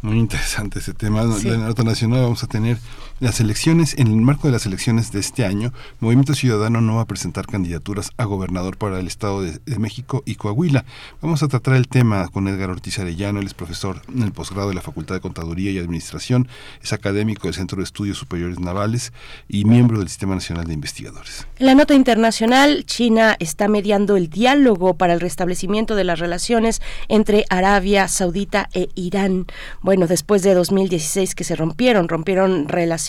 [0.00, 1.20] Muy interesante ese tema.
[1.20, 2.78] En la nota nacional vamos a tener
[3.18, 7.02] las elecciones, en el marco de las elecciones de este año, Movimiento Ciudadano no va
[7.02, 10.84] a presentar candidaturas a gobernador para el Estado de, México y Coahuila.
[11.22, 14.68] Vamos a tratar el tema con Edgar Ortiz Arellano, él es profesor en el posgrado
[14.68, 16.48] de la Facultad de Contaduría y Administración,
[16.82, 19.14] es académico del Centro de Estudios Superiores Navales
[19.48, 21.46] y miembro del Sistema Nacional de Investigadores.
[21.58, 26.82] En la nota internacional, China está mediando el diálogo para el restablecimiento de las relaciones
[27.08, 29.46] entre Arabia Saudita e Irán.
[29.80, 33.05] Bueno, después de 2016 que se rompieron, rompieron relaciones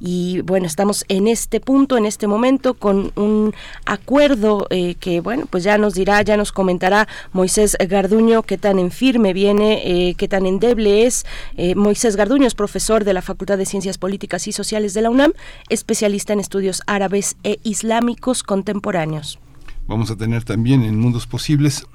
[0.00, 5.46] y bueno, estamos en este punto, en este momento, con un acuerdo eh, que bueno,
[5.50, 10.14] pues ya nos dirá, ya nos comentará Moisés Garduño qué tan en firme viene, eh,
[10.14, 11.26] qué tan endeble es.
[11.56, 15.10] Eh, Moisés Garduño es profesor de la Facultad de Ciencias Políticas y Sociales de la
[15.10, 15.32] UNAM,
[15.68, 19.38] especialista en estudios árabes e islámicos contemporáneos.
[19.86, 21.86] Vamos a tener también en Mundos Posibles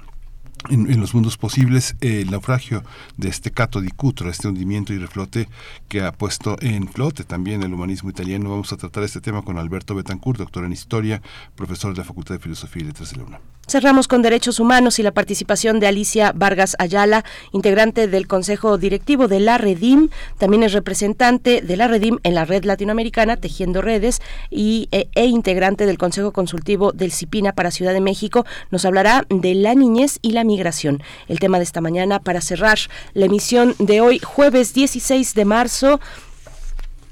[0.70, 2.84] en, los mundos posibles el naufragio
[3.18, 5.50] de este Cato di Cutro, este hundimiento y reflote
[5.88, 8.50] que ha puesto en flote también el humanismo italiano.
[8.50, 11.22] Vamos a tratar este tema con Alberto Betancourt, doctor en historia,
[11.56, 13.42] profesor de la Facultad de Filosofía y Letras de la UNAM.
[13.66, 19.30] Cerramos con derechos humanos y la participación de Alicia Vargas Ayala, integrante del Consejo Directivo
[19.30, 24.22] de la Redim, también es representante de la Redim en la red latinoamericana Tejiendo Redes
[24.50, 28.46] y, e, e integrante del Consejo Consultivo del CIPINA para Ciudad de México.
[28.70, 31.02] Nos hablará de la niñez y la migración.
[31.28, 32.78] El tema de esta mañana para cerrar
[33.14, 36.00] la emisión de hoy, jueves 16 de marzo.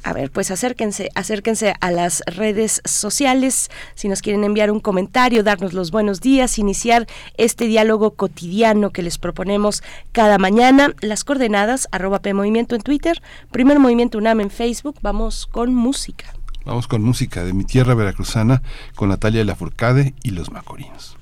[0.03, 5.43] A ver, pues acérquense, acérquense a las redes sociales si nos quieren enviar un comentario,
[5.43, 7.07] darnos los buenos días, iniciar
[7.37, 10.93] este diálogo cotidiano que les proponemos cada mañana.
[11.01, 14.97] Las coordenadas, arroba P Movimiento en Twitter, Primer Movimiento UNAM en Facebook.
[15.01, 16.33] Vamos con música.
[16.65, 18.61] Vamos con música de mi tierra veracruzana
[18.95, 21.20] con Natalia Lafourcade y los Macorinos.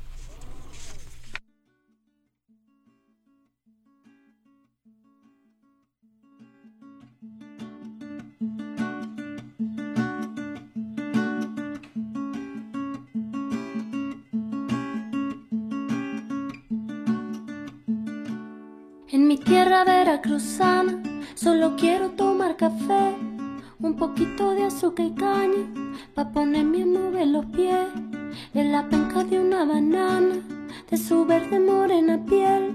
[19.30, 21.04] Mi tierra veracruzana
[21.36, 23.16] solo quiero tomar café,
[23.80, 25.66] un poquito de azúcar y caña,
[26.16, 27.90] pa' ponerme a mover los pies,
[28.56, 30.38] en la penca de una banana,
[30.90, 32.74] de su verde morena piel,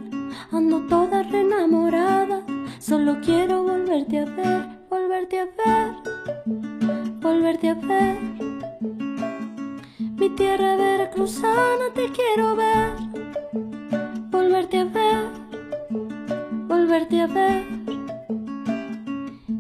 [0.52, 2.46] ando toda reenamorada,
[2.78, 5.90] solo quiero volverte a ver, volverte a ver,
[7.20, 8.16] volverte a ver.
[10.20, 12.92] Mi tierra veracruzana te quiero ver,
[14.30, 15.43] volverte a ver
[16.84, 17.64] volverte a ver.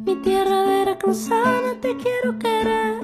[0.04, 3.00] Mi tierra veracruzana te quiero querer.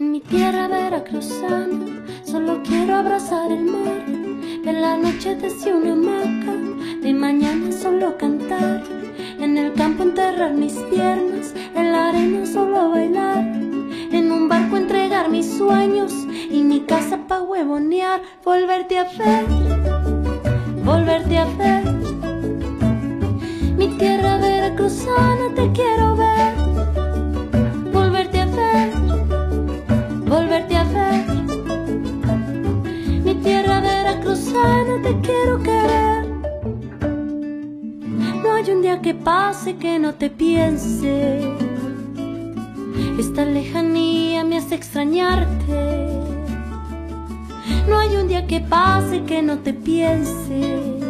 [0.00, 1.84] En mi tierra veracruzana
[2.24, 4.04] solo quiero abrazar el mar.
[4.08, 6.54] En la noche desde una hamaca
[7.02, 8.82] y mañana solo cantar.
[9.38, 13.44] En el campo enterrar mis piernas, en la arena solo bailar.
[14.18, 16.10] En un barco entregar mis sueños
[16.50, 18.22] y mi casa pa' huevonear.
[18.42, 19.44] Volverte a ver,
[20.82, 22.25] volverte a ver.
[23.76, 26.54] Mi tierra veracruzana te quiero ver.
[27.92, 28.90] Volverte a ver,
[30.26, 31.26] volverte a ver.
[33.22, 36.26] Mi tierra veracruzana te quiero querer.
[38.42, 41.52] No hay un día que pase que no te piense.
[43.18, 46.08] Esta lejanía me hace extrañarte.
[47.86, 51.05] No hay un día que pase que no te piense.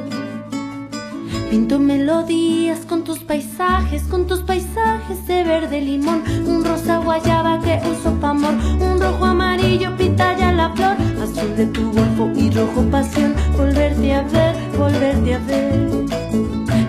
[1.50, 7.80] Pinto melodías con tus paisajes, con tus paisajes de verde limón, un rosa guayaba que
[7.88, 12.82] uso pa' amor, un rojo amarillo pitaya la flor, azul de tu golfo y rojo
[12.90, 15.90] pasión, volverte a ver, volverte a ver.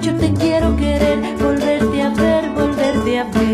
[0.02, 3.47] Yo te quiero querer, volverte a ver, volverte a ver.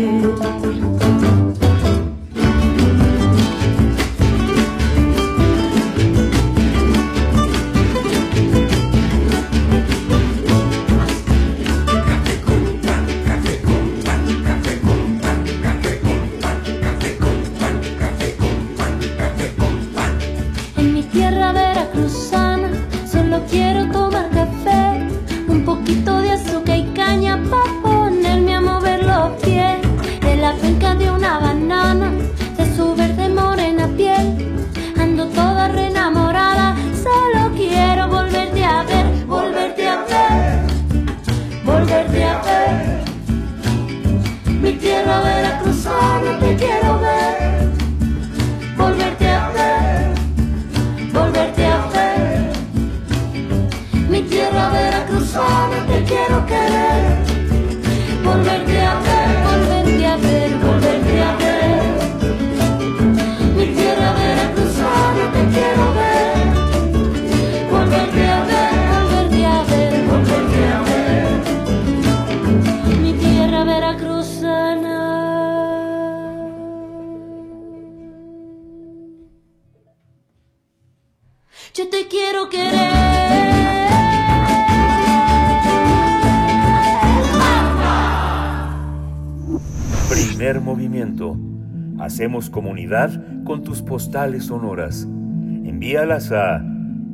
[93.44, 95.04] Con tus postales sonoras.
[95.04, 96.64] Envíalas a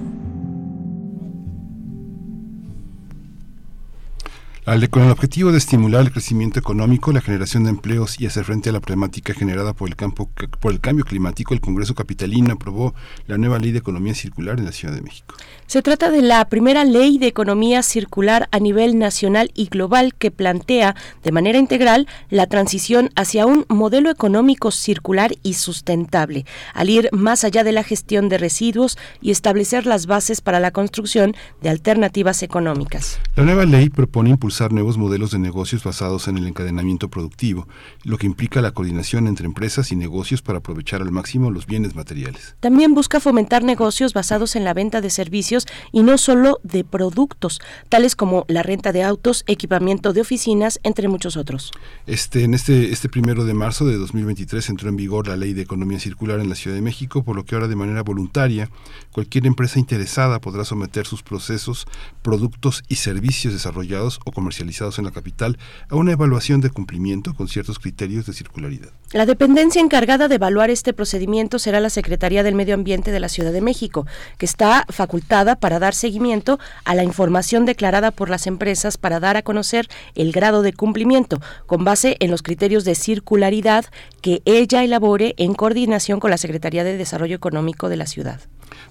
[4.66, 8.42] Al- con el objetivo de estimular el crecimiento económico, la generación de empleos y hacer
[8.44, 10.28] frente a la problemática generada por el, campo,
[10.60, 12.92] por el cambio climático, el Congreso Capitalino aprobó
[13.28, 15.36] la nueva Ley de Economía Circular en la Ciudad de México.
[15.68, 20.32] Se trata de la primera ley de economía circular a nivel nacional y global que
[20.32, 27.08] plantea de manera integral la transición hacia un modelo económico circular y sustentable, al ir
[27.12, 31.68] más allá de la gestión de residuos y establecer las bases para la construcción de
[31.68, 33.20] alternativas económicas.
[33.36, 37.68] La nueva ley propone impulsar nuevos modelos de negocios basados en el encadenamiento productivo,
[38.04, 41.94] lo que implica la coordinación entre empresas y negocios para aprovechar al máximo los bienes
[41.94, 42.56] materiales.
[42.60, 47.60] También busca fomentar negocios basados en la venta de servicios y no solo de productos,
[47.88, 51.72] tales como la renta de autos, equipamiento de oficinas, entre muchos otros.
[52.06, 55.62] Este, en este, este primero de marzo de 2023 entró en vigor la Ley de
[55.62, 58.70] Economía Circular en la Ciudad de México, por lo que ahora de manera voluntaria
[59.12, 61.86] cualquier empresa interesada podrá someter sus procesos,
[62.22, 65.58] productos y servicios desarrollados o comercializados en la capital
[65.90, 68.90] a una evaluación de cumplimiento con ciertos criterios de circularidad.
[69.10, 73.28] La dependencia encargada de evaluar este procedimiento será la Secretaría del Medio Ambiente de la
[73.28, 74.06] Ciudad de México,
[74.38, 79.36] que está facultada para dar seguimiento a la información declarada por las empresas para dar
[79.36, 83.86] a conocer el grado de cumplimiento, con base en los criterios de circularidad
[84.22, 88.40] que ella elabore en coordinación con la Secretaría de Desarrollo Económico de la ciudad.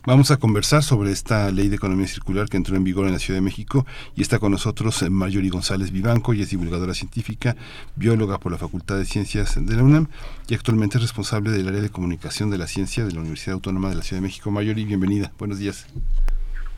[0.07, 3.17] Vamos a conversar sobre esta ley de economía circular que entró en vigor en la
[3.17, 7.55] Ciudad de México y está con nosotros eh, Marjorie González Vivanco, y es divulgadora científica,
[7.95, 10.07] bióloga por la Facultad de Ciencias de la UNAM
[10.47, 13.89] y actualmente es responsable del área de comunicación de la ciencia de la Universidad Autónoma
[13.89, 14.51] de la Ciudad de México.
[14.51, 15.31] Marjorie, bienvenida.
[15.39, 15.88] Buenos días.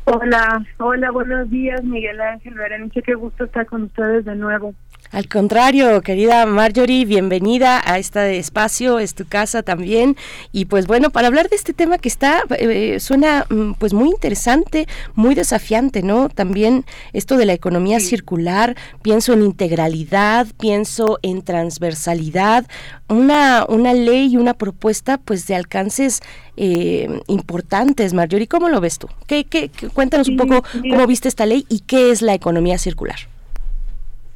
[0.05, 4.74] Hola, hola, buenos días, Miguel Ángel Berenice, qué gusto estar con ustedes de nuevo.
[5.12, 10.18] Al contrario, querida Marjorie, bienvenida a este espacio, es tu casa también.
[10.52, 14.10] Y pues bueno, para hablar de este tema que está, eh, suena mm, pues muy
[14.10, 16.30] interesante, muy desafiante, ¿no?
[16.30, 22.68] También esto de la economía circular, pienso en integralidad, pienso en transversalidad,
[23.08, 26.20] una, una ley y una propuesta pues de alcances
[26.58, 28.48] eh, importantes, Marjorie.
[28.48, 29.08] ¿Cómo lo ves tú?
[29.26, 33.37] ¿Qué, qué, cuéntanos un poco cómo viste esta ley y qué es la economía circular.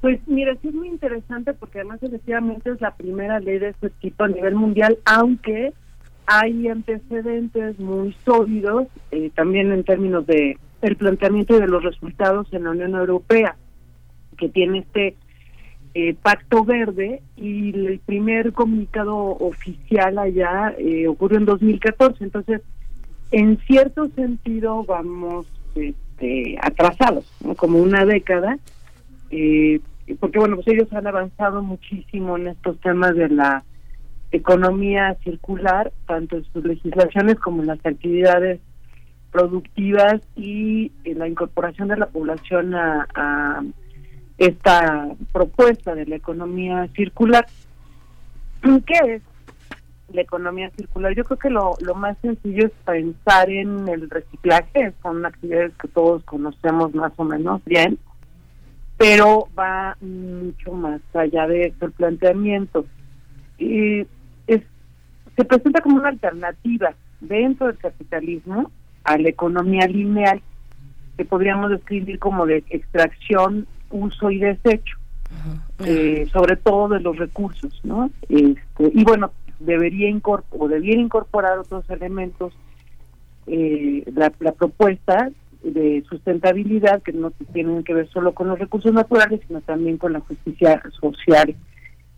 [0.01, 3.91] Pues mira, sí es muy interesante porque además efectivamente es la primera ley de este
[3.91, 5.73] tipo a nivel mundial, aunque
[6.25, 12.63] hay antecedentes muy sólidos eh, también en términos de el planteamiento de los resultados en
[12.63, 13.55] la Unión Europea,
[14.37, 15.15] que tiene este
[15.93, 22.23] eh, pacto verde y el primer comunicado oficial allá eh, ocurrió en 2014.
[22.23, 22.61] Entonces,
[23.31, 27.25] en cierto sentido vamos este, atrasados,
[27.57, 28.57] como una década.
[29.29, 29.79] Eh,
[30.19, 33.63] porque bueno, pues ellos han avanzado muchísimo en estos temas de la
[34.31, 38.59] economía circular, tanto en sus legislaciones como en las actividades
[39.31, 43.63] productivas y en la incorporación de la población a,
[44.37, 47.45] esta propuesta de la economía circular.
[48.61, 49.21] ¿Qué es
[50.11, 51.13] la economía circular?
[51.13, 55.87] Yo creo que lo, lo más sencillo es pensar en el reciclaje, son actividades que
[55.89, 57.99] todos conocemos más o menos bien,
[59.01, 62.85] pero va mucho más allá de eso el planteamiento.
[63.57, 64.01] Y
[64.45, 64.61] es,
[65.35, 68.69] se presenta como una alternativa dentro del capitalismo
[69.03, 70.41] a la economía lineal,
[71.17, 74.97] que podríamos describir como de extracción, uso y desecho,
[75.79, 78.11] eh, sobre todo de los recursos, ¿no?
[78.29, 82.53] Este, y bueno, debería incorporar, o debiera incorporar otros elementos
[83.47, 85.31] eh, la, la propuesta
[85.63, 90.13] de sustentabilidad que no tienen que ver solo con los recursos naturales, sino también con
[90.13, 91.55] la justicia social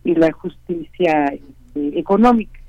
[0.02, 2.60] y la justicia este, económica.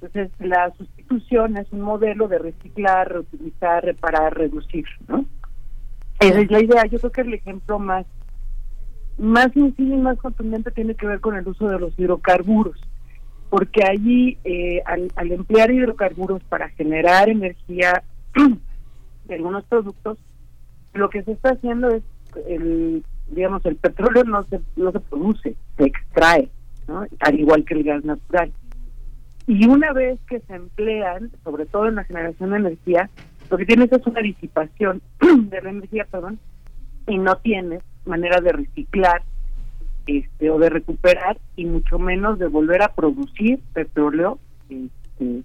[0.00, 5.24] Entonces, la sustitución es un modelo de reciclar, reutilizar, reparar, reducir, ¿no?
[6.20, 6.86] Esa es la idea.
[6.86, 8.06] Yo creo que el ejemplo más
[9.18, 12.78] más sencillo y más contundente tiene que ver con el uso de los hidrocarburos,
[13.48, 18.02] porque allí eh, al, al emplear hidrocarburos para generar energía
[19.26, 20.18] de algunos productos,
[20.94, 22.02] lo que se está haciendo es,
[22.46, 26.48] el digamos, el petróleo no se, no se produce, se extrae,
[26.88, 27.06] ¿no?
[27.20, 28.52] al igual que el gas natural.
[29.46, 33.10] Y una vez que se emplean, sobre todo en la generación de energía,
[33.50, 36.38] lo que tienes es una disipación de la energía, perdón,
[37.06, 39.22] y no tienes manera de reciclar
[40.06, 45.42] este o de recuperar y mucho menos de volver a producir petróleo este,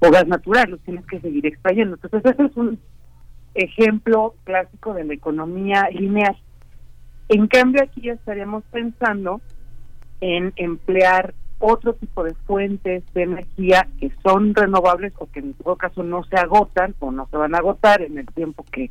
[0.00, 1.94] o gas natural, los tienes que seguir extrayendo.
[1.94, 2.78] Entonces, ese es un
[3.54, 6.36] ejemplo clásico de la economía lineal.
[7.28, 9.40] En cambio, aquí ya estaríamos pensando
[10.20, 15.76] en emplear otro tipo de fuentes de energía que son renovables o que en todo
[15.76, 18.90] caso no se agotan o no se van a agotar en el tiempo que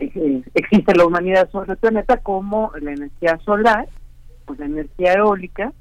[0.00, 3.88] eh, existe la humanidad sobre el planeta, como la energía solar,
[4.44, 5.72] pues la energía eólica,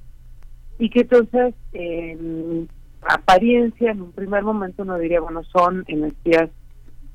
[0.78, 2.70] y que entonces en
[3.02, 6.50] apariencia, en un primer momento, no diría, bueno, son energías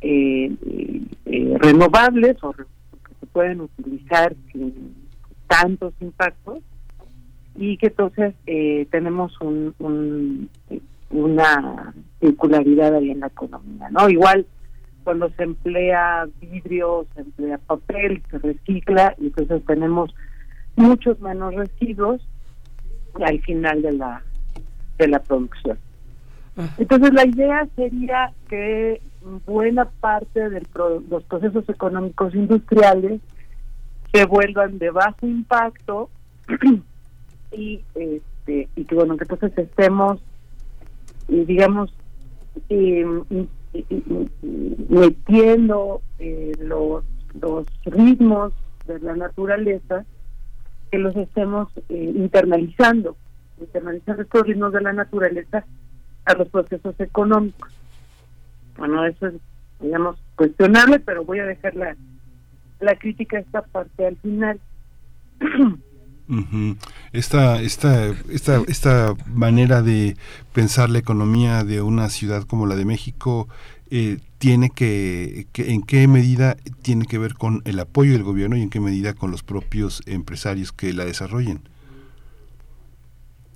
[0.01, 0.53] eh,
[1.27, 2.65] eh, renovables o que
[3.21, 4.95] se pueden utilizar sin
[5.47, 6.59] tantos impactos
[7.57, 10.49] y que entonces eh, tenemos un,
[11.11, 14.09] una circularidad ahí en la economía, ¿no?
[14.09, 14.47] Igual
[15.03, 20.15] cuando se emplea vidrio, se emplea papel, se recicla y entonces tenemos
[20.77, 22.21] muchos menos residuos
[23.15, 24.23] al final de la
[24.99, 25.79] de la producción.
[26.77, 29.01] Entonces la idea sería que
[29.47, 30.63] buena parte de
[31.09, 33.21] los procesos económicos industriales
[34.13, 36.11] se vuelvan de bajo impacto
[37.53, 40.21] y este y que bueno que entonces estemos
[41.29, 41.93] digamos
[44.89, 47.05] metiendo eh, los
[47.41, 48.53] los ritmos
[48.87, 50.05] de la naturaleza
[50.91, 53.17] que los estemos eh, internalizando
[53.61, 55.65] internalizando estos ritmos de la naturaleza
[56.25, 57.78] a los procesos económicos.
[58.79, 59.35] Bueno, eso es,
[59.81, 61.97] digamos, cuestionable, pero voy a dejar la,
[62.81, 64.61] la crítica a esta parte al final.
[67.13, 70.17] esta, esta, esta, esta manera de
[70.53, 73.49] pensar la economía de una ciudad como la de México
[73.91, 78.57] eh, tiene que, que, en qué medida tiene que ver con el apoyo del gobierno
[78.57, 81.61] y en qué medida con los propios empresarios que la desarrollen.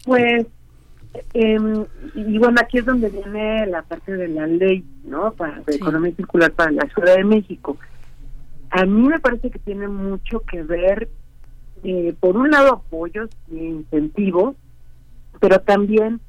[0.04, 0.46] Pues
[1.34, 5.32] eh, y bueno, aquí es donde viene la parte de la ley, ¿no?
[5.32, 7.76] Para de economía circular para la Ciudad de México.
[8.70, 11.08] A mí me parece que tiene mucho que ver
[11.84, 14.56] eh, por un lado, apoyos e incentivos,
[15.40, 16.20] pero también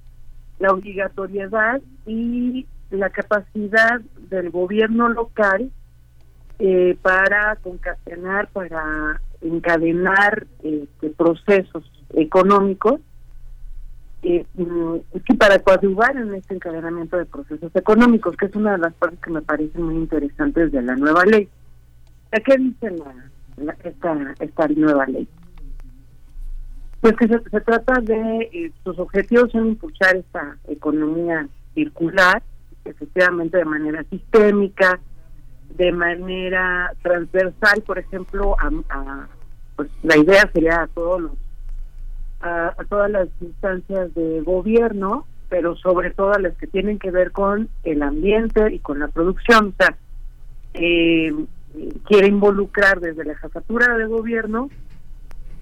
[0.59, 5.71] la obligatoriedad y la capacidad del gobierno local
[6.59, 12.99] eh, para concatenar, para encadenar este, procesos económicos
[14.23, 18.77] eh, mm, y para coadyuvar en este encadenamiento de procesos económicos, que es una de
[18.79, 21.49] las partes que me parecen muy interesantes de la nueva ley.
[22.31, 22.91] ¿Qué dice
[23.57, 25.27] la, esta, esta nueva ley?
[27.01, 32.41] Pues que se, trata de, eh, sus objetivos son impulsar esta economía circular,
[32.85, 34.99] efectivamente de manera sistémica,
[35.75, 38.55] de manera transversal, por ejemplo,
[38.89, 39.27] a,
[39.75, 41.31] pues la idea sería a todos los
[42.43, 47.31] a, todas las instancias de gobierno, pero sobre todo a las que tienen que ver
[47.31, 49.67] con el ambiente y con la producción.
[49.67, 49.95] O sea,
[50.73, 51.33] eh,
[52.05, 54.69] quiere involucrar desde la jefatura de gobierno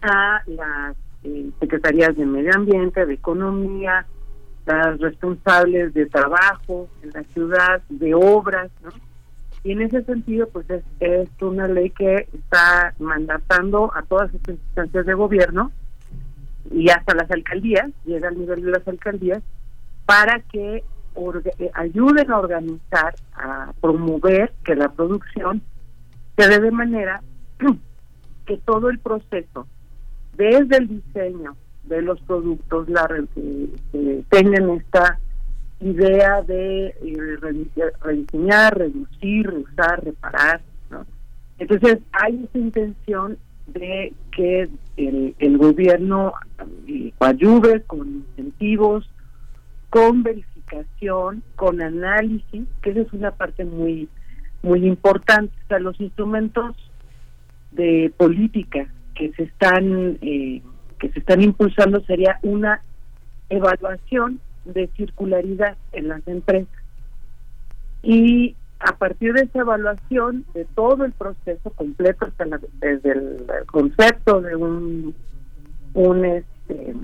[0.01, 4.07] a las eh, secretarías de medio ambiente, de economía,
[4.65, 8.89] las responsables de trabajo en la ciudad, de obras, ¿no?
[9.63, 14.55] Y en ese sentido, pues es, es una ley que está mandatando a todas estas
[14.55, 15.71] instancias de gobierno
[16.69, 19.41] y hasta las alcaldías, llega al nivel de las alcaldías,
[20.05, 20.83] para que
[21.57, 25.61] eh, ayuden a organizar, a promover que la producción
[26.37, 27.21] se dé de manera
[28.45, 29.67] que todo el proceso
[30.37, 35.19] desde el diseño de los productos la eh, tengan esta
[35.81, 40.61] idea de eh, rediseñar, reducir, reusar, reparar.
[40.89, 41.05] ¿no?
[41.59, 43.37] Entonces hay esa intención
[43.73, 46.33] de que el, el gobierno
[47.19, 49.09] ayude con incentivos,
[49.89, 54.09] con verificación, con análisis, que esa es una parte muy
[54.63, 55.53] muy importante.
[55.65, 56.75] O sea, los instrumentos
[57.71, 60.61] de política que se están eh,
[60.99, 62.81] que se están impulsando sería una
[63.49, 66.69] evaluación de circularidad en las empresas
[68.03, 72.45] y a partir de esa evaluación de todo el proceso completo hasta
[72.79, 75.15] desde el concepto de un
[75.93, 76.95] un este,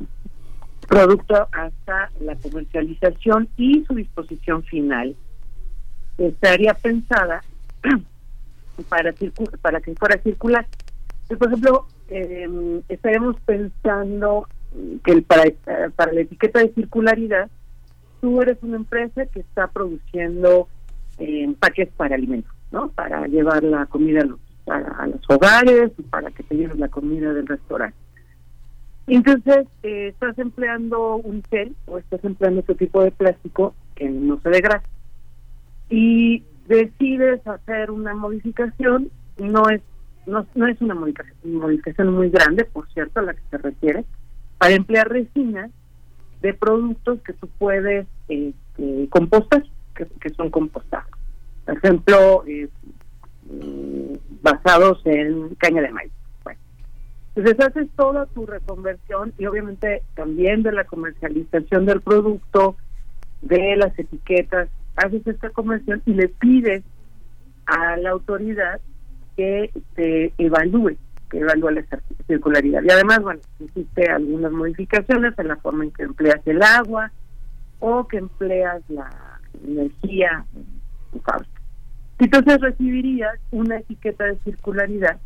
[0.87, 5.15] producto hasta la comercialización y su disposición final
[6.17, 7.43] estaría pensada
[8.89, 9.13] para
[9.61, 10.65] para que fuera circular.
[11.27, 14.47] Por ejemplo eh, estaríamos pensando
[15.03, 15.43] que el, para,
[15.95, 17.49] para la etiqueta de circularidad,
[18.21, 20.67] tú eres una empresa que está produciendo
[21.19, 22.89] eh, empaques para alimentos, ¿no?
[22.89, 27.33] Para llevar la comida a los, a, los hogares, para que te lleves la comida
[27.33, 27.97] del restaurante.
[29.07, 34.39] Entonces, eh, estás empleando un gel o estás empleando otro tipo de plástico que no
[34.41, 34.83] se degrada.
[35.89, 39.81] Y decides hacer una modificación, no es
[40.27, 44.05] no, no es una modificación, muy grande, por cierto, la que se requiere,
[44.57, 45.71] para emplear resinas
[46.41, 49.63] de productos que tú puedes este, compostar,
[49.97, 51.09] que, son compostados.
[51.65, 52.69] Por ejemplo, eh,
[53.49, 56.11] mm, basados en caña de maíz.
[57.35, 62.75] Entonces haces toda tu reconversión y obviamente también de la comercialización del producto,
[63.43, 66.83] de las etiquetas, haces esta conversión y le pides
[67.67, 68.81] a la autoridad
[69.35, 70.97] que se evalúe,
[71.29, 71.83] que evalúe la
[72.25, 72.81] circularidad.
[72.83, 77.11] Y además, bueno, existe algunas modificaciones en la forma en que empleas el agua
[77.79, 79.11] o que empleas la
[79.65, 80.45] energía
[81.13, 81.61] en fábrica.
[82.19, 85.19] Entonces recibirías una etiqueta de circularidad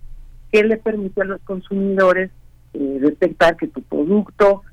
[0.51, 2.31] que le permite a los consumidores
[2.73, 4.63] eh, detectar que tu producto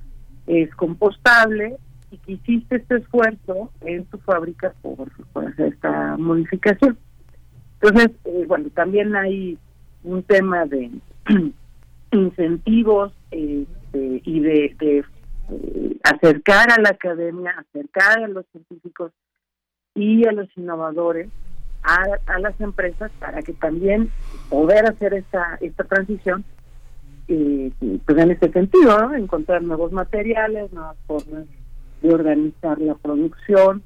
[0.47, 1.77] es compostable
[2.11, 5.11] y que hiciste este esfuerzo en tu fábrica por,
[5.47, 6.99] hacer esta modificación.
[7.81, 9.59] Entonces, eh, bueno, también hay
[10.03, 10.91] un tema de
[12.13, 19.13] incentivos este, y de, eh, acercar a la academia, acercar a los científicos
[19.99, 21.29] y a los innovadores
[21.83, 24.11] a, las empresas para que también
[24.49, 26.45] poder hacer esta esta transición
[27.29, 27.71] eh,
[28.05, 29.15] pues en este sentido ¿no?
[29.15, 31.45] encontrar nuevos materiales nuevas formas
[32.03, 33.83] de organizar la producción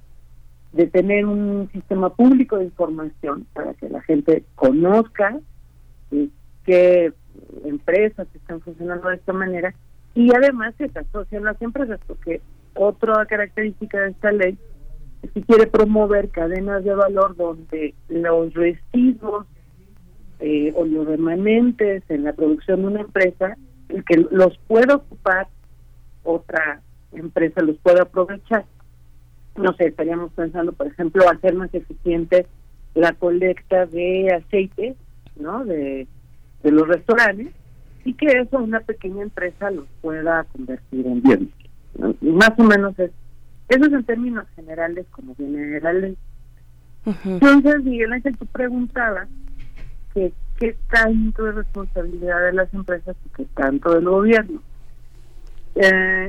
[0.73, 5.39] de tener un sistema público de información para que la gente conozca
[6.11, 6.29] eh,
[6.65, 7.13] qué
[7.65, 9.75] empresas están funcionando de esta manera
[10.15, 12.41] y además que se asocian las empresas, porque
[12.75, 14.59] otra característica de esta ley
[15.29, 19.47] que quiere promover cadenas de valor donde los residuos
[20.41, 23.57] eh, o los remanentes en la producción de una empresa,
[23.89, 25.49] el que los pueda ocupar
[26.25, 26.81] otra
[27.13, 28.65] empresa, los pueda aprovechar
[29.57, 32.47] no sé, estaríamos pensando, por ejemplo, hacer más eficiente
[32.95, 34.97] la colecta de aceite,
[35.37, 35.65] ¿no?
[35.65, 36.07] De,
[36.63, 37.49] de los restaurantes
[38.05, 41.49] y que eso una pequeña empresa los pueda convertir en bienes.
[42.21, 43.11] Más o menos es,
[43.69, 46.17] eso es en términos generales como viene la ley.
[47.25, 49.29] Entonces, Miguel Ángel, tú preguntabas
[50.15, 54.63] que qué tanto de responsabilidad de las empresas y qué tanto del gobierno.
[55.75, 56.27] Eh,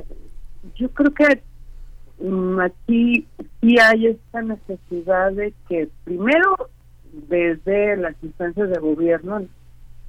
[0.76, 1.44] yo creo que
[2.20, 3.28] mm, aquí
[3.62, 6.56] sí hay esta necesidad de que primero
[7.30, 9.46] desde las instancias de gobierno,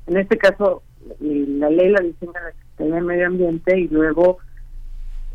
[0.07, 0.83] en este caso
[1.21, 4.39] eh, la ley la diseña la Secretaría de Medio Ambiente y luego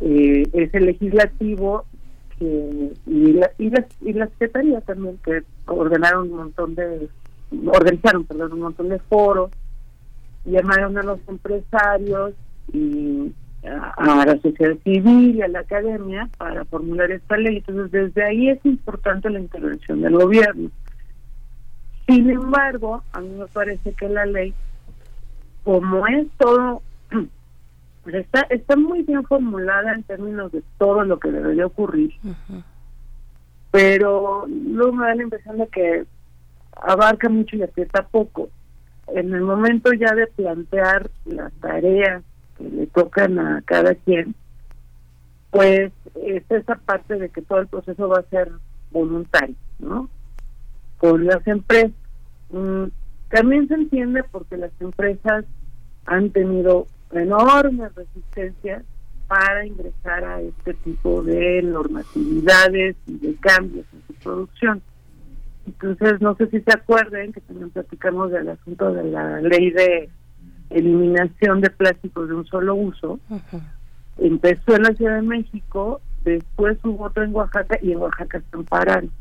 [0.02, 1.86] eh, es el legislativo
[2.38, 7.10] que, y, la, y, la, y la Secretaría también que ordenaron un montón de
[7.66, 9.52] organizaron perdón un montón de foros
[10.46, 12.34] llamaron a los empresarios
[12.72, 13.34] y
[13.64, 17.58] a, la sociedad civil y a la academia para formular esta ley.
[17.58, 20.70] Entonces desde ahí es importante la intervención del gobierno.
[22.08, 24.54] Sin embargo a mí me parece que la ley
[25.64, 26.82] como es todo
[28.06, 32.14] está está muy bien formulada en términos de todo lo que debería ocurrir
[33.72, 36.06] pero luego me da la impresión de que
[36.72, 38.50] abarca mucho y aprieta poco.
[39.08, 42.24] En el momento ya de plantear las tareas
[42.58, 44.36] que le tocan a cada quien,
[45.52, 48.52] pues es esa parte de que todo el proceso va a ser
[48.92, 50.10] voluntario, ¿no?
[50.98, 51.92] Con las empresas.
[52.52, 52.86] Mm,
[53.30, 55.46] también se entiende porque las empresas
[56.06, 58.84] han tenido enormes resistencias
[59.28, 64.82] para ingresar a este tipo de normatividades y de cambios en su producción.
[65.67, 70.10] Entonces, no sé si se acuerden que también platicamos del asunto de la ley de
[70.72, 73.19] eliminación de plásticos de un solo uso.
[74.17, 78.58] Empezó en la Ciudad de México, después hubo otro en Oaxaca y en Oaxaca se
[78.58, 79.12] ampararon.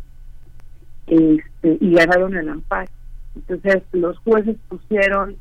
[1.07, 2.91] Este, y ganaron el amparo.
[3.35, 5.37] Entonces, los jueces pusieron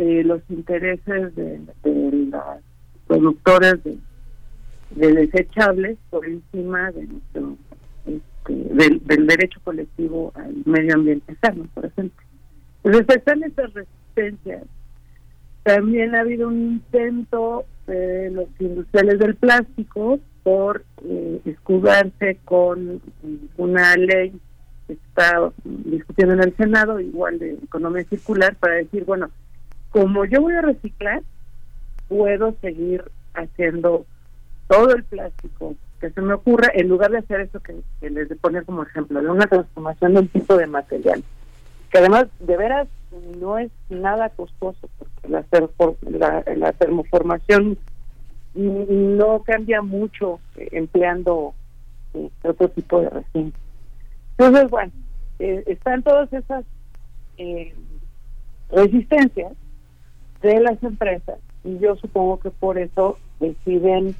[0.00, 2.62] eh, los intereses de, los
[3.06, 3.98] productores de,
[4.92, 7.56] de desechables por encima de nuestro
[8.48, 12.24] del, derecho colectivo al medio ambiente sano, por ejemplo.
[12.82, 14.64] Entonces están estas resistencias.
[15.64, 23.02] También ha habido un intento de los industriales del plástico por eh, escudarse con
[23.58, 24.32] una ley
[24.86, 29.28] que está discutiendo en el Senado, igual de economía circular, para decir, bueno,
[29.90, 31.22] como yo voy a reciclar,
[32.08, 34.06] puedo seguir haciendo
[34.68, 37.74] todo el plástico que se me ocurra, en lugar de hacer eso que,
[38.08, 41.22] les de poner como ejemplo, de una transformación de un tipo de material,
[41.90, 42.88] que además de veras
[43.38, 45.44] no es nada costoso, porque la,
[46.56, 47.76] la, termoformación
[48.54, 51.54] no cambia mucho eh, empleando
[52.14, 53.52] eh, otro tipo de resina.
[54.38, 54.92] Entonces, bueno,
[55.38, 56.64] eh, están todas esas
[58.70, 59.52] resistencias
[60.42, 64.14] de las empresas y yo supongo que por eso deciden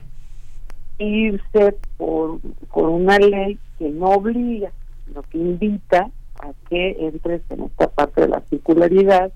[0.98, 2.40] irse por,
[2.74, 4.70] una ley que no obliga,
[5.06, 6.10] sino que invita
[6.42, 9.32] a que entres en esta parte de la circularidad,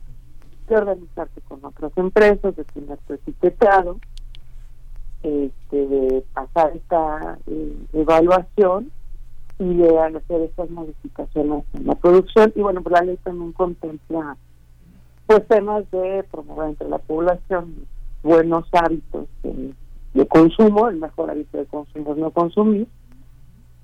[0.68, 3.98] de organizarte con otras empresas, de tener tu etiquetado,
[5.22, 8.90] este, de pasar esta eh, evaluación
[9.58, 12.52] y de hacer estas modificaciones en la producción.
[12.54, 14.36] Y bueno, pues la ley también contempla
[15.26, 17.86] pues temas de promover entre la población
[18.22, 22.86] buenos hábitos de consumo, el mejor hábito de consumo es no consumir,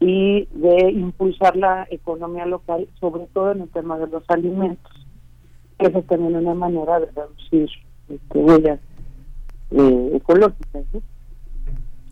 [0.01, 4.93] y de impulsar la economía local, sobre todo en el tema de los alimentos.
[5.79, 7.69] Eso es también una manera de reducir
[8.09, 8.81] este, huellas
[9.71, 10.85] eh, ecológicas.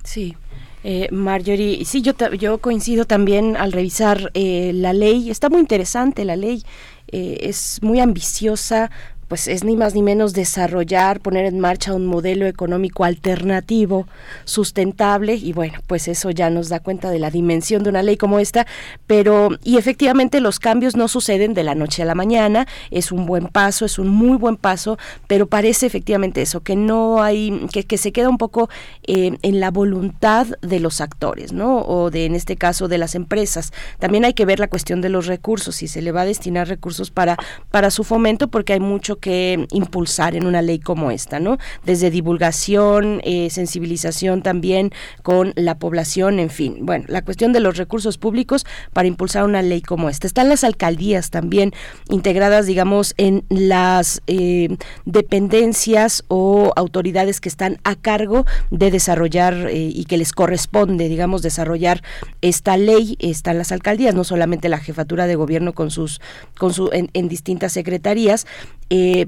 [0.05, 0.37] Sí.
[0.85, 5.31] Eh, Marjorie, sí, yo, yo coincido también al revisar eh, la ley.
[5.31, 6.63] Está muy interesante la ley.
[7.09, 8.91] Eh, es muy ambiciosa,
[9.29, 14.07] pues es ni más ni menos desarrollar, poner en marcha un modelo económico alternativo,
[14.45, 18.17] sustentable, y bueno, pues eso ya nos da cuenta de la dimensión de una ley
[18.17, 18.67] como esta,
[19.07, 23.27] pero y efectivamente los cambios no suceden de la noche a la mañana, es un
[23.27, 27.85] buen paso, es un muy buen paso, pero parece efectivamente eso, que no hay, que,
[27.85, 28.69] que se queda un poco
[29.07, 31.81] eh, en la voluntad de los actores, ¿no?
[31.83, 33.73] O de, en este caso, de las empresas.
[33.99, 36.69] También hay que ver la cuestión de los recursos, si se le va a destinar
[36.69, 37.37] recursos para,
[37.71, 41.59] para su fomento, porque hay mucho que impulsar en una ley como esta, ¿no?
[41.85, 46.79] Desde divulgación, eh, sensibilización también con la población, en fin.
[46.83, 50.27] Bueno, la cuestión de los recursos públicos para impulsar una ley como esta.
[50.27, 51.73] Están las alcaldías también
[52.09, 59.91] integradas, digamos, en las eh, dependencias o autoridades que están a cargo de desarrollar eh,
[59.95, 62.03] y que les corresponde, digamos, desarrollar
[62.41, 63.17] esta ley.
[63.19, 66.21] Están las alcaldías, no solamente la jefatura de gobierno con sus,
[66.59, 68.47] con su, en, distintas secretarías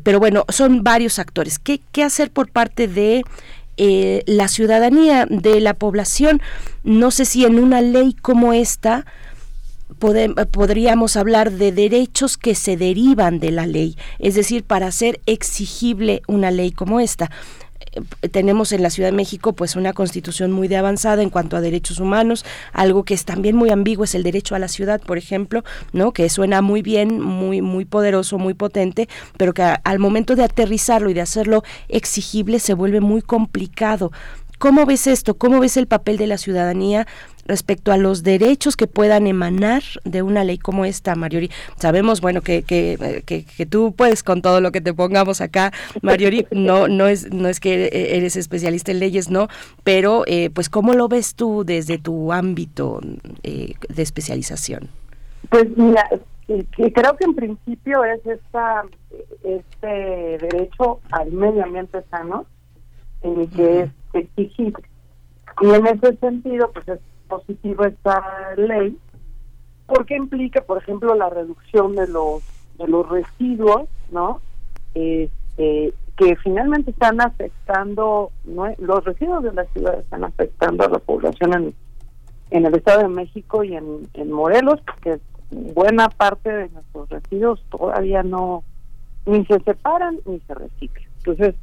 [0.03, 1.59] pero bueno, son varios actores.
[1.59, 3.23] ¿Qué, qué hacer por parte de
[3.77, 6.40] eh, la ciudadanía, de la población?
[6.83, 9.07] No sé si en una ley como esta
[9.99, 16.23] podríamos hablar de derechos que se derivan de la ley, es decir, para hacer exigible
[16.27, 17.31] una ley como esta
[18.31, 21.61] tenemos en la Ciudad de México pues una constitución muy de avanzada en cuanto a
[21.61, 25.19] derechos humanos, algo que es también muy ambiguo es el derecho a la ciudad, por
[25.19, 26.12] ejemplo, ¿no?
[26.12, 31.11] que suena muy bien, muy muy poderoso, muy potente, pero que al momento de aterrizarlo
[31.11, 34.12] y de hacerlo exigible se vuelve muy complicado.
[34.61, 35.38] ¿Cómo ves esto?
[35.38, 37.07] ¿Cómo ves el papel de la ciudadanía
[37.46, 41.50] respecto a los derechos que puedan emanar de una ley como esta, Mariori.
[41.76, 45.72] Sabemos, bueno, que, que, que, tú puedes con todo lo que te pongamos acá,
[46.03, 49.48] Mariori, no, no, es, no es que eres especialista en leyes, ¿no?
[49.85, 53.00] Pero, eh, pues, ¿cómo lo ves tú desde tu ámbito
[53.42, 54.88] eh, de especialización?
[55.48, 56.09] Pues mira,
[56.94, 58.85] creo que en principio es esta
[59.42, 62.46] este derecho al medio ambiente sano
[63.22, 64.85] en el que es exigible.
[65.61, 67.00] Y en ese sentido, pues es
[67.31, 68.23] positivo esta
[68.57, 68.99] ley
[69.87, 72.43] porque implica, por ejemplo, la reducción de los
[72.79, 74.40] de los residuos, ¿no?
[74.95, 81.53] Este, que finalmente están afectando, los residuos de la ciudad están afectando a la población
[81.55, 81.75] en,
[82.51, 85.19] en el Estado de México y en, en Morelos, porque
[85.51, 88.64] buena parte de nuestros residuos todavía no
[89.27, 91.09] ni se separan ni se reciclan.
[91.19, 91.55] Entonces,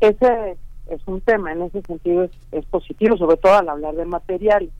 [0.00, 0.56] ese
[0.90, 4.70] es un tema, en ese sentido es, es positivo, sobre todo al hablar de materiales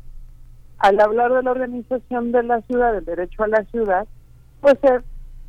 [0.79, 4.07] al hablar de la organización de la ciudad, del derecho a la ciudad,
[4.61, 5.01] pues se,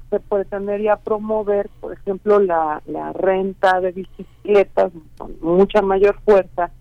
[0.10, 6.72] se pretendería promover, por ejemplo, la, la renta de bicicletas con mucha mayor fuerza.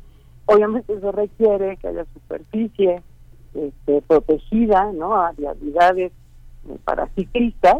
[0.46, 3.02] Obviamente eso requiere que haya superficie
[3.54, 5.14] este, protegida, ¿no?
[5.14, 6.12] A vialidades
[6.68, 7.76] eh, para ciclistas,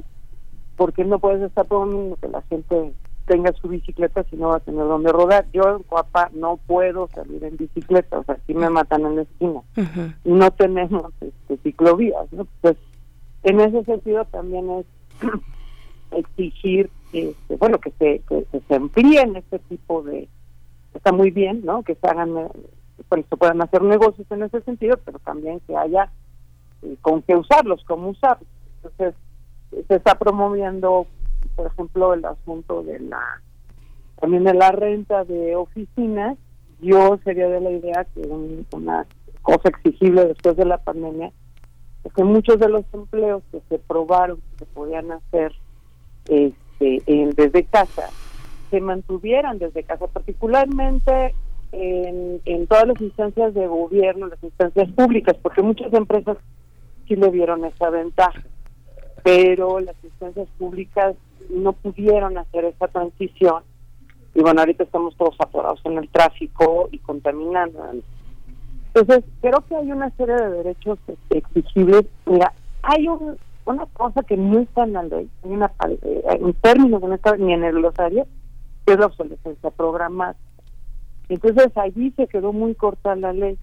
[0.77, 2.93] porque no puedes estar promoviendo que la gente
[3.29, 5.47] tenga su bicicleta si no va a tener dónde rodar.
[5.53, 9.23] Yo en Coapa no puedo salir en bicicleta, o sea, si me matan en la
[9.23, 9.61] esquina.
[10.25, 12.47] No tenemos este, ciclovías, ¿no?
[12.63, 12.77] Pues
[13.45, 14.87] en ese sentido también es
[16.11, 20.29] exigir, este, bueno, que se, que, se amplíen este tipo de...
[20.95, 21.83] Está muy bien, ¿no?
[21.83, 26.11] Que se hagan, bueno, se puedan hacer negocios en ese sentido, pero también que haya
[26.83, 28.49] eh, con qué usarlos, cómo usarlos.
[28.83, 29.15] Entonces,
[29.87, 31.07] se está promoviendo
[31.59, 33.43] por ejemplo, el asunto de la
[34.21, 36.39] también de la renta de oficinas,
[36.81, 38.21] yo sería de la idea que
[38.73, 39.07] una
[39.43, 41.33] cosa exigible después de la pandemia
[42.05, 45.53] es que muchos de los empleos que se probaron que se podían hacer
[46.27, 47.03] este,
[47.35, 48.09] desde casa
[48.71, 51.35] se mantuvieran desde casa, particularmente
[51.73, 56.37] en, en todas las instancias de gobierno, las instancias públicas, porque muchas empresas
[57.09, 58.45] sí le dieron esa ventaja,
[59.23, 61.15] pero las instancias públicas
[61.51, 63.63] no pudieron hacer esa transición
[64.39, 67.83] y bueno, ahorita estamos todos atorados en el tráfico y contaminando.
[68.95, 70.99] Entonces, creo que hay una serie de derechos
[71.31, 72.07] exigibles.
[72.25, 72.53] Mira,
[72.83, 77.15] hay una cosa que no está en la ley, hay una, eh, en que no
[77.15, 78.27] está ni en el glosario,
[78.87, 80.37] que es la obsolescencia programada.
[81.29, 83.59] Entonces, allí se quedó muy corta la ley.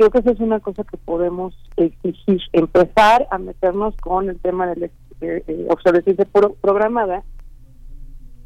[0.00, 4.66] Creo que esa es una cosa que podemos exigir, empezar a meternos con el tema
[4.68, 6.26] del eh, obsolescencia
[6.62, 7.22] programada,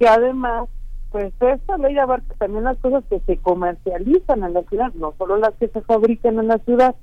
[0.00, 0.68] que además,
[1.12, 5.36] pues esta ley abarca también las cosas que se comercializan en la ciudad, no solo
[5.36, 6.96] las que se fabrican en la ciudad.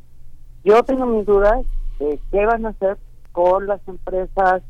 [0.66, 1.66] Yo tengo mis dudas
[2.00, 2.98] de qué van a hacer
[3.32, 4.64] con las empresas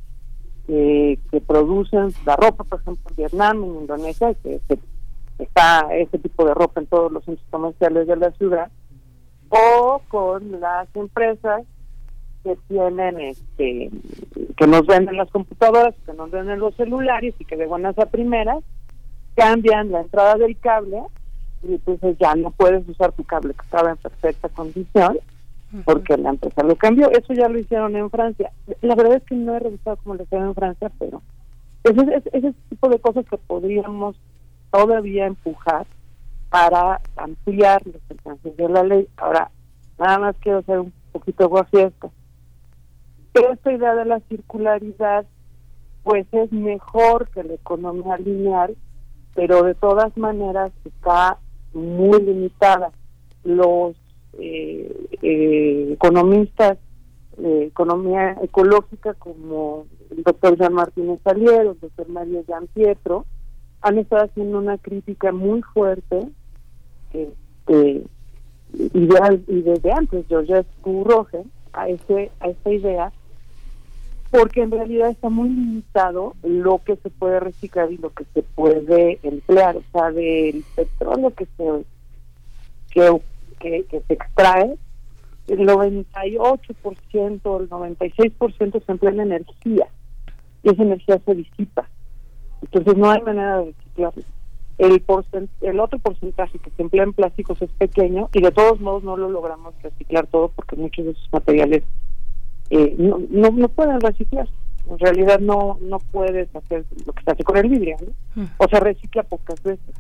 [0.68, 1.18] que
[1.48, 4.62] producen la ropa, por ejemplo, en Vietnam, en Indonesia, que,
[5.40, 8.70] está ese tipo de ropa en todos los centros comerciales de la ciudad,
[9.52, 11.64] o con las empresas
[12.44, 13.92] que tienen este
[14.58, 18.08] que nos venden las computadoras, que nos venden los celulares y que de buenas a
[18.08, 18.64] primeras
[19.36, 21.02] cambian la entrada del cable
[21.64, 25.20] y entonces ya no puedes usar tu cable que estaba en perfecta condición
[25.86, 27.12] porque la empresa lo cambió.
[27.12, 28.52] Eso ya lo hicieron en Francia.
[28.82, 31.22] La verdad es que no he revisado cómo lo hicieron en Francia, pero
[31.84, 34.16] ese, ese, ese tipo de cosas que podríamos
[34.72, 35.86] todavía empujar
[36.52, 39.08] para ampliar los alcances de la ley.
[39.18, 39.50] Ahora,
[39.98, 42.12] nada más quiero hacer un poquito fiesta
[43.34, 45.26] esta idea de la circularidad
[46.04, 48.76] pues es mejor que la economía lineal,
[49.36, 51.38] pero de todas maneras está
[51.74, 52.92] muy limitada.
[53.44, 53.96] Los
[54.40, 56.80] eh, eh, economistas
[57.38, 63.26] de economía ecológica como el doctor Jean Martínez Saliero, el doctor Mario Jean Pietro,
[63.82, 66.20] han estado haciendo una crítica muy fuerte
[67.14, 68.04] este,
[68.74, 71.44] y, desde antes, Georges Roger,
[71.74, 73.12] a, ese, a esa idea
[74.32, 78.44] porque en realidad está muy limitado lo que se puede reciclar y lo que se
[78.44, 81.84] puede emplear, o sea, del petróleo que se
[82.92, 83.22] que,
[83.60, 84.78] que, se extrae,
[85.48, 89.88] el 98%, el 96% se emplea en energía
[90.64, 91.90] y esa energía se disipa.
[92.62, 94.24] Entonces no hay manera de reciclarlo.
[94.82, 95.04] El,
[95.62, 99.16] el otro porcentaje que se emplea en plásticos es pequeño y de todos modos no
[99.16, 101.84] lo logramos reciclar todo porque muchos de esos materiales
[102.72, 104.48] eh, no, no, pueden reciclar.
[104.90, 107.98] En realidad no no puedes hacer lo que se hace con el vidrio,
[108.34, 108.46] mm.
[108.58, 109.94] o se recicla pocas veces.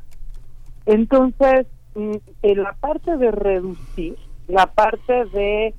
[0.87, 4.17] Entonces, mm, en la parte de reducir,
[4.47, 5.75] la parte de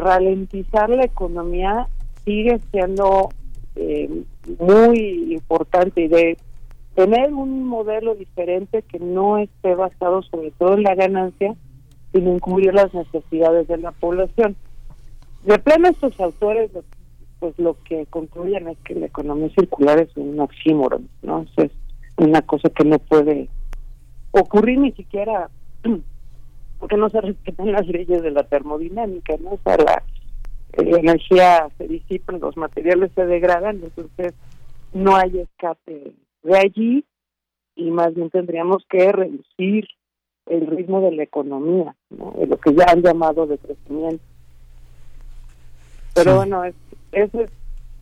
[0.00, 1.88] ralentizar la economía
[2.24, 3.30] sigue siendo
[3.74, 4.22] eh,
[4.60, 6.36] muy importante y de
[6.94, 11.54] tener un modelo diferente que no esté basado sobre todo en la ganancia,
[12.12, 14.56] sino incluir las necesidades de la población.
[15.44, 16.70] De plano estos autores
[17.42, 21.44] pues lo que concluyen es que la economía circular es un oxímoron, ¿no?
[21.56, 21.72] es
[22.16, 23.48] una cosa que no puede
[24.30, 25.50] ocurrir ni siquiera
[26.78, 29.50] porque no se respetan las leyes de la termodinámica, ¿no?
[29.54, 30.02] O sea, la,
[30.84, 34.34] la energía se disipa, los materiales se degradan, entonces
[34.92, 37.04] no hay escape de allí
[37.74, 39.88] y más bien tendríamos que reducir
[40.46, 42.34] el ritmo de la economía, ¿no?
[42.36, 44.24] de lo que ya han llamado de crecimiento.
[46.14, 46.74] Pero bueno, es,
[47.12, 47.30] es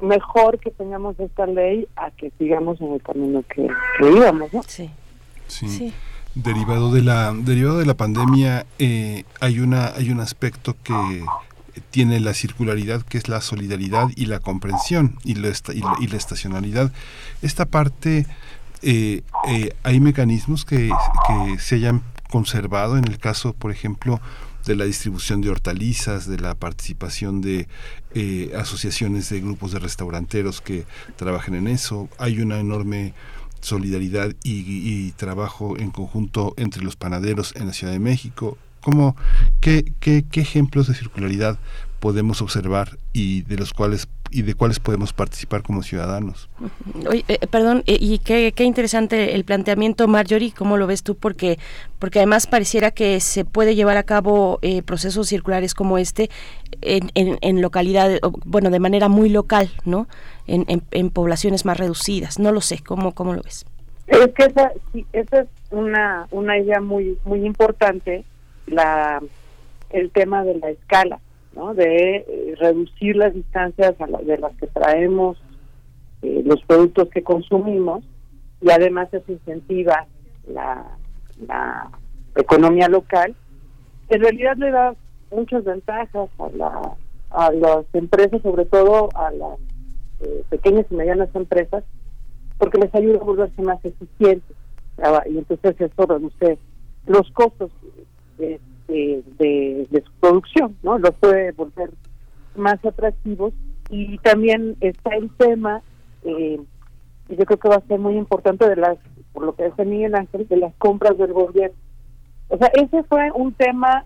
[0.01, 3.69] mejor que tengamos esta ley a que sigamos en el camino que,
[4.01, 4.63] íbamos, ¿no?
[4.65, 4.91] Sí.
[5.47, 5.93] sí.
[6.35, 11.25] Derivado de la derivado de la pandemia eh, hay una hay un aspecto que
[11.91, 15.53] tiene la circularidad que es la solidaridad y la comprensión y la,
[16.01, 16.93] y la, estacionalidad.
[17.43, 18.27] Esta parte
[18.83, 20.91] eh, eh, hay mecanismos que,
[21.59, 24.21] se hayan conservado en el caso, por ejemplo,
[24.67, 27.67] de la distribución de hortalizas, de la participación de
[28.15, 30.85] eh, asociaciones de grupos de restauranteros que
[31.17, 32.09] trabajen en eso.
[32.19, 33.15] Hay una enorme
[33.61, 38.57] solidaridad y, trabajo en conjunto entre los panaderos en la Ciudad de México.
[38.81, 39.17] ¿Cómo,
[39.61, 41.59] qué, qué, qué ejemplos de circularidad
[42.01, 46.49] podemos observar y de los cuales y de cuáles podemos participar como ciudadanos.
[47.09, 51.17] Oye, eh, perdón, eh, y qué, qué, interesante el planteamiento, Marjorie, ¿cómo lo ves tú?
[51.17, 51.59] Porque,
[51.99, 56.31] porque además pareciera que se puede llevar a cabo eh, procesos circulares como este
[56.81, 60.07] en, en, localidades, bueno, de manera muy local, ¿no?
[60.47, 62.39] En, en, poblaciones más reducidas.
[62.39, 63.67] No lo sé, ¿cómo, cómo lo ves?
[64.07, 64.73] Es que esa,
[65.13, 68.25] esa es una, una idea muy, muy importante,
[68.71, 69.23] la,
[69.91, 71.21] el tema de la escala
[71.55, 71.75] ¿no?
[71.75, 75.37] de eh, reducir las distancias a de las que traemos
[76.23, 78.05] eh, los productos que consumimos
[78.61, 80.07] y además eso incentiva
[80.47, 80.85] la,
[81.47, 81.91] la
[82.37, 83.35] economía local.
[84.09, 84.95] En realidad le da
[85.31, 86.97] muchas ventajas a, la,
[87.31, 89.59] a las empresas, sobre todo a las
[90.21, 91.85] eh, pequeñas y medianas empresas,
[92.59, 94.57] porque les ayuda a volverse más eficientes
[95.27, 96.59] y entonces eso reduce
[97.07, 97.71] los costos
[98.41, 100.99] de, de, su producción, ¿no?
[100.99, 101.91] Los puede volver
[102.57, 103.53] más atractivos
[103.89, 105.83] y también está el tema,
[106.25, 106.61] eh,
[107.29, 108.99] y yo creo que va a ser muy importante de las,
[109.33, 111.77] por lo que dice Miguel Ángel, de las compras del gobierno.
[112.49, 114.05] O sea, ese fue un tema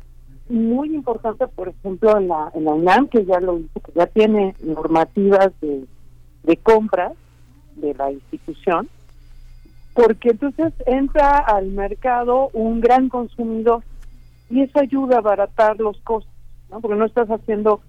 [0.49, 4.55] muy importante, por ejemplo, en la, en la UNAM, que ya lo que ya tiene
[4.63, 5.87] normativas de,
[6.43, 7.13] de compras
[7.77, 8.89] de la institución,
[9.95, 13.83] porque entonces entra al mercado un gran consumidor
[14.51, 16.33] y eso ayuda a abaratar los costos,
[16.71, 16.81] ¿no?
[16.81, 17.81] porque no estás haciendo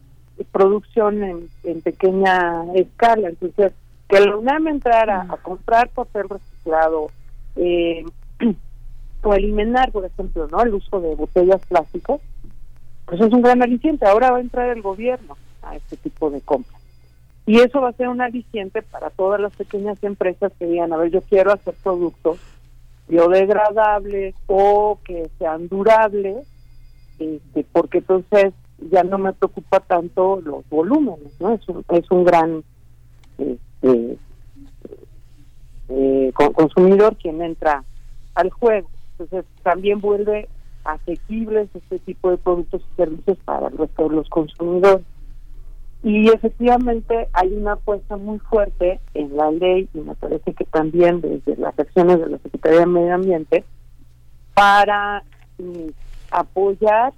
[0.51, 3.29] producción en, en pequeña escala.
[3.29, 3.73] Entonces,
[4.07, 7.07] que la UNAM entrara a comprar papel reciclado
[7.55, 8.05] eh,
[9.23, 12.19] o eliminar, por ejemplo, no el uso de botellas plásticas,
[13.05, 14.05] pues es un gran aliciente.
[14.05, 16.81] Ahora va a entrar el gobierno a este tipo de compras.
[17.47, 20.97] Y eso va a ser un aliciente para todas las pequeñas empresas que digan, a
[20.97, 22.39] ver, yo quiero hacer productos
[23.07, 26.47] biodegradables o que sean durables,
[27.19, 28.53] este, porque entonces
[28.91, 31.53] ya no me preocupa tanto los volúmenes, ¿no?
[31.53, 32.63] Es un, es un gran
[33.37, 34.17] este,
[35.89, 37.83] eh, consumidor quien entra
[38.33, 38.89] al juego.
[39.11, 40.49] Entonces también vuelve
[40.83, 43.75] asequibles este tipo de productos y servicios para el
[44.11, 45.05] los consumidores.
[46.05, 51.19] Y efectivamente hay una apuesta muy fuerte en la ley, y me parece que también
[51.19, 53.63] desde las acciones de la Secretaría de Medio Ambiente,
[54.53, 55.23] para
[55.57, 55.89] mm,
[56.29, 57.11] apoyar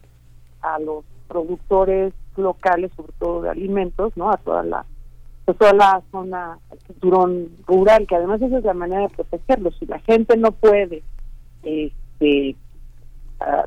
[0.62, 4.32] a los productores locales, sobre todo de alimentos, ¿no?
[4.32, 4.86] A toda la
[5.48, 6.58] a toda la zona
[6.88, 9.76] cinturón rural, que además esa es la manera de protegerlos.
[9.80, 11.04] Si la gente no puede
[11.64, 12.56] este,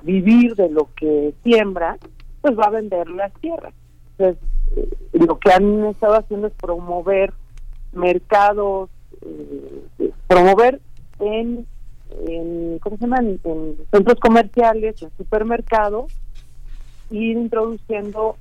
[0.03, 1.99] vivir de lo que siembra,
[2.41, 3.75] pues va a vender las tierras.
[4.21, 4.37] Eh,
[5.13, 7.33] lo que han estado haciendo es promover
[7.93, 8.91] mercados,
[9.23, 10.81] eh, promover
[11.19, 11.67] en,
[12.27, 13.19] en, ¿cómo se llama?
[13.19, 16.13] En, centros comerciales, en supermercados,
[17.11, 18.37] ir introduciendo,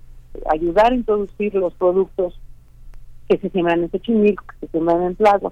[0.52, 2.40] ayudar a introducir los productos
[3.28, 5.52] que se siembran en Xochimilco, que se siembran en Plaza.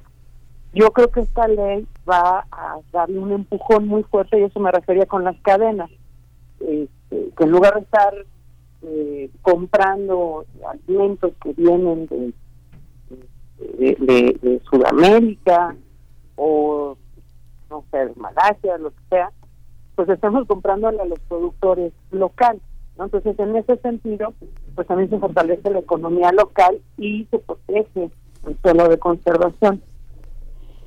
[0.73, 4.71] Yo creo que esta ley va a darle un empujón muy fuerte, y eso me
[4.71, 5.89] refería con las cadenas,
[6.59, 8.13] este, que en lugar de estar
[8.83, 12.33] eh, comprando alimentos que vienen de,
[13.59, 15.75] de, Sudamérica
[16.35, 16.97] o
[17.69, 19.31] no sé, de Malasia, lo que sea,
[19.95, 22.61] pues estamos comprándole a los productores locales.
[22.97, 23.05] ¿no?
[23.05, 24.33] Entonces, en ese sentido,
[24.75, 28.11] pues también se fortalece la economía local y se protege
[28.45, 29.81] el suelo de conservación.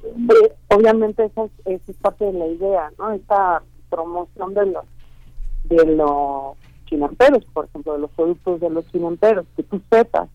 [0.05, 3.11] Eh, obviamente esa es, es, parte de la idea, ¿no?
[3.13, 4.85] Esta promoción de los
[5.65, 6.57] de los
[6.91, 10.29] chinamperos, por ejemplo, de los productos de los chinamperos, que tú sepas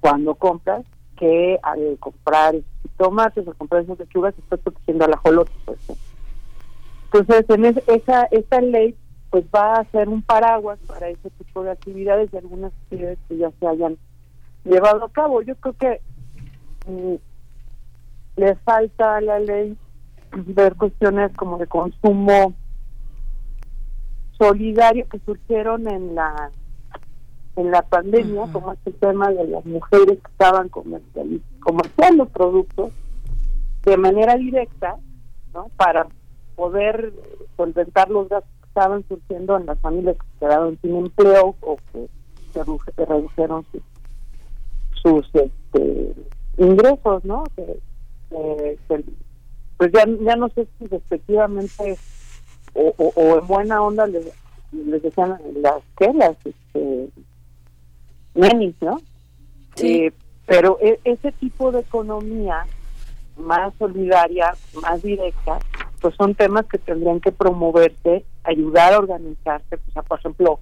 [0.00, 0.84] cuando compras
[1.16, 2.54] que al comprar
[2.96, 5.78] tomates o comprar esas lechugas estás protegiendo al ajolote, pues.
[7.12, 8.94] Entonces, en esa esta ley
[9.30, 13.36] pues va a ser un paraguas para ese tipo de actividades y algunas actividades que
[13.36, 13.98] ya se hayan
[14.64, 15.42] llevado a cabo.
[15.42, 16.00] Yo creo que
[16.86, 17.14] mm,
[18.36, 19.76] le falta a la ley
[20.32, 22.54] ver cuestiones como de consumo
[24.38, 26.50] solidario que surgieron en la
[27.56, 32.92] en la pandemia, como este tema de las mujeres que estaban comerciando productos
[33.84, 34.96] de manera directa,
[35.52, 35.68] ¿no?
[35.76, 36.06] Para
[36.54, 37.12] poder
[37.56, 42.08] solventar los gastos que estaban surgiendo en las familias que quedaron sin empleo o que
[42.52, 43.82] se redujeron sus,
[45.02, 46.14] sus este,
[46.58, 47.42] ingresos, ¿no?
[47.56, 47.80] Que,
[49.78, 51.98] pues ya, ya no sé si efectivamente
[52.78, 54.26] o, o, en buena onda les,
[54.72, 57.08] les decían las que las este,
[58.34, 59.00] nenis, ¿no?
[59.74, 60.04] Sí.
[60.04, 60.12] Eh,
[60.46, 62.64] pero e, ese tipo de economía
[63.36, 65.58] más solidaria, más directa,
[66.00, 70.60] pues son temas que tendrían que promoverse, ayudar a organizarse, pues, por ejemplo,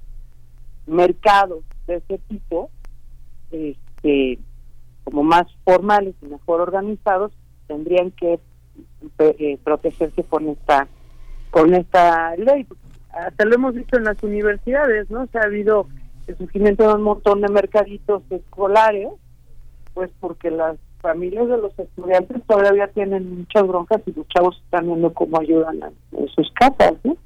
[0.87, 2.71] mercados de ese tipo,
[3.51, 4.39] este,
[5.05, 7.33] como más formales y mejor organizados,
[7.67, 8.41] tendrían que
[9.19, 10.89] eh, protegerse con esta
[11.51, 12.67] con esta ley.
[13.11, 15.27] Hasta lo hemos visto en las universidades, ¿no?
[15.29, 15.87] Se ha habido
[16.27, 19.09] el surgimiento de un montón de mercaditos escolares,
[19.95, 24.87] pues porque las familias de los estudiantes todavía tienen muchas broncas y los chavos están
[24.87, 25.81] viendo cómo ayudan
[26.13, 27.17] en sus casas, ¿no?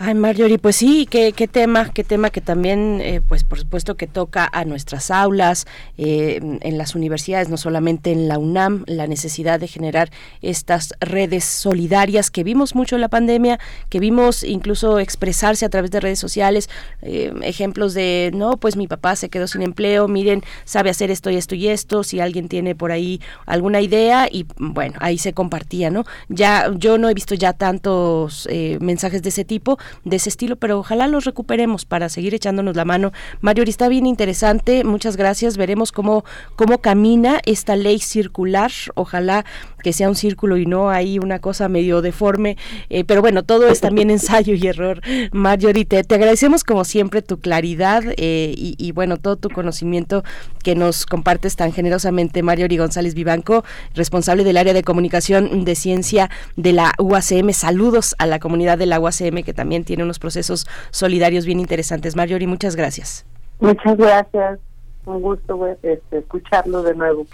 [0.00, 3.96] Ay, Marjorie, pues sí, qué, qué tema, qué tema que también, eh, pues por supuesto
[3.96, 9.08] que toca a nuestras aulas, eh, en las universidades, no solamente en la UNAM, la
[9.08, 15.00] necesidad de generar estas redes solidarias que vimos mucho en la pandemia, que vimos incluso
[15.00, 16.70] expresarse a través de redes sociales,
[17.02, 21.28] eh, ejemplos de, no, pues mi papá se quedó sin empleo, miren, sabe hacer esto
[21.30, 25.32] y esto y esto, si alguien tiene por ahí alguna idea y bueno, ahí se
[25.32, 26.04] compartía, ¿no?
[26.28, 28.48] Ya, yo no he visto ya tantos
[28.80, 32.84] mensajes de ese tipo, de ese estilo, pero ojalá los recuperemos para seguir echándonos la
[32.84, 33.12] mano.
[33.40, 35.56] Mario, está bien interesante, muchas gracias.
[35.56, 36.24] Veremos cómo,
[36.56, 38.70] cómo camina esta ley circular.
[38.94, 39.44] Ojalá
[39.82, 42.56] que sea un círculo y no hay una cosa medio deforme.
[42.90, 45.00] Eh, pero bueno, todo es también ensayo y error.
[45.32, 50.22] Marjorie, te, agradecemos como siempre tu claridad eh, y, bueno, todo tu conocimiento
[50.62, 52.42] que nos compartes tan generosamente.
[52.42, 53.64] Marjorie González Vivanco,
[53.94, 57.52] responsable del área de comunicación de ciencia de la UACM.
[57.52, 62.16] Saludos a la comunidad de la UACM que también tiene unos procesos solidarios bien interesantes.
[62.16, 63.24] Marjorie, muchas gracias.
[63.60, 64.60] Muchas gracias.
[65.04, 67.26] Un gusto este, escucharlo de nuevo.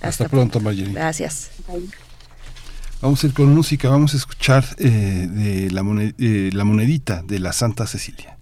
[0.00, 0.92] Hasta, pronto, Marjorie.
[0.92, 1.50] Gracias.
[3.00, 5.82] Vamos a ir con música, vamos a escuchar eh, de la,
[6.18, 8.37] eh, la monedita de la Santa Cecilia.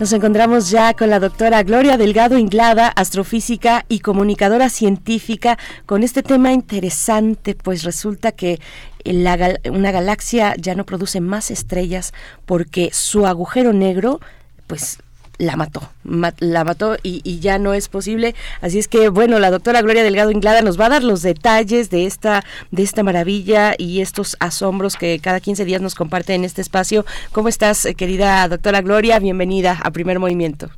[0.02, 6.24] Nos encontramos ya con la doctora Gloria Delgado Inglada, astrofísica y comunicadora científica, con este
[6.24, 8.60] tema interesante, pues resulta que
[9.06, 12.16] una galaxia ya no produce más estrellas
[12.48, 14.20] porque su agujero negro,
[14.66, 15.01] pues
[15.42, 18.36] la mató, la mató y, ya no es posible.
[18.62, 21.90] Así es que, bueno, la doctora Gloria Delgado Inglada nos va a dar los detalles
[21.90, 26.44] de esta, de esta maravilla y estos asombros que cada 15 días nos comparte en
[26.44, 27.06] este espacio.
[27.32, 29.18] ¿Cómo estás, eh, querida doctora Gloria?
[29.18, 30.70] Bienvenida a Primer Movimiento.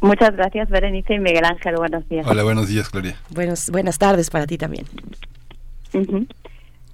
[0.00, 1.74] Muchas gracias, Berenice y Miguel Ángel.
[1.76, 2.26] Buenos días.
[2.26, 3.16] Hola, buenos días, Gloria.
[3.28, 4.86] Buenos, buenas tardes para ti también.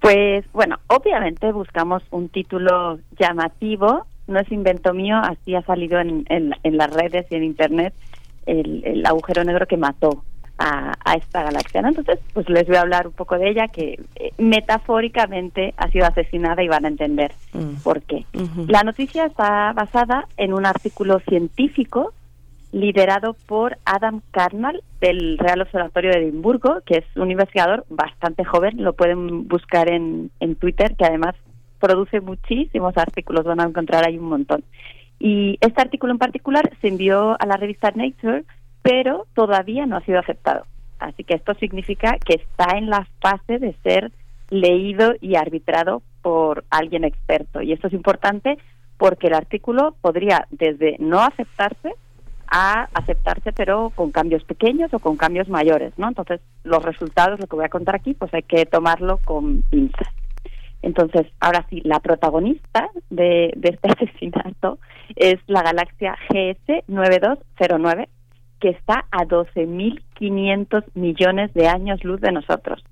[0.01, 6.25] Pues bueno, obviamente buscamos un título llamativo no es invento mío, así ha salido en,
[6.29, 7.93] en, las redes y en Internet
[8.45, 10.23] el, agujero negro que mató
[10.59, 11.81] a, esta galaxia.
[11.81, 16.05] Entonces, pues les voy a hablar un poco de ella, que eh, metafóricamente ha sido
[16.05, 17.81] asesinada y van a entender mm.
[17.83, 18.25] por qué.
[18.67, 22.13] La noticia está basada en un artículo científico
[22.71, 28.83] liderado por Adam Carnal del Real Observatorio de Edimburgo, que es un investigador bastante joven,
[28.83, 31.35] lo pueden buscar en, en Twitter, que además
[31.79, 34.63] produce muchísimos artículos, van a encontrar ahí un montón.
[35.19, 38.43] Y este artículo en particular se envió a la revista Nature,
[38.81, 40.65] pero todavía no ha sido aceptado.
[40.99, 44.11] Así que esto significa que está en la fase de ser
[44.49, 47.61] leído y arbitrado por alguien experto.
[47.61, 48.57] Y esto es importante
[48.97, 51.93] porque el artículo podría desde no aceptarse
[52.49, 56.07] a aceptarse pero con cambios pequeños o con cambios mayores, ¿no?
[56.07, 60.07] Entonces, los resultados, lo que voy a contar aquí, pues hay que tomarlo con pinzas.
[60.81, 64.79] Entonces, ahora sí, la protagonista de, este asesinato
[65.15, 68.09] es la galaxia GS 9209,
[68.59, 72.83] que está a 12.500 millones de años luz de nosotros.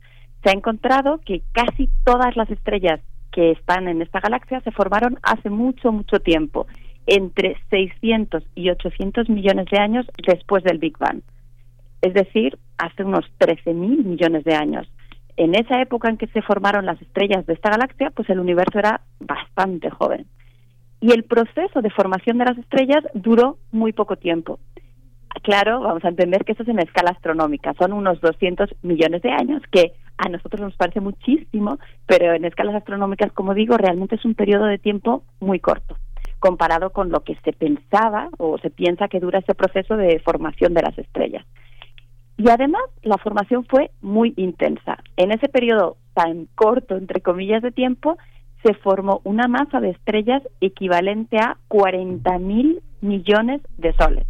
[0.44, 3.00] Se ha encontrado que casi todas las estrellas
[3.32, 6.68] que están en esta galaxia se formaron hace mucho, mucho tiempo,
[7.08, 11.22] entre 600 y 800 millones de años después del Big Bang.
[12.02, 14.88] Es decir, hace unos 13.000 millones de años
[15.38, 18.80] en esa época en que se formaron las estrellas de esta galaxia, pues el universo
[18.80, 20.26] era bastante joven.
[21.02, 24.60] Y el proceso de formación de las estrellas duró muy poco tiempo.
[25.44, 29.32] Claro, vamos a entender que eso es en escala astronómica, son unos 200 millones de
[29.32, 34.26] años, que a nosotros nos parece muchísimo, pero en escalas astronómicas, como digo, realmente es
[34.26, 35.98] un periodo de tiempo muy corto,
[36.40, 40.74] comparado con lo que se pensaba o se piensa que dura ese proceso de formación
[40.74, 41.46] de las estrellas.
[42.38, 44.98] Y además la formación fue muy intensa.
[45.16, 48.18] En ese periodo tan corto, entre comillas, de tiempo,
[48.64, 54.26] se formó una masa de estrellas equivalente a 40 mil millones de soles,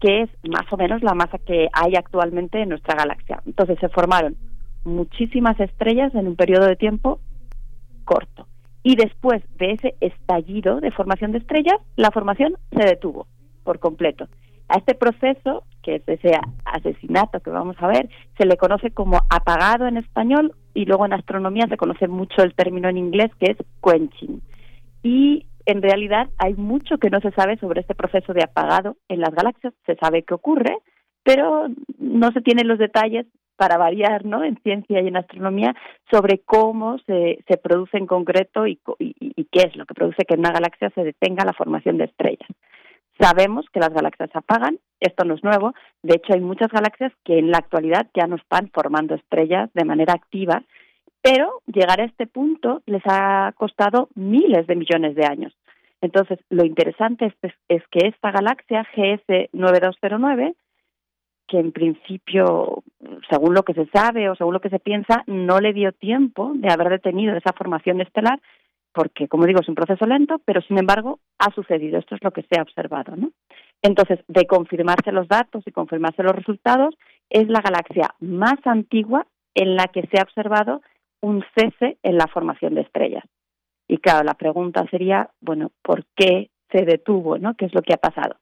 [0.00, 3.42] que es más o menos la masa que hay actualmente en nuestra galaxia.
[3.44, 4.36] Entonces se formaron
[4.84, 7.20] muchísimas estrellas en un periodo de tiempo
[8.04, 8.46] corto.
[8.84, 13.26] Y después de ese estallido de formación de estrellas, la formación se detuvo
[13.64, 14.26] por completo.
[14.72, 16.32] A este proceso, que es ese
[16.64, 18.08] asesinato que vamos a ver,
[18.38, 22.54] se le conoce como apagado en español y luego en astronomía se conoce mucho el
[22.54, 24.40] término en inglés que es quenching.
[25.02, 29.20] Y en realidad hay mucho que no se sabe sobre este proceso de apagado en
[29.20, 29.74] las galaxias.
[29.84, 30.78] Se sabe que ocurre,
[31.22, 31.66] pero
[31.98, 34.42] no se tienen los detalles para variar, ¿no?
[34.42, 35.76] En ciencia y en astronomía
[36.10, 40.32] sobre cómo se, se produce en concreto y, y, qué es lo que produce que
[40.32, 42.48] en una galaxia se detenga la formación de estrellas.
[43.22, 47.12] Sabemos que las galaxias se apagan, esto no es nuevo, de hecho hay muchas galaxias
[47.24, 50.64] que en la actualidad ya no están formando estrellas de manera activa,
[51.20, 55.52] pero llegar a este punto les ha costado miles de millones de años.
[56.00, 60.56] Entonces, lo interesante es, es que esta galaxia GS 9209
[61.52, 62.82] que en principio,
[63.28, 66.52] según lo que se sabe o según lo que se piensa, no le dio tiempo
[66.54, 68.40] de haber detenido esa formación estelar,
[68.92, 71.98] porque, como digo, es un proceso lento, pero sin embargo ha sucedido.
[71.98, 73.30] Esto es lo que se ha observado, ¿no?
[73.82, 76.94] Entonces, de confirmarse los datos y confirmarse los resultados,
[77.28, 80.82] es la galaxia más antigua en la que se ha observado
[81.20, 83.24] un cese en la formación de estrellas.
[83.88, 87.54] Y claro, la pregunta sería, bueno, ¿por qué se detuvo, no?
[87.54, 88.36] ¿Qué es lo que ha pasado?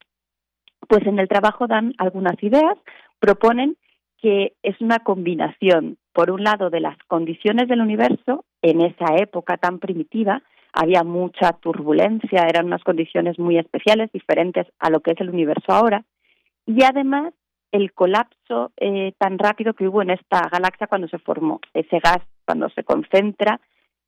[0.88, 2.76] Pues en el trabajo dan algunas ideas,
[3.18, 3.76] proponen
[4.18, 9.56] que es una combinación, por un lado, de las condiciones del universo en esa época
[9.56, 10.42] tan primitiva,
[10.72, 15.72] había mucha turbulencia, eran unas condiciones muy especiales, diferentes a lo que es el universo
[15.72, 16.04] ahora,
[16.66, 17.32] y además
[17.72, 22.18] el colapso eh, tan rápido que hubo en esta galaxia cuando se formó, ese gas
[22.44, 23.60] cuando se concentra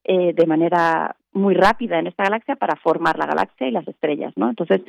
[0.05, 4.33] eh, de manera muy rápida en esta galaxia para formar la galaxia y las estrellas,
[4.37, 4.49] ¿no?
[4.49, 4.81] Entonces,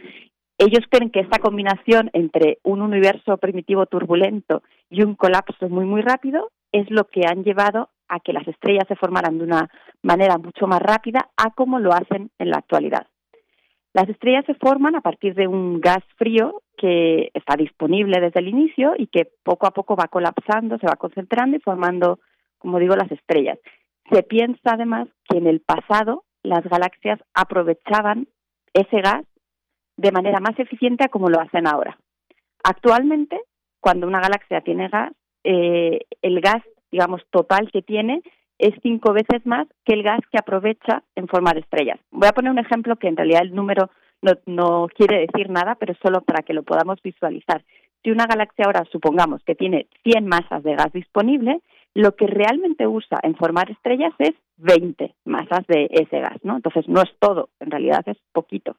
[0.57, 6.01] ellos creen que esta combinación entre un universo primitivo turbulento y un colapso muy, muy
[6.01, 9.70] rápido es lo que han llevado a que las estrellas se formaran de una
[10.02, 13.08] manera mucho más rápida a como lo hacen en la actualidad.
[13.94, 18.48] Las estrellas se forman a partir de un gas frío que está disponible desde el
[18.48, 22.20] inicio y que poco a poco va colapsando, se va concentrando y formando,
[22.58, 23.60] como digo, las estrellas.
[24.12, 28.28] Se piensa además que en el pasado las galaxias aprovechaban
[28.74, 29.24] ese gas
[29.96, 31.98] de manera más eficiente a como lo hacen ahora.
[32.64, 33.40] Actualmente,
[33.80, 35.14] cuando una galaxia tiene gas,
[35.44, 38.22] eh, el gas, digamos, total que tiene
[38.60, 42.00] es cinco veces más que el gas que aprovecha en formar estrellas.
[42.12, 43.89] Voy a poner un ejemplo que en realidad el número
[44.22, 47.64] no, no quiere decir nada, pero solo para que lo podamos visualizar.
[48.04, 51.62] Si una galaxia ahora supongamos que tiene 100 masas de gas disponible,
[51.96, 56.56] lo que realmente usa en formar estrellas es 20 masas de ese gas, ¿no?
[56.56, 58.76] Entonces no es todo, en realidad es poquito.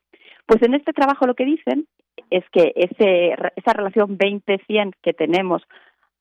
[0.47, 1.87] Pues en este trabajo lo que dicen
[2.31, 5.62] es que ese, esa relación 20-100 que tenemos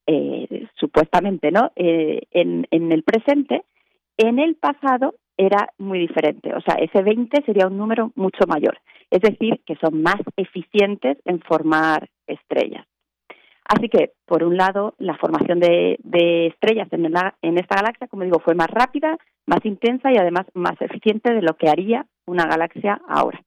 [0.08, 3.64] eh, supuestamente no eh, en, en el presente,
[4.18, 6.54] en el pasado era muy diferente.
[6.54, 8.78] O sea, ese 20 sería un número mucho mayor.
[9.10, 12.86] Es decir, que son más eficientes en formar estrellas.
[13.66, 18.24] Así que, por un lado, la formación de, de estrellas en, en esta galaxia, como
[18.24, 22.46] digo, fue más rápida, más intensa y además más eficiente de lo que haría una
[22.46, 23.42] galaxia ahora.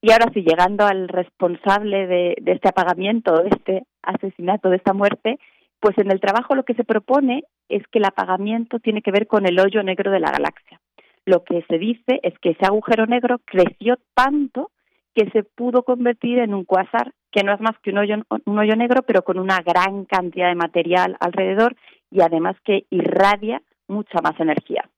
[0.00, 5.38] Y ahora sí, llegando al responsable de, este apagamiento, de este asesinato, de esta muerte,
[5.80, 9.26] pues en el trabajo lo que se propone es que el apagamiento tiene que ver
[9.26, 10.80] con el hoyo negro de la galaxia.
[11.24, 14.70] Lo que se dice es que ese agujero negro creció tanto
[15.14, 18.58] que se pudo convertir en un cuásar que no es más que un hoyo, un
[18.58, 21.76] hoyo negro, pero con una gran cantidad de material alrededor
[22.10, 24.88] y además que irradia mucha más energía.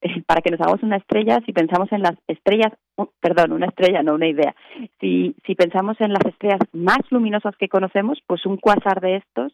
[0.26, 2.72] para que nos hagamos una estrella, si pensamos en las estrellas,
[3.20, 4.54] perdón, una estrella, no una idea,
[5.00, 9.52] si, si pensamos en las estrellas más luminosas que conocemos, pues un cuásar de estos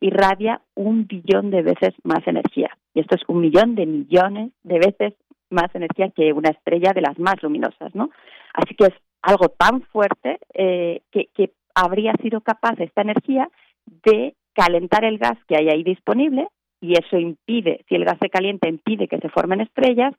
[0.00, 2.70] irradia un billón de veces más energía.
[2.94, 5.14] Y esto es un millón de millones de veces
[5.50, 8.10] más energía que una estrella de las más luminosas, ¿no?
[8.52, 13.48] Así que es algo tan fuerte eh, que, que habría sido capaz esta energía
[14.04, 16.48] de calentar el gas que hay ahí disponible
[16.80, 20.14] y eso impide, si el gas se calienta, impide que se formen estrellas,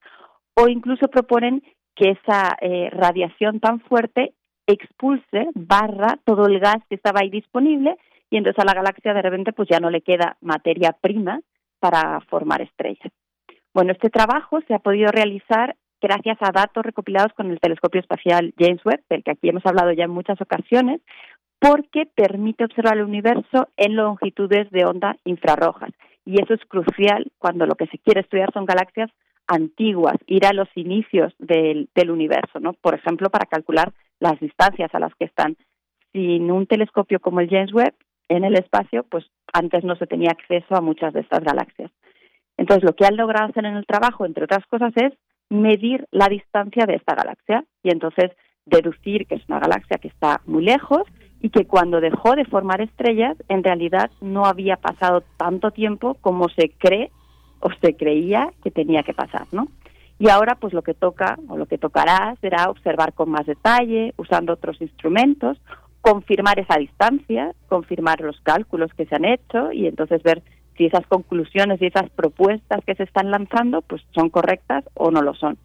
[0.56, 1.64] o incluso proponen
[1.96, 4.34] que esa eh, radiación tan fuerte
[4.68, 7.98] expulse, barra todo el gas que estaba ahí disponible
[8.30, 11.40] y entonces a la galaxia de repente pues ya no le queda materia prima
[11.80, 13.12] para formar estrellas.
[13.74, 18.54] Bueno, este trabajo se ha podido realizar gracias a datos recopilados con el telescopio espacial
[18.58, 21.02] James Webb, del que aquí hemos hablado ya en muchas ocasiones,
[21.60, 25.92] porque permite observar el universo en longitudes de onda infrarrojas
[26.28, 29.10] y eso es crucial cuando lo que se quiere estudiar son galaxias
[29.48, 32.74] antiguas, ir a los inicios del, del universo, ¿no?
[32.74, 35.56] Por ejemplo, para calcular las distancias a las que están.
[36.12, 37.94] Sin un telescopio como el James Webb
[38.30, 41.92] en el espacio, pues antes no se tenía acceso a muchas de estas galaxias.
[42.58, 45.14] Entonces, lo que han logrado hacer en el trabajo, entre otras cosas, es
[45.50, 48.32] medir la distancia de esta galaxia y entonces
[48.66, 51.04] deducir que es una galaxia que está muy lejos
[51.40, 56.50] y que cuando dejó de formar estrellas, en realidad no había pasado tanto tiempo como
[56.50, 57.12] se cree
[57.60, 59.68] o se creía que tenía que pasar, ¿no?
[60.20, 64.14] Y ahora, pues lo que toca o lo que tocará será observar con más detalle,
[64.18, 65.62] usando otros instrumentos,
[66.08, 70.42] confirmar esa distancia, confirmar los cálculos que se han hecho y entonces ver
[70.78, 75.22] si esas conclusiones y esas propuestas que se están lanzando pues son correctas o no
[75.22, 75.58] lo son.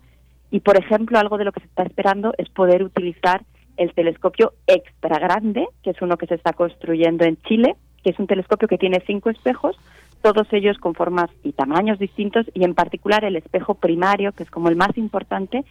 [0.51, 3.43] Y por ejemplo, algo de lo que se está esperando es poder utilizar
[3.77, 8.19] el telescopio extra grande, que es uno que se está construyendo en Chile, que es
[8.19, 9.77] un telescopio que tiene cinco espejos,
[10.23, 14.51] todos ellos con formas y tamaños distintos, y en particular el espejo primario, que es
[14.51, 15.65] como el más importante,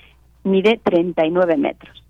[0.43, 2.01] mide 39 metros.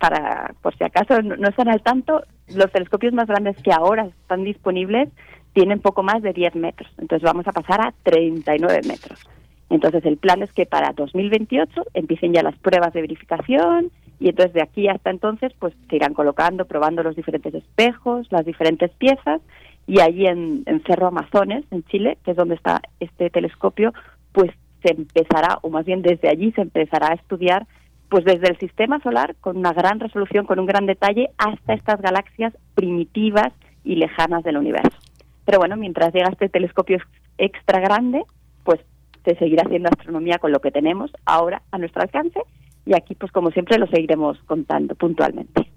[0.00, 4.42] Para, por si acaso no están al tanto, los telescopios más grandes que ahora están
[4.42, 5.10] disponibles
[5.52, 6.90] tienen poco más de 10 metros.
[6.98, 9.28] Entonces vamos a pasar a 39 metros.
[9.68, 14.52] Entonces el plan es que para 2028 empiecen ya las pruebas de verificación y entonces
[14.52, 19.40] de aquí hasta entonces pues se irán colocando, probando los diferentes espejos, las diferentes piezas
[19.86, 23.92] y allí en, Cerro Amazones, en Chile, que es donde está este telescopio,
[24.32, 24.50] pues
[24.82, 27.66] se empezará, o más bien desde allí se empezará a estudiar
[28.10, 32.02] pues desde el sistema solar con una gran resolución, con un gran detalle, hasta estas
[32.02, 33.52] galaxias primitivas
[33.84, 34.98] y lejanas del universo.
[35.46, 36.98] Pero bueno, mientras llega este telescopio
[37.38, 38.22] extra grande,
[38.64, 38.80] pues
[39.24, 42.40] se seguirá haciendo astronomía con lo que tenemos ahora a nuestro alcance
[42.84, 45.70] y aquí pues como siempre lo seguiremos contando puntualmente.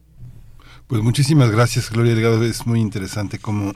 [0.87, 3.73] Pues muchísimas gracias Gloria Delgado, es muy interesante cómo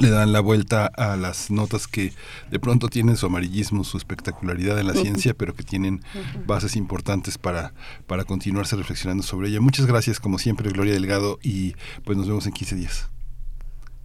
[0.00, 2.12] le dan la vuelta a las notas que
[2.50, 6.00] de pronto tienen su amarillismo, su espectacularidad en la ciencia, pero que tienen
[6.46, 7.72] bases importantes para,
[8.06, 9.60] para continuarse reflexionando sobre ella.
[9.60, 11.74] Muchas gracias, como siempre, Gloria Delgado, y
[12.04, 13.10] pues nos vemos en 15 días.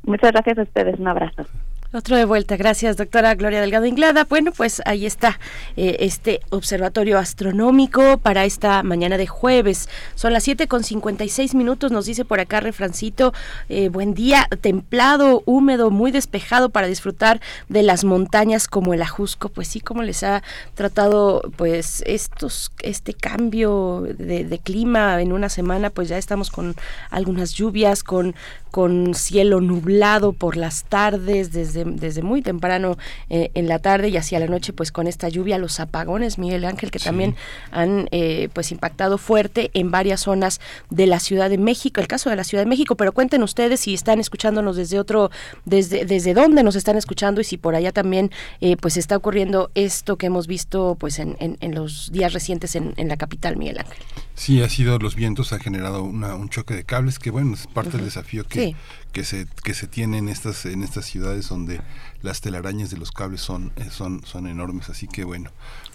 [0.03, 1.45] Muchas gracias a ustedes, un abrazo.
[1.93, 4.25] Otro de vuelta, gracias doctora Gloria Delgado Inglada.
[4.25, 5.39] Bueno, pues ahí está
[5.77, 9.87] eh, este observatorio astronómico para esta mañana de jueves.
[10.13, 13.33] Son las 7 con 56 minutos, nos dice por acá Refrancito,
[13.69, 19.47] eh, buen día, templado, húmedo, muy despejado para disfrutar de las montañas como el Ajusco.
[19.47, 20.43] Pues sí, como les ha
[20.75, 26.75] tratado pues estos, este cambio de, de clima en una semana, pues ya estamos con
[27.11, 28.35] algunas lluvias, con
[28.77, 32.97] con cielo nublado por las tardes, desde, desde muy temprano
[33.29, 36.65] eh, en la tarde y hacia la noche, pues con esta lluvia, los apagones, Miguel
[36.65, 37.35] Ángel, que también
[37.71, 40.59] han eh, pues impactado fuerte en varias zonas
[40.89, 43.81] de la Ciudad de México, el caso de la Ciudad de México, pero cuenten ustedes
[43.81, 45.31] si están escuchándonos desde otro,
[45.65, 48.31] desde, desde dónde nos están escuchando y si por allá también
[48.61, 52.93] eh, pues está ocurriendo esto que hemos visto pues en, en, los días recientes en,
[52.97, 53.97] en la capital, Miguel Ángel.
[54.37, 57.93] Sí, ha sido los vientos, ha generado un choque de cables que, bueno, es parte
[57.97, 58.75] del desafío que,
[59.11, 61.81] que, se, que se tiene en estas, en estas ciudades donde
[62.21, 64.89] las telarañas de los cables son, eh, son, son enormes.
[64.89, 65.49] Así que, bueno,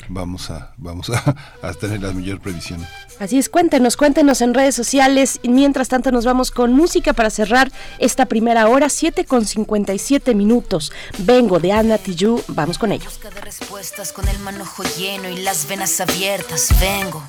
[0.08, 2.86] vamos a, vamos a, a tener la mayor previsión.
[3.18, 5.38] Así es, cuéntenos, cuéntenos en redes sociales.
[5.42, 10.34] Y mientras tanto, nos vamos con música para cerrar esta primera hora, 7 con 57
[10.34, 10.92] minutos.
[11.18, 13.12] Vengo de Ana Tijoux, vamos con ellos.
[13.12, 16.68] Busca de respuestas con el manojo lleno y las venas abiertas.
[16.80, 17.22] Vengo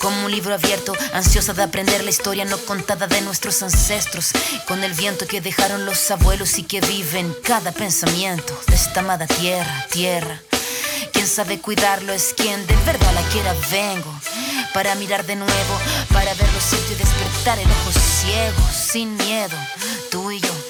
[0.00, 4.32] como un libro abierto, ansiosa de aprender la historia no contada de nuestros ancestros,
[4.66, 9.26] con el viento que dejaron los abuelos y que viven cada pensamiento de esta amada
[9.26, 10.40] tierra, tierra.
[11.12, 13.54] Quien sabe cuidarlo es quien de verdad la quiera.
[13.70, 14.12] Vengo
[14.72, 15.78] para mirar de nuevo,
[16.12, 19.56] para ver lo cierto y despertar el ojo ciego, sin miedo,
[20.10, 20.69] tú y yo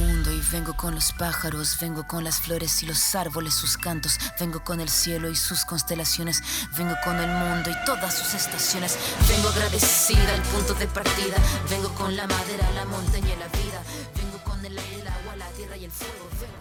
[0.51, 4.79] vengo con los pájaros, vengo con las flores y los árboles, sus cantos, vengo con
[4.81, 6.43] el cielo y sus constelaciones,
[6.77, 8.97] vengo con el mundo y todas sus estaciones,
[9.29, 11.37] vengo agradecida al punto de partida,
[11.69, 13.81] vengo con la madera, la montaña y la vida,
[14.15, 16.51] vengo con el aire, el agua, la tierra y el fuego, vengo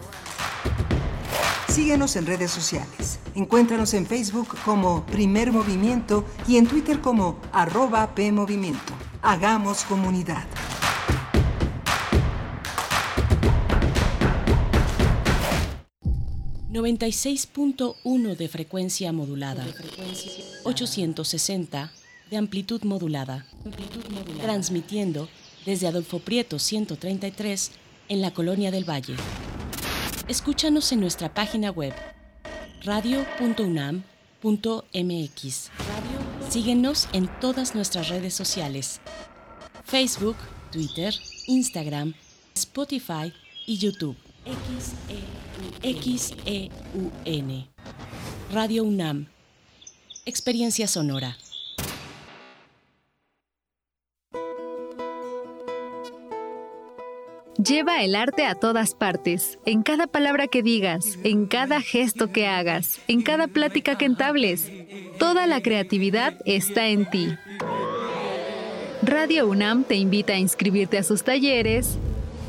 [1.68, 3.18] Síguenos en redes sociales.
[3.34, 8.92] Encuéntranos en Facebook como Primer Movimiento y en Twitter como arroba PMovimiento.
[9.22, 10.44] Hagamos comunidad.
[16.72, 19.66] 96.1 de frecuencia modulada.
[20.62, 21.92] 860
[22.30, 23.44] de amplitud modulada.
[24.40, 25.28] Transmitiendo
[25.66, 27.72] desde Adolfo Prieto 133
[28.08, 29.16] en la Colonia del Valle.
[30.28, 31.92] Escúchanos en nuestra página web
[32.84, 34.04] radio.unam.mx.
[36.50, 39.00] Síguenos en todas nuestras redes sociales.
[39.84, 40.36] Facebook,
[40.70, 41.12] Twitter,
[41.48, 42.14] Instagram,
[42.54, 43.32] Spotify
[43.66, 44.16] y YouTube.
[45.82, 47.66] XEUN.
[48.52, 49.26] Radio UNAM.
[50.24, 51.36] Experiencia sonora.
[57.62, 62.46] Lleva el arte a todas partes, en cada palabra que digas, en cada gesto que
[62.46, 64.72] hagas, en cada plática que entables.
[65.18, 67.28] Toda la creatividad está en ti.
[69.02, 71.98] Radio UNAM te invita a inscribirte a sus talleres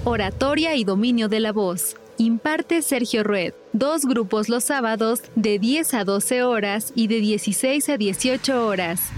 [0.04, 1.96] Oratoria y Dominio de la Voz.
[2.18, 3.54] Imparte Sergio Rued.
[3.72, 9.12] Dos grupos los sábados de 10 a 12 horas y de 16 a 18 horas.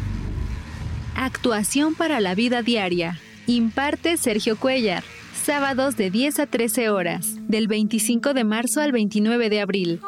[1.16, 3.18] Actuación para la vida diaria.
[3.48, 5.06] Imparte Sergio Cuellar.
[5.34, 10.02] Sábados de 10 a 13 horas, del 25 de marzo al 29 de abril.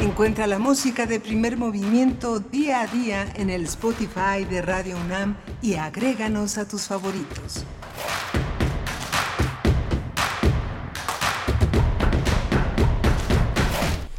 [0.00, 5.36] Encuentra la música de primer movimiento día a día en el Spotify de Radio UNAM
[5.60, 7.66] y agréganos a tus favoritos.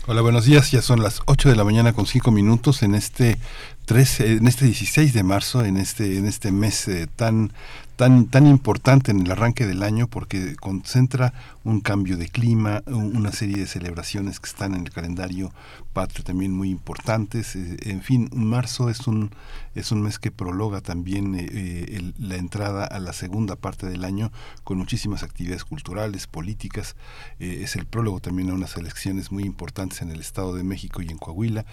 [0.05, 0.69] Hola, buenos días.
[0.69, 3.39] Ya son las 8 de la mañana con 5 minutos en este
[3.85, 7.53] 13, en este 16 de marzo, en este en este mes eh, tan
[8.01, 13.31] tan, tan importante en el arranque del año porque concentra un cambio de clima, una
[13.31, 15.51] serie de celebraciones que están en el calendario
[15.93, 17.55] patrio también muy importantes.
[17.55, 19.31] Eh, en fin, marzo es un,
[19.75, 24.03] es un mes que prologa también eh, eh, la entrada a la segunda parte del
[24.03, 24.31] año
[24.63, 26.95] con muchísimas actividades culturales, políticas.
[27.39, 31.09] es el prólogo también a unas elecciones muy importantes en el Estado de México y
[31.09, 31.65] en Coahuila.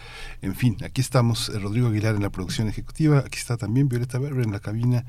[0.42, 4.44] En fin, aquí estamos, Rodrigo Aguilar en la producción ejecutiva, aquí está también Violeta Berber
[4.44, 5.04] en la cabina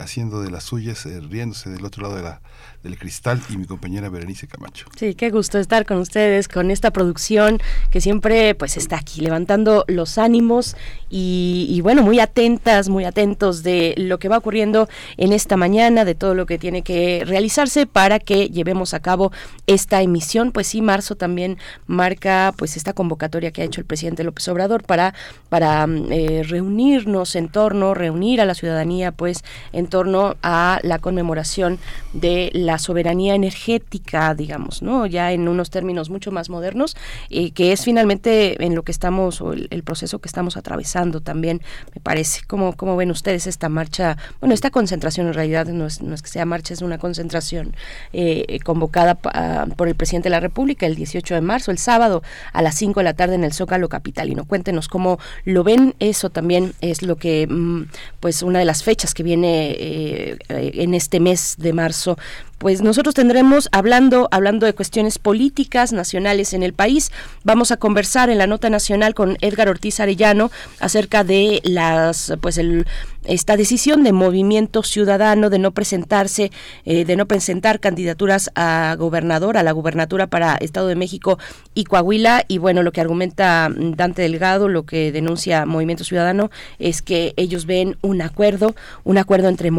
[0.00, 2.40] haciendo de las suyas, eh, riéndose del otro lado de la,
[2.82, 4.86] del cristal y mi compañera Berenice Camacho.
[4.96, 7.60] Sí, qué gusto estar con ustedes, con esta producción
[7.90, 10.76] que siempre pues está aquí levantando los ánimos
[11.10, 16.14] y, bueno, muy atentas, muy atentos de lo que va ocurriendo en esta mañana, de
[16.14, 19.32] todo lo que tiene que realizarse para que llevemos a cabo
[19.66, 20.52] esta emisión.
[20.52, 24.84] Pues sí, marzo también marca pues esta convocatoria que ha hecho el presidente López Obrador
[24.84, 25.14] para,
[25.48, 30.98] para mm, eh, reunirnos en torno, reunir a la ciudadanía pues en torno a la
[30.98, 31.78] conmemoración
[32.12, 35.06] de la soberanía energética, digamos, ¿no?
[35.06, 36.96] Ya en unos términos mucho más modernos,
[37.30, 41.62] eh, que es finalmente en lo que estamos, o el, proceso que estamos atravesando también,
[41.94, 42.42] me parece.
[42.46, 44.16] ¿Cómo, ¿Cómo ven ustedes esta marcha?
[44.40, 47.74] Bueno, esta concentración en realidad no es, no es que sea marcha, es una concentración
[48.12, 52.22] eh, convocada por el presidente de la República el 18 de marzo, el sábado,
[52.52, 54.44] a las 5 de la tarde en el Zócalo Capitalino.
[54.44, 57.84] Cuéntenos cómo lo ven, eso también es lo que, mm,
[58.20, 60.07] pues, una de las fechas que viene eh,
[60.48, 62.18] en este mes de marzo
[62.58, 67.12] pues nosotros tendremos hablando hablando de cuestiones políticas nacionales en el país
[67.44, 70.50] vamos a conversar en la nota nacional con Edgar Ortiz Arellano
[70.80, 72.86] acerca de las pues el
[73.28, 76.50] esta decisión de Movimiento Ciudadano de no presentarse
[76.84, 81.38] eh, de no presentar candidaturas a gobernador a la gubernatura para Estado de México
[81.74, 82.44] y Coahuila.
[82.48, 87.66] Y bueno lo que argumenta Dante Delgado lo que denuncia Movimiento Ciudadano es que ellos
[87.66, 89.70] ven un acuerdo un acuerdo entre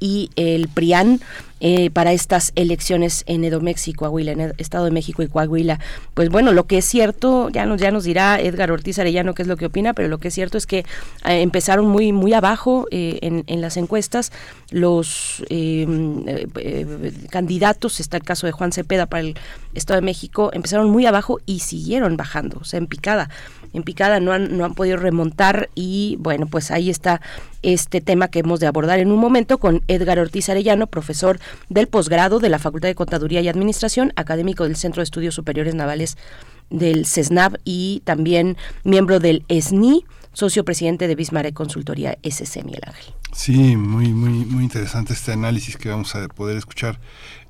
[0.00, 1.20] Y el PRIAN
[1.60, 5.80] eh, para estas elecciones en Edomex y Coahuila, en el Estado de México y Coahuila.
[6.12, 9.42] Pues bueno, lo que es cierto, ya nos, ya nos dirá Edgar Ortiz Arellano qué
[9.42, 12.34] es lo que opina, pero lo que es cierto es que eh, empezaron muy, muy
[12.34, 14.32] abajo eh, en, las encuestas
[14.70, 15.42] los
[17.30, 19.38] candidatos, está el caso de Juan Cepeda para el
[19.74, 23.30] Estado de México, empezaron muy abajo y siguieron bajando, o sea, en picada
[23.72, 27.20] en picada, no han podido remontar y bueno, pues ahí está
[27.62, 31.38] este tema que hemos de abordar en un momento con Edgar Ortiz Arellano, profesor
[31.68, 35.74] del posgrado de la Facultad de Contaduría y Administración, académico del Centro de Estudios Superiores
[35.74, 36.16] Navales
[36.70, 43.14] del CESNAV y también miembro del ESNI, socio presidente de Bismarck Consultoría SC, Miguel Ángel.
[43.32, 47.00] Sí, muy, muy, muy interesante este análisis que vamos a poder escuchar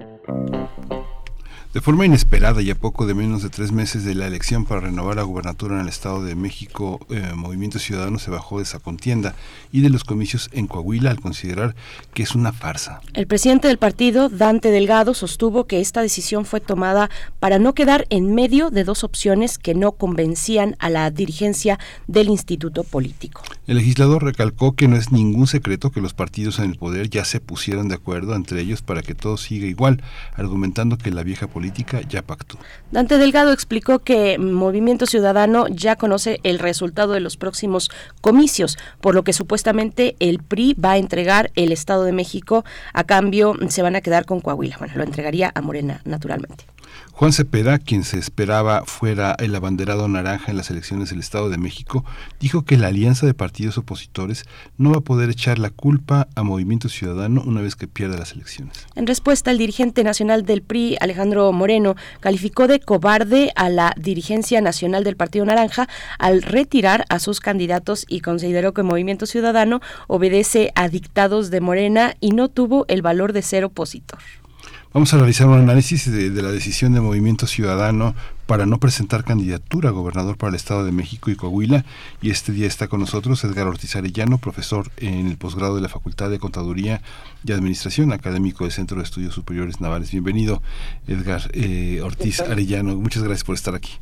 [1.74, 4.82] De forma inesperada y a poco de menos de tres meses de la elección para
[4.82, 8.78] renovar la gubernatura en el Estado de México, eh, Movimiento Ciudadano se bajó de esa
[8.78, 9.34] contienda
[9.72, 11.74] y de los comicios en Coahuila al considerar
[12.12, 13.00] que es una farsa.
[13.12, 17.10] El presidente del partido, Dante Delgado, sostuvo que esta decisión fue tomada
[17.40, 22.28] para no quedar en medio de dos opciones que no convencían a la dirigencia del
[22.28, 23.42] instituto político.
[23.66, 27.24] El legislador recalcó que no es ningún secreto que los partidos en el poder ya
[27.24, 30.04] se pusieron de acuerdo entre ellos para que todo siga igual,
[30.36, 31.63] argumentando que la vieja política
[32.08, 32.58] ya pactó.
[32.90, 37.90] Dante Delgado explicó que Movimiento Ciudadano ya conoce el resultado de los próximos
[38.20, 43.04] comicios, por lo que supuestamente el PRI va a entregar el Estado de México, a
[43.04, 44.76] cambio se van a quedar con Coahuila.
[44.78, 46.64] Bueno, lo entregaría a Morena naturalmente.
[47.16, 51.58] Juan Cepeda, quien se esperaba fuera el abanderado naranja en las elecciones del Estado de
[51.58, 52.04] México,
[52.40, 54.46] dijo que la alianza de partidos opositores
[54.78, 58.32] no va a poder echar la culpa a Movimiento Ciudadano una vez que pierda las
[58.32, 58.86] elecciones.
[58.96, 64.60] En respuesta, el dirigente nacional del PRI, Alejandro Moreno, calificó de cobarde a la dirigencia
[64.60, 65.88] nacional del Partido Naranja
[66.18, 72.14] al retirar a sus candidatos y consideró que Movimiento Ciudadano obedece a dictados de Morena
[72.20, 74.18] y no tuvo el valor de ser opositor.
[74.94, 78.14] Vamos a realizar un análisis de, de, la decisión de Movimiento Ciudadano
[78.46, 81.84] para no presentar candidatura a gobernador para el Estado de México y Coahuila.
[82.22, 85.88] Y este día está con nosotros Edgar Ortiz Arellano, profesor en el posgrado de la
[85.88, 87.02] Facultad de Contaduría
[87.44, 90.12] y Administración, académico del Centro de Estudios Superiores Navales.
[90.12, 90.62] Bienvenido,
[91.08, 92.94] Edgar eh, Ortiz Arellano.
[92.94, 93.98] Muchas gracias por estar aquí.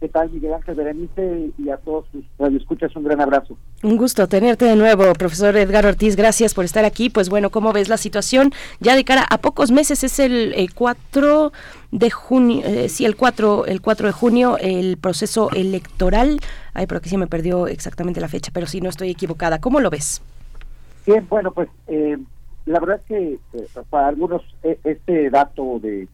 [0.00, 1.50] ¿Qué tal, Miguel Ángel Berenice?
[1.56, 3.56] Y a todos sus radioescuchas, un gran abrazo.
[3.82, 6.16] Un gusto tenerte de nuevo, profesor Edgar Ortiz.
[6.16, 7.10] Gracias por estar aquí.
[7.10, 8.52] Pues bueno, ¿cómo ves la situación?
[8.80, 11.52] Ya de cara a pocos meses, es el, el 4
[11.90, 16.38] de junio, eh, sí, el 4, el 4 de junio, el proceso electoral.
[16.74, 19.60] Ay, pero que sí me perdió exactamente la fecha, pero sí, no estoy equivocada.
[19.60, 20.20] ¿Cómo lo ves?
[21.06, 22.18] Bien, bueno, pues eh,
[22.66, 26.08] la verdad es que eh, para algunos este dato de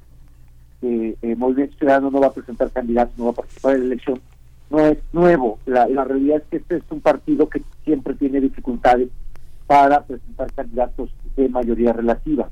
[0.80, 3.86] que eh, Movimiento Ciudadano no va a presentar candidatos, no va a participar en la
[3.86, 4.20] elección,
[4.70, 5.58] no es nuevo.
[5.66, 9.08] La, realidad es que este es un partido que siempre tiene dificultades
[9.66, 12.48] para presentar candidatos de mayoría relativa.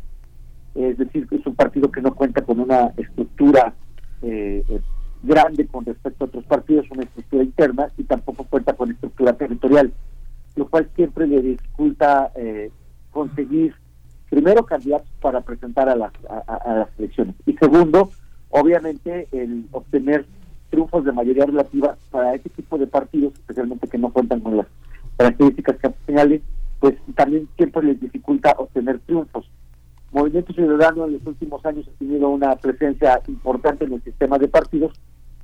[0.74, 3.74] Es decir, es un partido que no cuenta con una estructura
[4.22, 4.62] eh,
[5.22, 9.92] grande con respecto a otros partidos, una estructura interna y tampoco cuenta con estructura territorial,
[10.56, 12.70] lo cual siempre le dificulta eh,
[13.10, 13.74] conseguir
[14.30, 18.10] primero candidatos para presentar a las, a, las elecciones y segundo,
[18.50, 20.26] obviamente el obtener
[20.70, 24.66] triunfos de mayoría relativa para este tipo de partidos, especialmente que no cuentan con las
[25.16, 26.42] características capitales,
[26.80, 29.50] pues también siempre les dificulta obtener triunfos.
[30.12, 34.48] Movimiento Ciudadano en los últimos años ha tenido una presencia importante en el sistema de
[34.48, 34.92] partidos,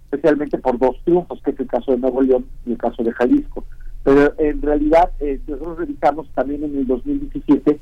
[0.05, 3.13] especialmente por dos triunfos, que es el caso de Nuevo León y el caso de
[3.13, 3.65] Jalisco.
[4.05, 7.81] Pero en realidad, eh, nosotros revisamos también en el 2017,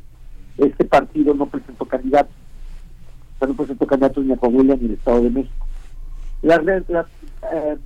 [0.59, 2.35] este partido no presentó candidatos.
[3.39, 5.67] O no presentó candidatos ni a Coahuila ni al Estado de México.
[6.43, 7.07] Las, las
[7.53, 7.77] eh,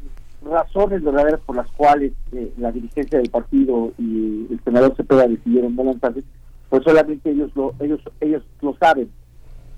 [0.43, 5.77] razones verdaderas por las cuales eh, la dirigencia del partido y el senador Cepeda decidieron
[5.77, 6.23] no lanzarse,
[6.69, 9.11] pues solamente ellos lo, ellos, ellos lo saben.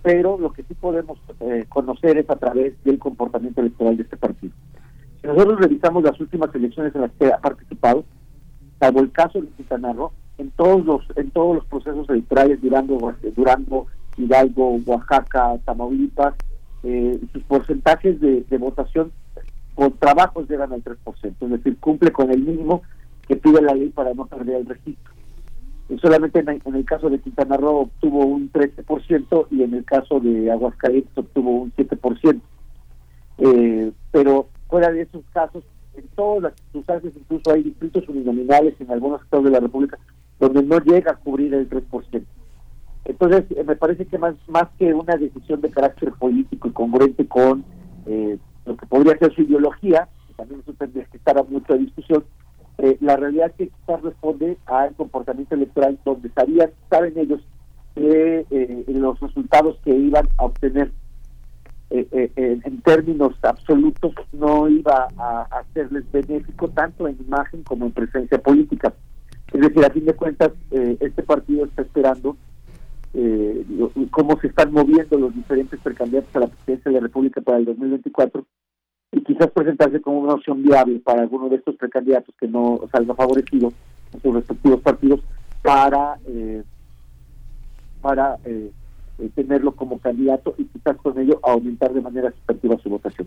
[0.03, 4.17] Pero lo que sí podemos eh, conocer es a través del comportamiento electoral de este
[4.17, 4.53] partido.
[5.21, 8.05] Si nosotros revisamos las últimas elecciones en las que ha participado,
[8.79, 9.93] salvo el caso de Quintana
[10.39, 13.87] en todos los en todos los procesos electorales Durango, Durango
[14.17, 16.35] Hidalgo, Oaxaca, Tamaulipas,
[16.83, 19.13] eh, sus porcentajes de, votación
[19.75, 20.97] por trabajos llegan al 3%,
[21.41, 22.83] es decir, cumple con el mínimo
[23.27, 25.13] que pide la ley para no perder el registro.
[25.89, 29.85] Y solamente en, en el caso de Quintana Roo obtuvo un 13% y en el
[29.85, 32.41] caso de Aguascalientes obtuvo un 7%.
[33.39, 35.65] Eh, pero fuera de esos casos,
[35.95, 39.99] en todas las circunstancias, incluso hay distritos uninominales en algunos estados de la República
[40.39, 42.25] donde no llega a cubrir el 3%.
[43.05, 47.27] Entonces, eh, me parece que más, más que una decisión de carácter político y congruente
[47.27, 47.65] con
[48.07, 51.75] eh, lo que podría ser su ideología, que también eso tendría que estar a mucha
[51.75, 52.25] discusión,
[52.77, 57.41] eh, la realidad es que quizás responde al comportamiento electoral donde sabían, saben ellos
[57.95, 60.93] que eh, los resultados que iban a obtener
[61.91, 68.37] en términos absolutos no iba a, a hacerles benéfico tanto en imagen como en presencia
[68.37, 68.93] política.
[69.53, 72.37] Es decir, a fin de cuentas, este partido está esperando
[73.15, 73.65] eh,
[74.11, 77.65] cómo se están moviendo los diferentes precandidatos a la presidencia de la República para el
[77.65, 78.45] 2024
[79.13, 83.15] y quizás presentarse como una opción viable para alguno de estos precandidatos que no salga
[83.15, 83.73] favorecido
[84.13, 85.21] en sus respectivos partidos
[85.63, 86.63] para eh,
[88.03, 88.71] para eh,
[89.35, 93.27] tenerlo como candidato y quizás con ello aumentar de manera sustantiva su votación.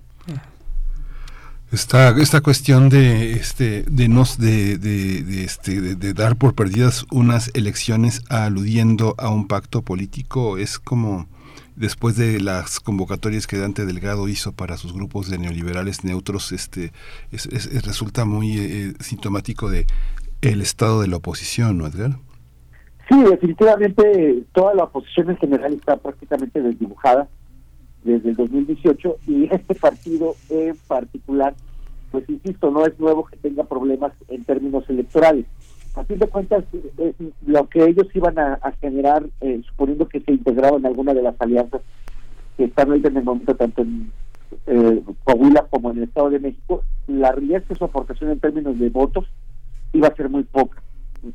[1.72, 7.50] Esta, esta cuestión de este de nos de, de, este de, dar por perdidas unas
[7.54, 11.28] elecciones aludiendo a un pacto político es como
[11.78, 16.92] después de las convocatorias que Dante Delgado hizo para sus grupos de neoliberales neutros, este,
[17.86, 19.86] resulta muy eh, sintomático de
[20.42, 22.18] el estado de la oposición, ¿no, Edgar?
[23.08, 27.30] Sí, definitivamente toda la oposición en general está prácticamente desdibujada
[28.04, 31.56] desde el 2018 y este partido en particular,
[32.12, 35.46] pues insisto, no es nuevo que tenga problemas en términos electorales.
[35.96, 37.14] A fin de cuentas, eh,
[37.46, 41.36] lo que ellos iban a, generar, eh, suponiendo que se integraban en alguna de las
[41.40, 41.82] alianzas
[42.56, 44.12] que están ahí en el momento, tanto en
[44.68, 48.40] eh, Coahuila como en el Estado de México, la realidad es que su aportación en
[48.40, 49.26] términos de votos
[49.92, 50.82] iba a ser muy poca.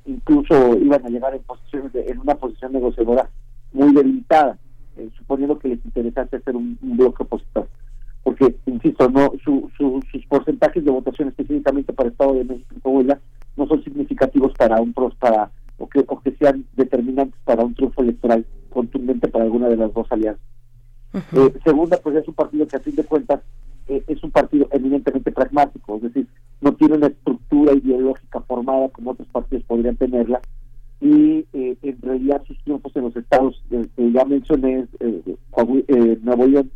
[0.06, 3.28] Incluso iban a llegar en, posiciones en una posición negociadora
[3.72, 4.59] muy debilitada,
[5.18, 7.68] suponiendo que les interesase hacer un, bloque opositor.
[8.23, 13.20] Porque, insisto, no sus porcentajes de votación específicamente para el Estado de México y Coahuila
[13.56, 18.02] no son significativos para un para o que, o que sean determinantes para un triunfo
[18.02, 20.43] electoral contundente para alguna de las dos alianzas.
[21.14, 23.40] Eh, segunda, pues es un partido que a fin de cuentas
[23.89, 26.27] eh, es un partido eminentemente pragmático, es decir,
[26.60, 30.40] no tiene una estructura ideológica formada como otros partidos podrían tenerla
[31.01, 34.86] y eh, en realidad sus triunfos en los estados que ya mencioné,
[36.23, 36.70] Nuevo León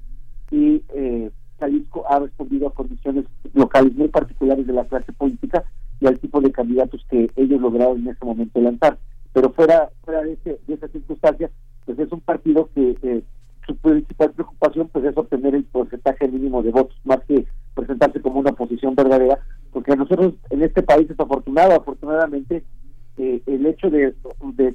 [0.50, 0.82] y
[1.58, 3.24] Jalisco ha respondido a condiciones
[3.54, 5.64] locales muy particulares de la clase política
[6.00, 8.98] y al tipo de candidatos que ellos lograron en ese momento lanzar.
[9.32, 11.50] Pero fuera, fuera de, ese, de esa circunstancia,
[11.84, 13.22] pues es un partido que eh,
[13.66, 18.40] su principal preocupación pues es obtener el porcentaje mínimo de votos, más que presentarse como
[18.40, 19.38] una oposición verdadera,
[19.72, 22.64] porque a nosotros en este país desafortunado, afortunadamente,
[23.18, 24.14] eh, el hecho de,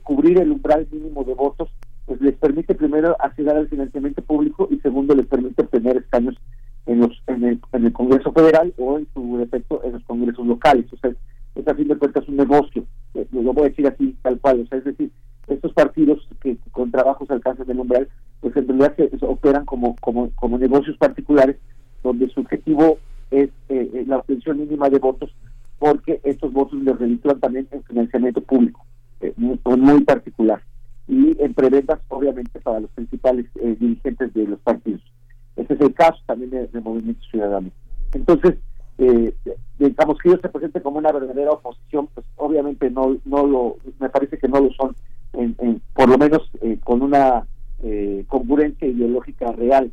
[0.04, 1.70] cubrir el umbral mínimo de votos
[2.06, 6.36] pues les permite primero acceder al financiamiento público y segundo les permite obtener escaños
[6.86, 10.46] en los en el, en el Congreso Federal o en su defecto en los congresos
[10.46, 10.86] locales.
[10.94, 11.12] O sea,
[11.56, 12.86] es a fin de cuentas un negocio,
[13.16, 14.62] eh, lo voy a decir así tal cual.
[14.62, 15.10] O sea, es decir,
[15.48, 18.08] estos partidos que con trabajos alcanzan el umbral,
[18.42, 21.58] pues en realidad operan como, como, como negocios particulares
[22.04, 23.00] donde su objetivo
[23.32, 25.34] es eh, eh, la obtención mínima de votos
[25.80, 28.86] porque estos votos les reditúan también en financiamiento público,
[29.38, 30.62] muy, muy, particular.
[31.08, 35.02] Y en preventas, obviamente, para los principales dirigentes de los partidos.
[35.56, 37.70] Ese es el caso también del Movimiento Ciudadano.
[38.14, 38.56] Entonces,
[38.98, 39.34] eh,
[39.78, 44.10] digamos que ellos se presenten como una verdadera oposición, pues obviamente no no lo, me
[44.10, 44.96] parece que no lo son,
[45.34, 47.46] en, por lo menos eh, con una
[47.84, 49.92] eh, congruencia ideológica real.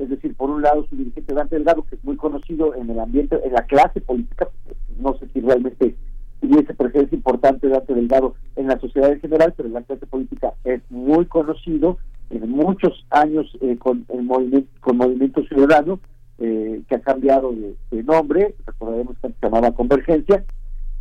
[0.00, 2.98] Es decir, por un lado su dirigente Dante Delgado, que es muy conocido en el
[2.98, 4.48] ambiente, en la clase política,
[4.98, 5.94] no sé si realmente
[6.40, 10.54] tuviese presencia importante Dante Delgado en la sociedad en general, pero en la clase política
[10.64, 11.98] es muy conocido,
[12.30, 16.00] en muchos años eh, con el movimiento, con Movimiento Ciudadano,
[16.38, 20.42] eh, que ha cambiado de, nombre, recordaremos que se llamaba Convergencia,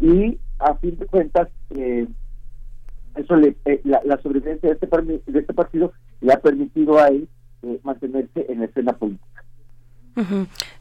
[0.01, 2.05] y a fin de cuentas, eh,
[3.15, 3.55] eso le,
[3.85, 7.29] la, la, sobrevivencia este, de este partido le ha permitido a él
[7.83, 9.43] mantenerse en la escena política.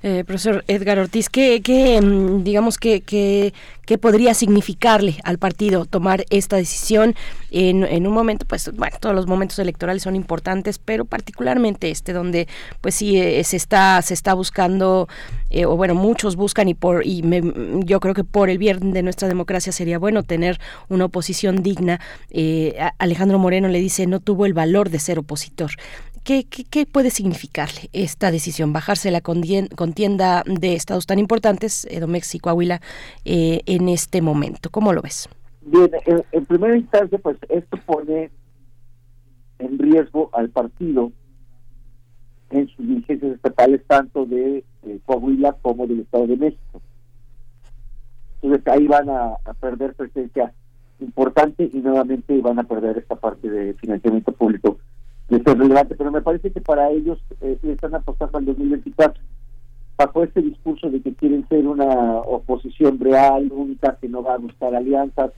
[0.02, 3.52] Eh, profesor Edgar Ortiz, ¿qué, qué mm, digamos que, que,
[3.98, 7.14] podría significarle al partido tomar esta decisión
[7.50, 12.12] en, en, un momento, pues bueno, todos los momentos electorales son importantes, pero particularmente este
[12.12, 12.48] donde
[12.82, 15.08] pues sí eh, se está se está buscando
[15.48, 17.22] eh, o bueno muchos buscan y por y
[17.84, 21.98] yo creo que por el bien de nuestra democracia sería bueno tener una oposición digna.
[22.98, 25.70] Alejandro Moreno le dice no tuvo el valor de ser opositor.
[26.28, 28.74] ¿Qué, qué, puede significarle esta decisión?
[28.74, 32.82] Bajarse la contienda de estados tan importantes, Edomex y Coahuila,
[33.24, 34.68] eh, en este momento.
[34.68, 35.26] ¿Cómo lo ves?
[35.62, 38.30] Bien, en, primera instancia, pues esto pone
[39.58, 41.12] en riesgo al partido
[42.50, 46.82] en sus dirigencias estatales, tanto de eh, Coahuila como del Estado de México.
[48.42, 50.52] Entonces ahí van a perder presencia
[51.00, 54.78] importante y nuevamente van a perder esta parte de financiamiento público
[55.30, 59.22] es relevante, pero me parece que para ellos eh, están apostando al 2024
[59.96, 64.38] bajo este discurso de que quieren ser una oposición real, única, que no va a
[64.38, 65.32] buscar alianzas,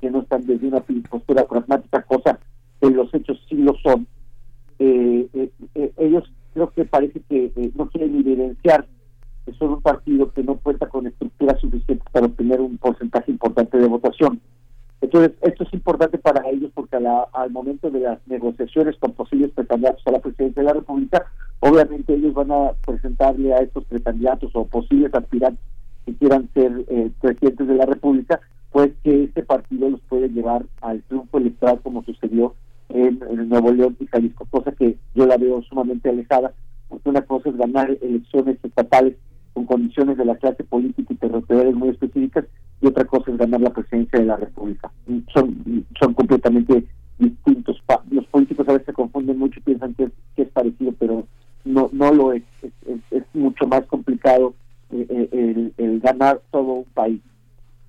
[0.00, 0.80] que no están desde una
[1.10, 2.38] postura pragmática, cosa
[2.80, 4.06] que los hechos sí lo son.
[4.78, 5.28] Eh,
[5.74, 6.24] eh, ellos
[6.54, 8.86] creo que parece que no quieren evidenciar
[9.44, 13.76] que son un partido que no cuenta con estructuras suficientes para obtener un porcentaje importante
[13.76, 14.40] de votación.
[15.04, 20.02] Entonces, esto es importante para ellos porque al momento de las negociaciones con posibles precandidatos
[20.06, 21.26] a la presidencia de la República,
[21.60, 25.62] obviamente ellos van a presentarle a estos precandidatos o posibles aspirantes
[26.06, 28.40] que quieran ser eh, presidentes de la República,
[28.72, 32.54] pues que este partido los puede llevar al triunfo electoral como sucedió
[32.88, 33.20] en
[33.50, 36.54] Nuevo León y Jalisco, cosa que yo la veo sumamente alejada,
[36.88, 39.16] porque una cosa es ganar elecciones estatales
[39.54, 42.44] con condiciones de la clase política y territoriales muy específicas,
[42.80, 44.90] y otra cosa es ganar la presidencia de la República.
[45.32, 46.84] Son, son completamente
[47.18, 47.82] distintos.
[48.10, 51.26] Los políticos a veces se confunden mucho y piensan que es, que es parecido, pero
[51.64, 52.42] no, no lo es.
[53.10, 54.54] Es, mucho más complicado
[54.92, 57.20] eh, eh, el, ganar todo un país.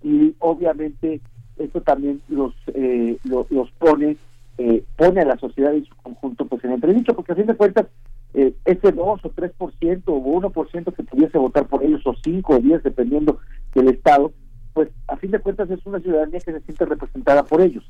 [0.04, 1.20] Y obviamente
[1.58, 4.18] esto también los, eh, los pone
[4.58, 7.56] eh, pone a la sociedad en su conjunto pues en entredicho, porque a fin de
[7.56, 7.88] cuentas
[8.36, 12.60] eh, ese 2 o 3% o 1% que pudiese votar por ellos, o 5 o
[12.60, 13.40] 10 dependiendo
[13.74, 14.34] del Estado,
[14.74, 17.90] pues a fin de cuentas es una ciudadanía que se siente representada por ellos.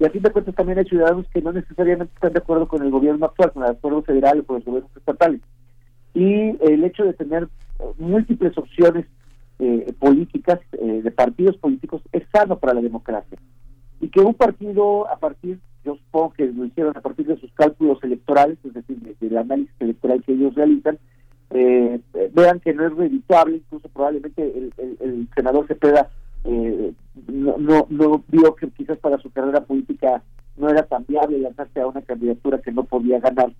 [0.00, 2.82] Y a fin de cuentas también hay ciudadanos que no necesariamente están de acuerdo con
[2.82, 5.42] el gobierno actual, con el acuerdo federal o con los gobiernos estatales.
[6.14, 7.48] Y el hecho de tener
[7.98, 9.04] múltiples opciones
[9.58, 13.38] eh, políticas, eh, de partidos políticos, es sano para la democracia.
[14.00, 17.52] Y que un partido, a partir, yo supongo que lo hicieron a partir de sus
[17.52, 20.98] cálculos electorales, es decir, del análisis electoral que ellos realizan,
[21.50, 22.00] eh,
[22.32, 26.10] vean que no es redituable, incluso probablemente el, senador Cepeda
[26.44, 26.92] eh,
[27.28, 30.22] no, no, vio que quizás para su carrera política
[30.56, 33.52] no era tan viable lanzarse a una candidatura que no podía ganar,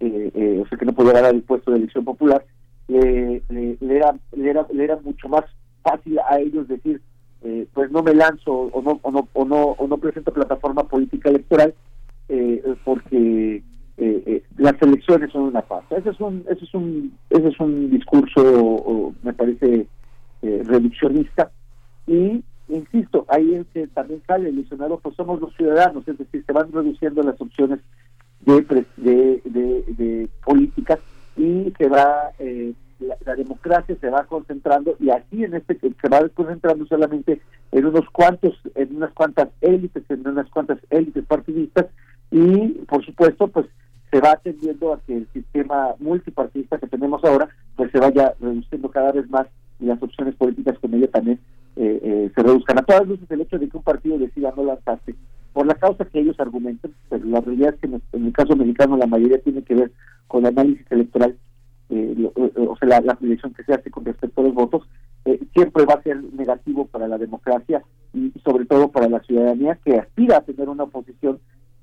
[0.00, 2.44] eh, eh, o sea, que no podía ganar el puesto de elección popular,
[2.88, 5.44] le, le, le era, le, era, le era mucho más
[5.82, 7.00] fácil a ellos decir,
[7.46, 10.82] eh, pues no me lanzo o no, o no, o no, o no presento plataforma
[10.82, 11.74] política electoral
[12.28, 13.62] eh, porque
[13.98, 15.96] eh, eh, las elecciones son una farsa.
[15.96, 19.86] Ese es un, ese es un, ese es un discurso, me parece,
[20.42, 21.52] eh, reduccionista.
[22.06, 26.44] Y, insisto, ahí es que también sale el Senado, pues somos los ciudadanos, es decir,
[26.44, 27.78] se van reduciendo las opciones
[28.40, 30.98] de, de, de, de políticas
[31.36, 36.08] y se va, eh, la, la, democracia se va concentrando y aquí en este se
[36.08, 37.40] va concentrando solamente
[37.72, 41.86] en unos cuantos, en unas cuantas élites, en unas cuantas élites partidistas
[42.30, 43.66] y por supuesto pues
[44.10, 48.90] se va atendiendo a que el sistema multipartidista que tenemos ahora pues se vaya reduciendo
[48.90, 49.46] cada vez más
[49.80, 51.38] y las opciones políticas con ello también
[51.76, 52.78] eh, eh, se reduzcan.
[52.78, 55.14] A todas luces el hecho de que un partido decida no lanzarse
[55.52, 58.96] por la causa que ellos argumentan, pero la realidad es que en el caso mexicano
[58.96, 59.92] la mayoría tiene que ver
[60.28, 61.36] con el análisis electoral,
[61.90, 64.88] eh, lo, o sea, la, la, proyección que se hace con respecto a los votos,
[65.24, 67.82] eh, siempre va a ser negativo para la democracia
[68.12, 71.38] y sobre todo para la ciudadanía que aspira a tener una oposición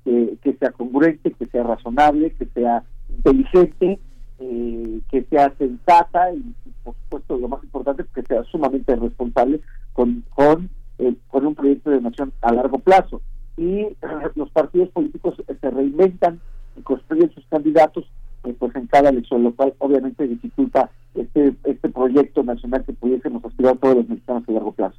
[0.06, 3.98] eh, que sea congruente, que sea razonable, que sea inteligente,
[4.38, 9.60] eh, que sea sensata y, por supuesto lo más importante que sea sumamente responsable
[9.94, 10.68] con con,
[10.98, 13.22] eh, con un proyecto de nación a largo plazo.
[13.56, 13.86] Y
[14.34, 16.40] los partidos políticos se reinventan
[16.76, 18.04] y construyen sus candidatos
[18.44, 23.44] eh, pues en cada elección lo cual obviamente dificulta este este proyecto nacional que pudiésemos
[23.44, 24.98] aspirar todos los mexicanos a largo plazo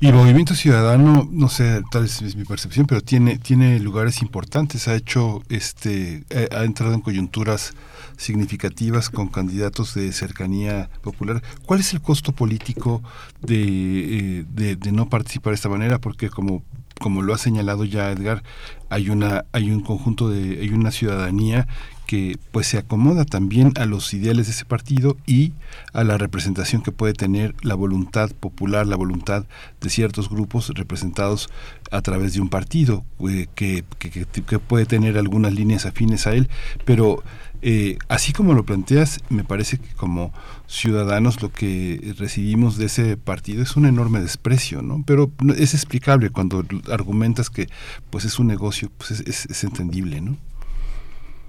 [0.00, 4.86] y movimiento ciudadano, no sé, tal vez es mi percepción, pero tiene, tiene lugares importantes,
[4.86, 6.22] ha hecho, este,
[6.52, 7.74] ha entrado en coyunturas
[8.16, 11.42] significativas con candidatos de cercanía popular.
[11.66, 13.02] ¿Cuál es el costo político
[13.40, 15.98] de, eh, de, de no participar de esta manera?
[15.98, 16.62] Porque como
[16.98, 18.42] como lo ha señalado ya Edgar,
[18.90, 21.66] hay una hay un conjunto de hay una ciudadanía
[22.08, 25.52] que pues se acomoda también a los ideales de ese partido y
[25.92, 29.44] a la representación que puede tener la voluntad popular, la voluntad
[29.82, 31.50] de ciertos grupos representados
[31.90, 36.32] a través de un partido eh, que, que, que, puede tener algunas líneas afines a
[36.32, 36.48] él,
[36.86, 37.22] pero
[37.60, 40.32] eh, así como lo planteas, me parece que como
[40.66, 45.02] ciudadanos lo que recibimos de ese partido es un enorme desprecio, ¿no?
[45.06, 47.66] Pero es explicable cuando argumentas que
[48.10, 50.36] pues es un negocio, pues es, es, entendible, ¿no?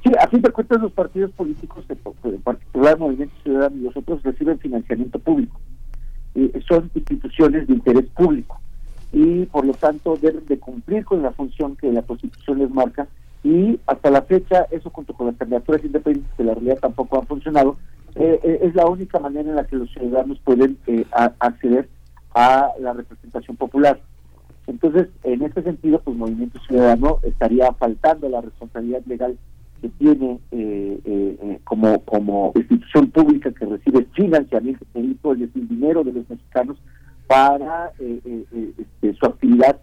[0.03, 3.97] Sí, a fin de cuentas los partidos políticos, en particular el Movimiento Ciudadano y los
[3.97, 5.59] otros, reciben financiamiento público.
[6.35, 8.59] Eh, son instituciones de interés público
[9.11, 13.07] y por lo tanto deben de cumplir con la función que la Constitución les marca
[13.43, 17.27] y hasta la fecha eso junto con las candidaturas independientes que la realidad tampoco han
[17.27, 17.77] funcionado
[18.15, 21.05] eh, eh, es la única manera en la que los ciudadanos pueden eh,
[21.39, 21.87] acceder
[22.33, 23.99] a la representación popular.
[24.67, 29.37] Entonces, en este sentido, pues Movimiento Ciudadano estaría faltando la responsabilidad legal
[29.81, 30.39] que tiene
[31.63, 34.85] como como institución pública que recibe financiamiento
[35.33, 36.77] es decir, dinero de los mexicanos
[37.27, 39.79] para este, su actividad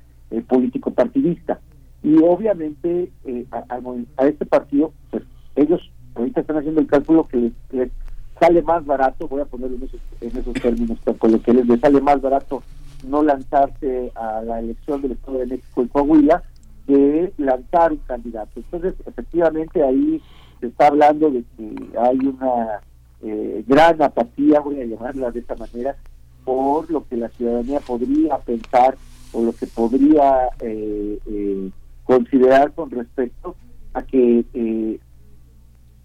[0.46, 1.58] político partidista.
[2.06, 3.10] Y obviamente
[3.50, 3.80] a, a,
[4.18, 5.24] a, este partido, pues
[5.56, 7.90] ellos ahorita están haciendo el cálculo que les,
[8.38, 11.80] sale más barato, voy a ponerlo en esos, en esos términos, con lo que les,
[11.80, 12.62] sale más barato
[13.08, 16.44] no lanzarse a la elección del Estado de México y Coahuila,
[16.86, 18.52] de lanzar un candidato.
[18.54, 20.22] Entonces, efectivamente, ahí
[20.60, 22.80] se está hablando de que hay una
[23.22, 25.96] eh, gran apatía, voy a llamarla de esta manera,
[26.44, 28.96] por lo que la ciudadanía podría pensar
[29.32, 31.70] o lo que podría eh, eh,
[32.06, 33.56] considerar con respecto
[33.92, 35.00] a que eh,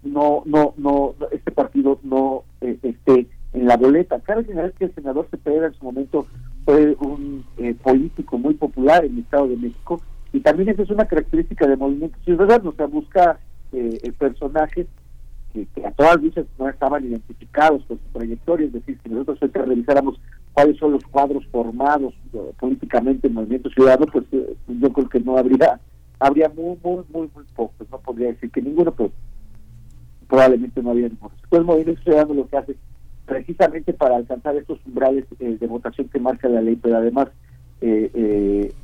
[0.02, 4.20] no, no, no, este partido no esté en la boleta.
[4.20, 6.26] Cabe señalar que el senador Cepeda en su momento
[6.64, 7.44] fue un
[7.82, 10.00] político muy popular en el Estado de México
[10.32, 13.38] y también esa es una característica del movimiento ciudadano, o sea, busca
[13.72, 14.86] eh, personajes
[15.52, 19.38] que, que, a todas luces no estaban identificados con su trayectoria, es decir, si nosotros
[19.42, 20.18] ahorita revisáramos
[20.54, 25.20] cuáles son los cuadros formados eh, políticamente en Movimiento Ciudadano, pues eh, yo creo que
[25.20, 25.78] no habría,
[26.22, 29.10] habría muy, muy, muy, muy pocos, no podría decir que ninguno, pero
[30.28, 31.32] probablemente no habría ninguno.
[31.50, 32.76] El Movimiento Ciudadano lo que hace
[33.26, 37.28] precisamente para alcanzar estos umbrales eh, de votación que marca la ley, pero además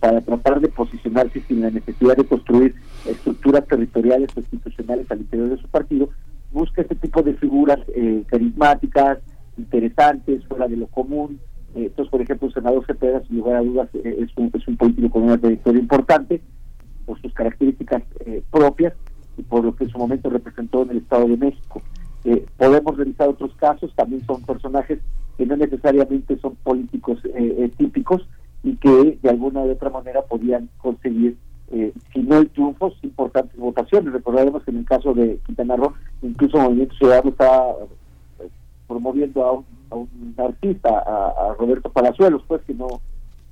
[0.01, 2.75] para tratar de posicionarse sin la necesidad de construir
[3.07, 6.09] estructuras territoriales o institucionales al interior de su partido,
[6.51, 7.79] busca este tipo de figuras
[8.27, 9.19] carismáticas,
[9.57, 11.39] interesantes, fuera de lo común,
[11.75, 14.67] eh, entonces, por ejemplo, el senador Cepeda, sin lugar a dudas, eh, es, un, es
[14.67, 16.41] un político con una trayectoria importante
[17.09, 18.93] por sus características eh, propias
[19.39, 21.83] y por lo que en su momento representó en el Estado de México.
[22.57, 24.99] podemos revisar otros casos, también son personajes
[25.39, 27.19] que no necesariamente son políticos
[27.77, 28.29] típicos
[28.63, 31.37] y que de alguna u otra manera podían conseguir,
[32.13, 34.13] si no el triunfo, importantes votaciones.
[34.13, 37.73] Recordaremos que en el caso de Quintana Roo, incluso Movimiento Ciudadano está
[38.89, 42.87] promoviendo a un a un artista, a, Roberto Palazuelos, pues que no,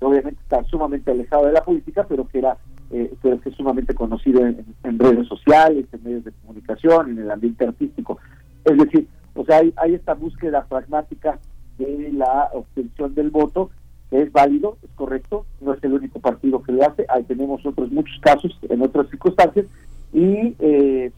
[0.01, 2.57] obviamente está sumamente alejado de la política, pero que era
[2.91, 7.67] eh, que es sumamente conocido en, redes sociales, en medios de comunicación, en el ambiente
[7.67, 8.19] artístico.
[8.65, 11.39] Es decir, o sea, hay, hay esta búsqueda pragmática
[11.79, 13.71] de la obtención del voto,
[14.11, 17.65] que es válido, es correcto, no es el único partido que lo hace, ahí tenemos
[17.67, 19.67] otros muchos casos en otras circunstancias,
[20.13, 21.11] y eh,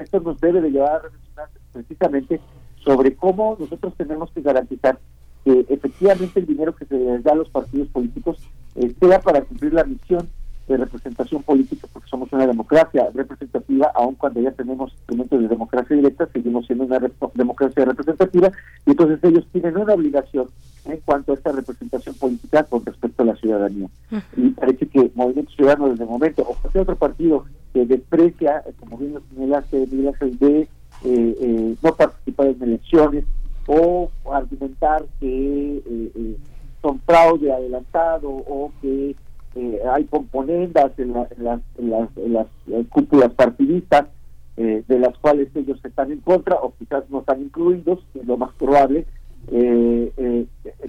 [0.00, 2.40] esto nos debe de llevar a reflexionar precisamente
[2.84, 4.98] sobre cómo nosotros tenemos que garantizar
[5.44, 8.38] que efectivamente el dinero que se les da a los partidos políticos
[8.76, 10.28] eh, sea para cumplir la misión
[10.70, 15.96] de representación política, porque somos una democracia representativa, aun cuando ya tenemos instrumentos de democracia
[15.96, 17.00] directa, seguimos siendo una
[17.34, 18.50] democracia representativa,
[18.86, 20.46] y entonces ellos tienen una obligación
[20.84, 23.88] en cuanto a esta representación política con respecto a la ciudadanía.
[24.36, 28.96] Y parece que Movimiento Ciudadano desde el momento, o cualquier otro partido que desprecia, como
[28.96, 30.68] bien lo señalaste, de
[31.04, 33.24] eh, eh, no participar en elecciones
[33.66, 36.36] o argumentar que eh, eh,
[36.82, 39.14] son fraude adelantado o que
[39.92, 41.30] hay componendas en, las,
[41.76, 42.46] en, las,
[42.90, 44.06] cúpulas partidistas
[44.56, 48.52] de las cuales ellos están en contra o quizás no están incluidos, es lo más
[48.54, 49.06] probable,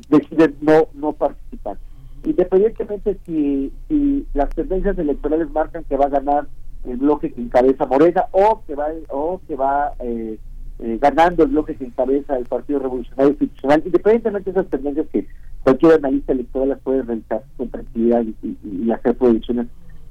[0.10, 1.78] deciden no, no participar.
[2.24, 6.48] Independientemente si, si las tendencias electorales marcan que va a ganar
[6.86, 10.38] el bloque que encabeza Morena o que va o que va eh,
[10.80, 15.28] eh, ganando el bloque que encabeza el Partido Revolucionario Institucional, independientemente de esas tendencias que
[15.64, 19.68] cualquier analista electoral las puede realizar con tranquilidad y, hacer predicciones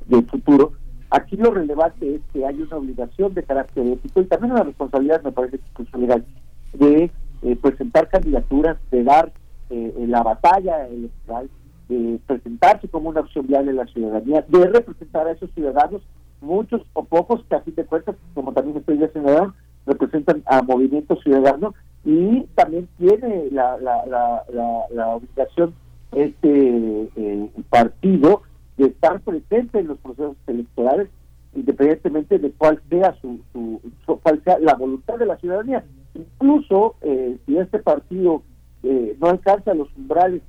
[0.06, 0.72] del futuro.
[1.10, 5.22] Aquí lo relevante es que hay una obligación de carácter ético y también una responsabilidad,
[5.22, 5.58] me parece,
[5.98, 6.24] legal,
[6.72, 7.10] de
[7.42, 9.32] eh, presentar candidaturas, de dar
[9.70, 11.48] la batalla electoral,
[11.88, 16.02] de presentarse como una opción viable en la ciudadanía, de representar a esos ciudadanos
[16.40, 19.54] muchos o pocos que a fin de cuentas, como también estoy diciendo,
[19.86, 21.74] representan a Movimiento Ciudadano
[22.04, 24.44] y también tiene la, la, la,
[24.90, 25.74] la, obligación
[26.12, 28.42] este eh, partido
[28.76, 31.08] de estar presente en los procesos electorales
[31.54, 33.80] independientemente de cuál sea su, su,
[34.22, 35.84] cuál sea la voluntad de la ciudadanía.
[36.14, 38.42] Incluso eh, si este partido
[38.84, 40.42] eh, no alcanza los umbrales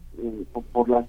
[0.71, 1.05] por las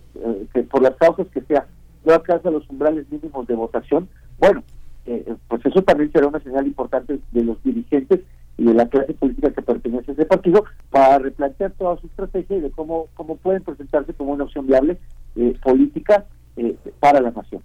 [0.55, 1.67] que por las causas que sea
[2.05, 4.09] no alcanza los umbrales mínimos de votación
[4.43, 4.65] bueno,
[5.07, 8.21] eh, pues eso también será una señal importante de los dirigentes
[8.63, 12.59] y de la clase política que pertenece a ese partido para replantear toda su estrategia
[12.59, 14.99] y de cómo, cómo pueden presentarse como una opción viable
[15.35, 16.25] eh, política
[16.57, 17.61] eh, para la nación.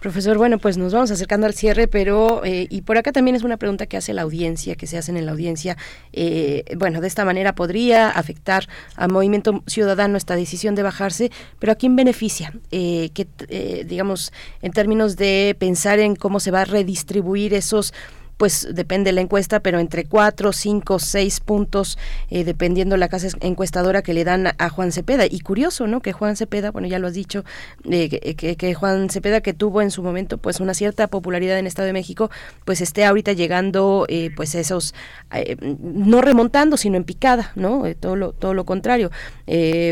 [0.00, 3.42] Profesor, bueno, pues nos vamos acercando al cierre, pero eh, y por acá también es
[3.42, 5.76] una pregunta que hace la audiencia, que se hacen en la audiencia.
[6.12, 11.72] Eh, bueno, de esta manera podría afectar al movimiento ciudadano esta decisión de bajarse, pero
[11.72, 12.54] ¿a quién beneficia?
[12.70, 13.26] Eh, que,
[13.86, 17.92] digamos, en términos de pensar en cómo se va a redistribuir esos
[18.40, 21.98] pues depende la encuesta, pero entre cuatro, cinco, seis puntos,
[22.30, 25.26] eh, dependiendo la casa encuestadora que le dan a, Juan Cepeda.
[25.26, 26.00] Y curioso, ¿no?
[26.00, 27.44] Que Juan Cepeda, bueno, ya lo has dicho,
[27.90, 31.66] eh, que, que, Juan Cepeda, que tuvo en su momento pues una cierta popularidad en
[31.66, 32.30] Estado de México,
[32.64, 34.94] pues esté ahorita llegando, eh, pues esos,
[35.82, 37.84] no remontando, sino en picada, ¿no?
[38.00, 39.10] todo, lo, todo lo contrario.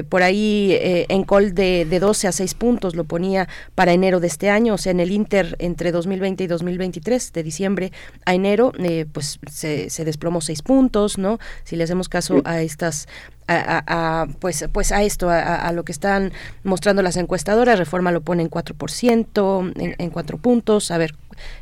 [0.08, 4.28] por ahí en call de, de 12 a 6 puntos lo ponía para enero de
[4.28, 7.92] este año, o sea, en el Inter entre 2020 y 2023, de diciembre
[8.24, 11.38] a enero, eh, pues se, se, desplomó seis puntos, ¿no?
[11.64, 13.06] Si le hacemos caso a estas
[13.48, 16.32] a, pues pues a esto a, lo que están
[16.64, 20.90] mostrando las encuestadoras Reforma lo pone en 4% en, en cuatro puntos.
[20.90, 21.14] A ver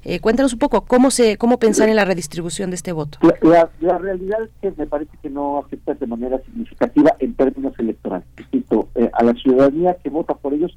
[0.04, 3.18] eh, cuéntanos un poco cómo se cómo pensar en la redistribución de este voto.
[3.42, 7.74] La, la, realidad es que me parece que no afecta de manera significativa en términos
[7.78, 8.26] electorales.
[8.38, 10.76] Insisto, eh, a la ciudadanía que vota por ellos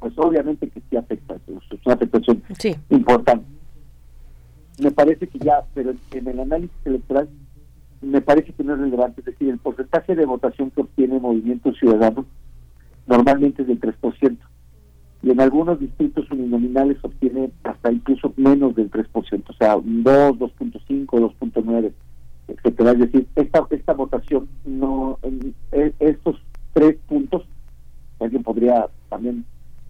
[0.00, 2.42] pues obviamente que sí afecta es una afectación
[2.88, 3.44] importante
[4.80, 7.28] me parece que ya, pero en el análisis electoral
[8.00, 9.20] me parece que no es relevante.
[9.20, 12.24] Es decir, el porcentaje de votación que obtiene Movimiento Ciudadano
[13.06, 14.38] normalmente es del 3%.
[15.22, 21.06] Y en algunos distritos uninominales obtiene hasta incluso menos del 3%, o sea, 2, 2.5,
[21.06, 21.92] 2.9,
[22.48, 22.92] etcétera.
[22.92, 25.18] Es decir, esta, esta votación, no
[25.72, 26.40] eh, estos
[26.72, 27.42] tres puntos,
[28.18, 29.44] alguien podría también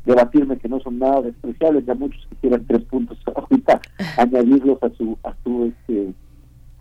[0.05, 3.81] debatirme que no son nada despreciables, ya muchos quisieran tres puntos ahorita
[4.19, 6.13] añadirlos a su a su este,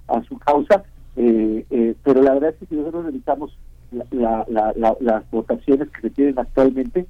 [0.07, 0.83] a su causa,
[1.15, 3.57] eh, eh, pero la verdad es que si nosotros revisamos
[3.91, 7.07] la, la, la, las votaciones que se tienen actualmente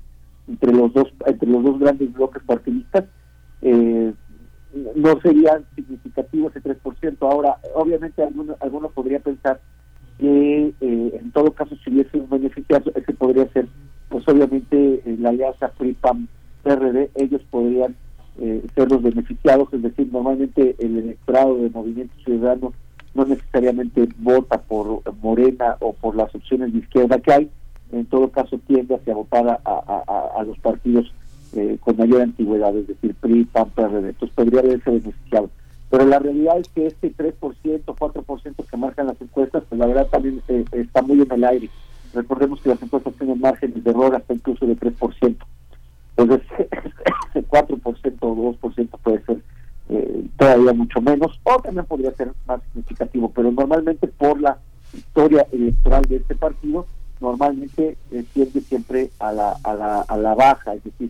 [0.48, 3.06] entre los dos entre los dos grandes bloques partidistas
[3.61, 4.14] eh,
[4.95, 7.18] no serían significativos ese 3%.
[7.22, 9.60] Ahora, obviamente alguno, alguno podría pensar
[10.18, 13.68] que eh, en todo caso si hubiese un beneficiario, ese podría ser
[14.10, 17.95] pues obviamente la alianza PRI-PAM-PRD, ellos podrían
[18.76, 22.73] ser los beneficiados, es decir, normalmente el electorado de Movimiento Ciudadano
[23.14, 27.52] no necesariamente vota por Morena o por las opciones de izquierda que hay,
[27.91, 31.11] en todo caso tiende hacia votar a, los partidos
[31.53, 35.49] eh, con mayor antigüedad, es decir, PRI, PAN, PRD, entonces podría haberse beneficiado.
[35.90, 37.34] Pero la realidad es que este 3%,
[37.84, 41.69] 4% que marcan las encuestas, pues la verdad también eh, está muy en el aire.
[42.14, 45.38] Recordemos que las encuestas tienen márgenes de error hasta incluso de 3%.
[46.18, 46.48] Entonces,
[47.30, 49.41] ese 4% o 2% puede ser
[49.90, 54.57] eh, todavía mucho menos, o también podría ser más significativo, pero normalmente por la
[54.94, 56.86] historia electoral de este partido,
[57.19, 61.10] normalmente eh, tiende siempre a la, a, la, a la baja, es decir,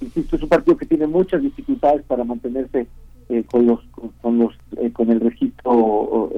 [0.00, 2.86] insisto, es un partido que tiene muchas dificultades para mantenerse
[3.28, 3.80] eh, con los
[4.20, 4.54] con, los
[4.92, 6.30] con el registro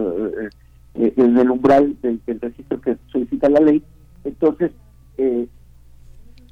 [0.95, 3.83] en el umbral del, registro que solicita la ley
[4.27, 4.73] entonces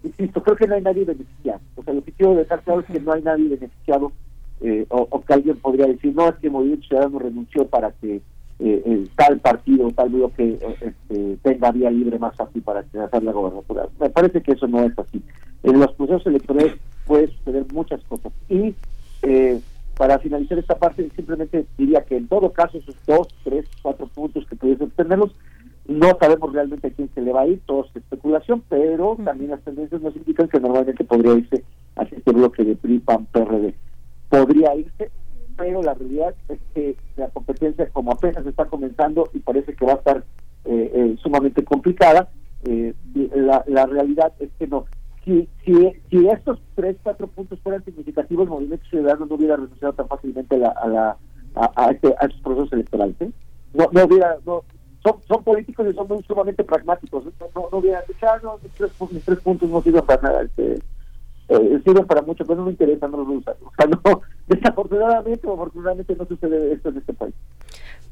[0.02, 2.86] insisto creo que no hay nadie beneficiado o sea lo que quiero dejar claro es
[2.86, 4.12] que no hay nadie beneficiado
[4.60, 8.22] eh, o, que alguien podría decir, no, es que Movimiento Ciudadano renunció para que
[8.60, 13.88] eh, tal partido, tal bloque este, tenga vía libre más fácil para hacer la gobernatura.
[14.01, 15.22] Me parece que eso no es así.
[15.64, 16.76] En los procesos electorales
[17.06, 18.32] puede suceder muchas cosas.
[18.48, 18.74] Y
[19.22, 19.60] eh,
[19.98, 24.46] para finalizar esta parte, simplemente diría que en todo caso esos dos, tres, cuatro puntos
[24.46, 25.34] que pudiesen obtenerlos,
[25.86, 29.51] no sabemos realmente a quién se le va a ir, todo es especulación, pero también
[29.51, 31.65] las tendencias nos indican que normalmente podría irse
[31.97, 33.74] hacia este bloque de PRI, PAN, PRD
[34.28, 35.11] podría irse,
[35.56, 39.93] pero la realidad es que la competencia como apenas está comenzando y parece que va
[39.93, 40.24] a estar
[40.65, 42.28] eh, eh, sumamente complicada,
[42.65, 42.94] eh,
[43.35, 44.86] la, la realidad es que no.
[45.24, 45.73] Si, si,
[46.11, 50.56] si estos tres, cuatro puntos fueran significativos, el Movimiento Ciudadano no hubiera renunciado tan fácilmente
[50.56, 51.16] a, la, a, la,
[51.55, 53.16] a, este, a estos procesos electorales.
[53.73, 54.65] No, no hubiera, no,
[55.05, 57.24] son, son políticos y son sumamente pragmáticos.
[57.55, 60.43] No, no, hubieran dicho, ah, no, mis tres, mis tres puntos no sirven para nada.
[60.43, 60.81] Este,
[61.48, 63.55] eh, sirve para mucho, pero no me interesa, no los usan.
[63.64, 67.35] O sea, no, desafortunadamente o afortunadamente no sucede esto en este país.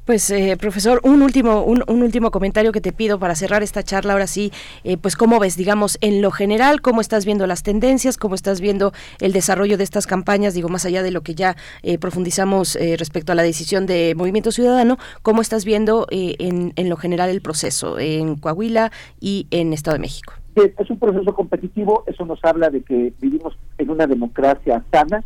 [0.05, 3.85] Pues eh, profesor, un último un, un, último comentario que te pido para cerrar esta
[3.85, 4.15] charla.
[4.15, 4.51] Ahora sí,
[4.83, 8.61] eh, pues cómo ves, digamos, en lo general, cómo estás viendo las tendencias, cómo estás
[8.61, 12.75] viendo el desarrollo de estas campañas, digo, más allá de lo que ya eh, profundizamos
[12.75, 16.97] eh, respecto a la decisión de Movimiento Ciudadano, cómo estás viendo eh, en, en lo
[16.97, 20.35] general el proceso en Coahuila y en Estado de México.
[20.55, 25.25] Es un proceso competitivo, eso nos habla de que vivimos en una democracia sana,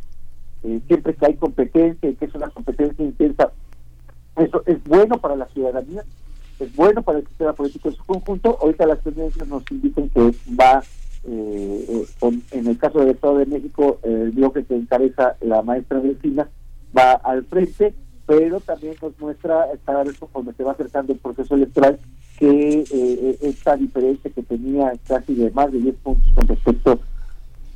[0.62, 3.50] eh, siempre que hay competencia que es una competencia intensa,
[4.36, 6.04] eso es bueno para la ciudadanía,
[6.58, 8.58] es bueno para el sistema político en su conjunto.
[8.60, 10.82] Ahorita las tendencias nos indican que va,
[11.24, 16.00] eh, eh, en el caso del Estado de México, el bloque que encabeza la maestra
[16.00, 16.48] Delfina
[16.96, 17.94] va al frente,
[18.26, 21.98] pero también nos muestra cada vez conforme se va acercando el proceso electoral
[22.38, 27.00] que eh, esta diferencia que tenía casi de más de 10 puntos con respecto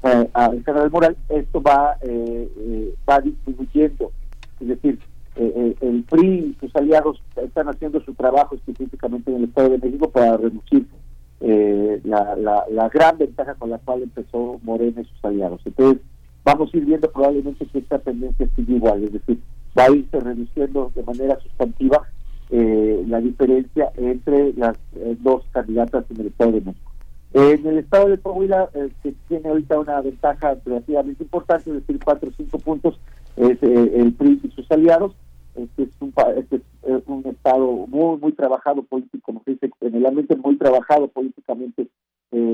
[0.02, 4.12] eh, al general Moral, esto va eh, eh, va disminuyendo.
[4.60, 4.98] Es decir,
[5.36, 10.10] el PRI y sus aliados están haciendo su trabajo específicamente en el Estado de México
[10.10, 10.86] para reducir
[11.40, 15.60] la, la, gran ventaja con la cual empezó Morena y sus aliados.
[15.64, 16.02] Entonces,
[16.44, 19.38] vamos a ir viendo probablemente que esta tendencia sigue igual, es decir,
[19.78, 22.06] va a irse reduciendo de manera sustantiva
[22.50, 26.90] eh, la diferencia entre las eh, dos candidatas en el Estado de México.
[27.32, 32.00] En el Estado de Coahuila, eh, que tiene ahorita una ventaja relativamente importante, es decir,
[32.04, 32.98] cuatro o cinco puntos,
[33.36, 35.12] es el PRI y sus aliados.
[35.54, 39.32] Este es un, este es un Estado muy, muy trabajado político,
[39.80, 41.88] en el ambiente, muy trabajado políticamente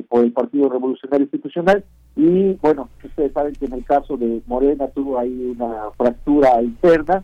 [0.09, 1.85] por el Partido Revolucionario Institucional.
[2.17, 7.23] Y bueno, ustedes saben que en el caso de Morena tuvo ahí una fractura interna,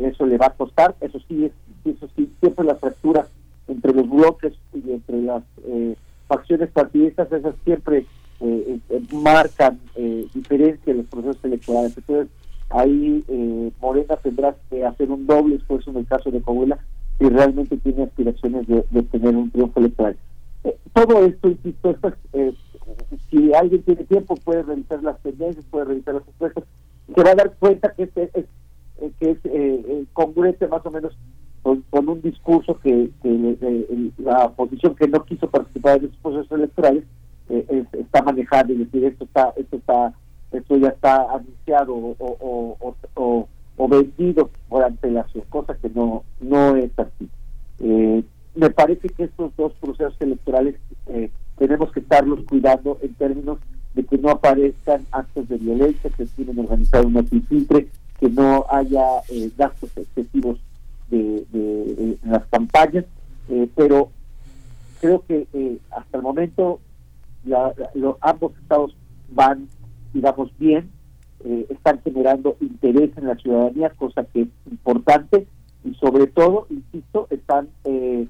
[0.00, 1.52] eso le va a costar, eso sí es
[1.90, 3.28] eso sí, siempre las fracturas
[3.68, 5.96] entre los bloques y entre las eh,
[6.28, 8.06] facciones partidistas, esas siempre
[8.40, 9.80] eh, eh, marcan
[10.34, 11.96] diferencia en los procesos electorales.
[11.96, 12.28] Entonces,
[12.70, 13.24] ahí
[13.80, 16.78] Morena tendrá que hacer un doble esfuerzo en el caso de Coahuila
[17.18, 20.16] si realmente tiene aspiraciones de, tener un triunfo electoral.
[20.64, 22.52] Eh, todo esto, insisto, estas, eh,
[23.30, 26.64] si alguien tiene tiempo puede revisar las tendencias, puede revisar las encuestas,
[27.14, 28.44] se va a dar cuenta que este es,
[29.00, 31.16] eh, que es eh, congruente más o menos
[31.62, 36.52] con, un discurso que, que eh, la oposición que no quiso participar en esos procesos
[36.52, 37.04] electorales
[37.48, 40.12] eh, es- está manejando y decir esto está esto está
[40.52, 42.16] esto ya está anunciado o,
[43.14, 43.48] o,
[43.88, 47.28] vendido por antelación, cosa que no no es así.
[47.80, 48.22] Eh,
[48.54, 50.76] me parece que estos dos procesos electorales
[51.08, 53.58] eh, tenemos que estarlos cuidando en términos
[53.94, 58.64] de que no aparezcan actos de violencia, que crimen organizado no se infiltre, que no
[58.70, 60.58] haya eh, gastos excesivos
[61.10, 63.04] de, de- en las campañas,
[63.48, 64.10] eh, pero
[65.00, 65.46] creo que
[65.90, 66.80] hasta el momento
[67.44, 68.96] la- la- lo- ambos estados
[69.30, 69.68] van,
[70.16, 70.90] digamos, bien,
[71.44, 75.46] eh, están generando interés en la ciudadanía, cosa que es importante,
[75.84, 78.26] y sobre todo, insisto, están eh,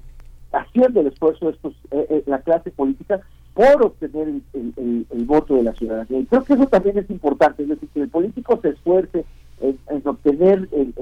[0.51, 3.21] haciendo el esfuerzo estos, eh, eh, la clase política
[3.53, 6.19] por obtener el, el- el- el voto de la ciudadanía.
[6.19, 9.25] Y creo que eso también es importante, es decir, que el político se esfuerce
[9.61, 10.93] en, en obtener el,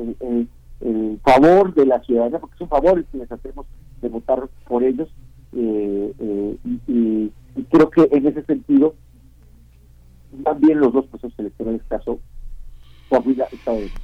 [1.24, 3.66] favor de la ciudadanía, porque es un favor el que les hacemos
[4.02, 5.10] de votar por ellos,
[5.56, 8.94] eh, eh, y, y- y creo que en ese sentido
[10.44, 12.20] van bien los dos procesos electorales, caso
[13.10, 14.02] Coahuila, Estado de México.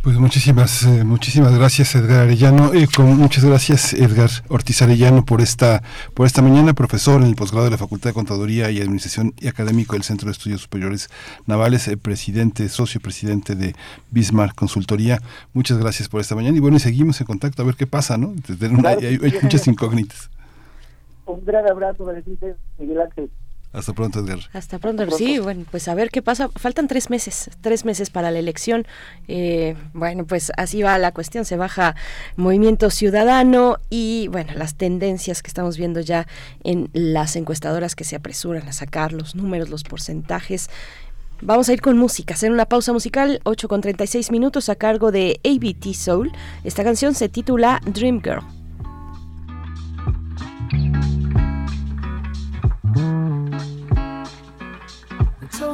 [0.00, 5.40] Pues muchísimas, eh, muchísimas gracias Edgar Arellano, eh, con, muchas gracias Edgar Ortiz Arellano por
[5.40, 5.82] esta,
[6.14, 9.48] por esta mañana, profesor en el posgrado de la Facultad de Contaduría y Administración y
[9.48, 11.08] académico del Centro de Estudios Superiores
[11.46, 13.74] Navales, eh, presidente, socio presidente de
[14.12, 15.18] Bismarck Consultoría.
[15.52, 18.16] Muchas gracias por esta mañana y bueno, y seguimos en contacto a ver qué pasa,
[18.16, 18.34] ¿no?
[18.70, 19.38] Una- hay, hay sí.
[19.42, 20.30] muchas incógnitas.
[21.26, 23.30] Un gran abrazo, Berenice, Miguel Ángel.
[23.76, 24.38] Hasta pronto, Edgar.
[24.54, 25.10] Hasta pronto.
[25.10, 26.48] Sí, bueno, pues a ver qué pasa.
[26.56, 28.86] Faltan tres meses, tres meses para la elección.
[29.28, 31.44] Eh, bueno, pues así va la cuestión.
[31.44, 31.94] Se baja
[32.36, 36.26] Movimiento Ciudadano y, bueno, las tendencias que estamos viendo ya
[36.64, 40.70] en las encuestadoras que se apresuran a sacar los números, los porcentajes.
[41.42, 45.12] Vamos a ir con música, hacer una pausa musical, 8 con 36 minutos a cargo
[45.12, 46.32] de ABT Soul.
[46.64, 48.42] Esta canción se titula Dream Girl.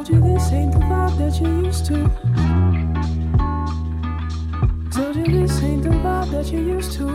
[0.03, 1.93] Told you this ain't the vibe that you used to.
[4.91, 7.07] Told you this ain't the vibe that you used to.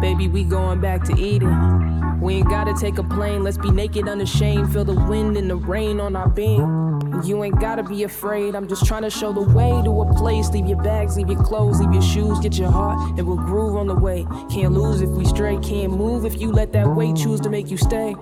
[0.00, 2.20] Baby, we going back to Eden.
[2.20, 4.72] We ain't gotta take a plane, let's be naked unashamed.
[4.72, 6.90] Feel the wind and the rain on our being.
[7.24, 10.48] You ain't gotta be afraid, I'm just trying to show the way to a place.
[10.50, 13.76] Leave your bags, leave your clothes, leave your shoes, get your heart, and we'll groove
[13.76, 14.26] on the way.
[14.50, 17.70] Can't lose if we stray, can't move if you let that weight choose to make
[17.70, 18.16] you stay.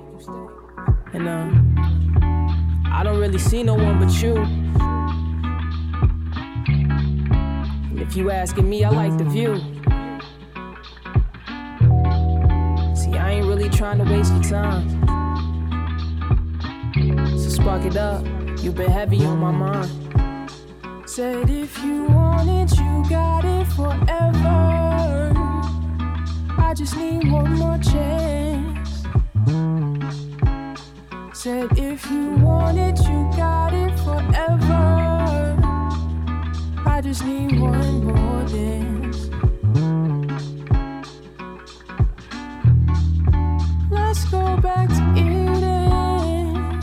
[1.12, 1.74] And um,
[2.86, 4.36] I don't really see no one but you.
[7.90, 9.56] And if you asking me, I like the view.
[12.94, 14.88] See, I ain't really trying to waste your time.
[17.38, 18.24] So spark it up,
[18.60, 19.90] you've been heavy on my mind.
[21.06, 25.32] Said if you want it, you got it forever.
[26.56, 28.79] I just need one more chance.
[31.42, 35.56] Said if you want it, you got it forever.
[36.84, 39.30] I just need one more dance.
[43.90, 46.78] Let's go back to Eden.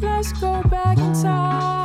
[0.00, 1.83] Let's go back in time.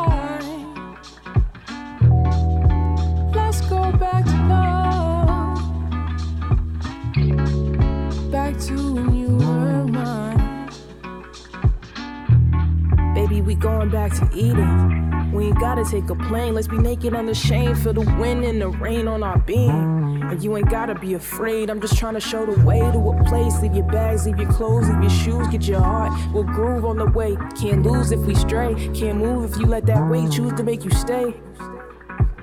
[13.30, 15.31] We going back to Eden.
[15.31, 16.56] We ain't gotta take a plane.
[16.56, 17.77] Let's be naked unashamed.
[17.77, 19.69] Feel the wind and the rain on our being.
[19.69, 21.69] And you ain't gotta be afraid.
[21.69, 23.61] I'm just trying to show the way to a place.
[23.61, 26.11] Leave your bags, leave your clothes, leave your shoes, get your heart.
[26.34, 27.38] We'll groove on the way.
[27.60, 28.73] Can't lose if we stray.
[28.95, 31.34] Can't move if you let that weight choose to make you stay.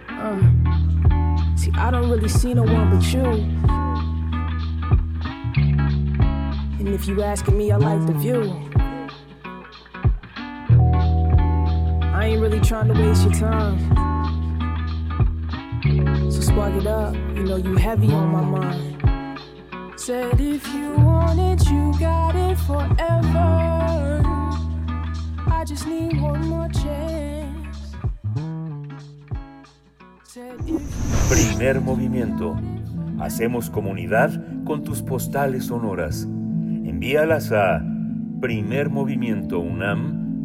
[0.09, 0.41] Uh.
[1.57, 3.25] See, I don't really see no one but you.
[6.79, 8.76] And if you asking me, I like the view.
[12.27, 13.78] Ain't really trying to waste your time.
[16.28, 19.39] So spark it up, you know you heavy on my mind.
[19.94, 24.23] Said if you want it, you got it forever.
[25.47, 27.94] I just need one more chance.
[31.28, 32.57] Primer movimiento.
[33.20, 34.32] Hacemos comunidad
[34.65, 36.24] con tus postales sonoras.
[36.24, 37.81] Envíalas a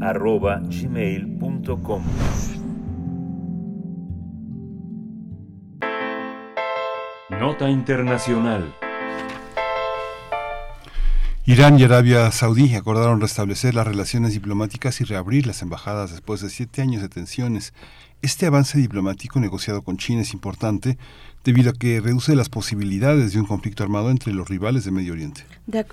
[0.02, 2.04] gmail.com
[7.40, 8.74] Nota Internacional
[11.46, 16.50] Irán y Arabia Saudí acordaron restablecer las relaciones diplomáticas y reabrir las embajadas después de
[16.50, 17.74] siete años de tensiones.
[18.24, 21.00] Este avance diplomático negociado con China es importante
[21.44, 25.14] debido a que reduce las posibilidades de un conflicto armado entre los rivales de Medio
[25.14, 25.44] Oriente.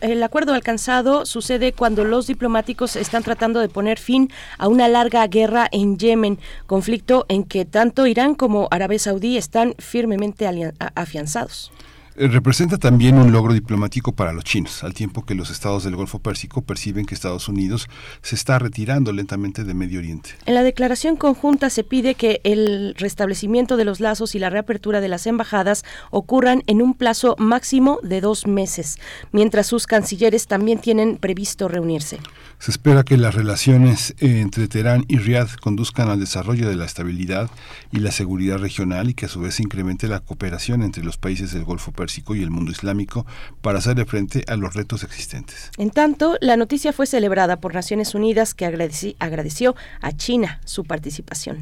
[0.02, 5.26] el acuerdo alcanzado sucede cuando los diplomáticos están tratando de poner fin a una larga
[5.26, 10.46] guerra en Yemen, conflicto en que tanto Irán como Arabia Saudí están firmemente
[10.94, 11.72] afianzados.
[12.20, 16.18] Representa también un logro diplomático para los chinos, al tiempo que los estados del Golfo
[16.18, 17.88] Pérsico perciben que Estados Unidos
[18.22, 20.30] se está retirando lentamente de Medio Oriente.
[20.44, 25.00] En la declaración conjunta se pide que el restablecimiento de los lazos y la reapertura
[25.00, 28.98] de las embajadas ocurran en un plazo máximo de dos meses,
[29.30, 32.18] mientras sus cancilleres también tienen previsto reunirse.
[32.58, 37.48] Se espera que las relaciones entre Teherán y Riad conduzcan al desarrollo de la estabilidad
[37.92, 41.52] y la seguridad regional y que a su vez incremente la cooperación entre los países
[41.52, 43.26] del Golfo Pérsico y el mundo islámico
[43.60, 45.70] para hacerle frente a los retos existentes.
[45.76, 51.58] En tanto, la noticia fue celebrada por Naciones Unidas que agradeció a China su participación.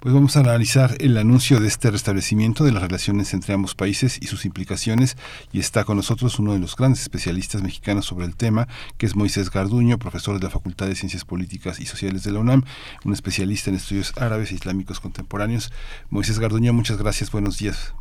[0.00, 4.18] Pues vamos a analizar el anuncio de este restablecimiento de las relaciones entre ambos países
[4.20, 5.16] y sus implicaciones
[5.52, 9.14] y está con nosotros uno de los grandes especialistas mexicanos sobre el tema, que es
[9.14, 12.64] Moisés Garduño, profesor de la Facultad de Ciencias Políticas y Sociales de la UNAM,
[13.04, 15.72] un especialista en estudios árabes e islámicos contemporáneos.
[16.10, 17.94] Moisés Garduño, muchas gracias, buenos días.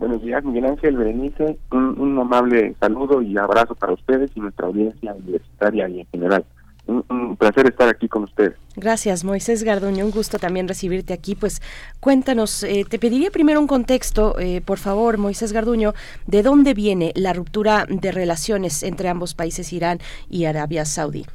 [0.00, 1.58] Buenos días, Miguel Ángel Berenice.
[1.70, 6.44] Un, amable saludo y abrazo para ustedes y nuestra audiencia universitaria y en general.
[6.86, 8.54] Un, placer estar aquí con ustedes.
[8.76, 10.06] Gracias, Moisés Garduño.
[10.06, 11.34] Un gusto también recibirte aquí.
[11.34, 11.60] Pues
[12.00, 15.92] cuéntanos, eh, te pediría primero un contexto, eh, por favor, Moisés Garduño,
[16.26, 19.98] ¿de dónde viene la ruptura de relaciones entre ambos países, Irán
[20.30, 21.26] y Arabia Saudí?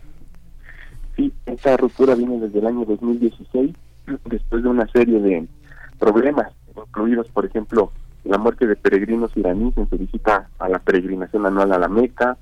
[1.15, 3.75] Sí, esta ruptura viene desde el año 2016,
[4.25, 5.47] después de una serie de
[5.99, 7.91] problemas, incluidos, por ejemplo,
[8.25, 12.37] la muerte de peregrinos iraníes en su visita a la peregrinación anual a la Meca,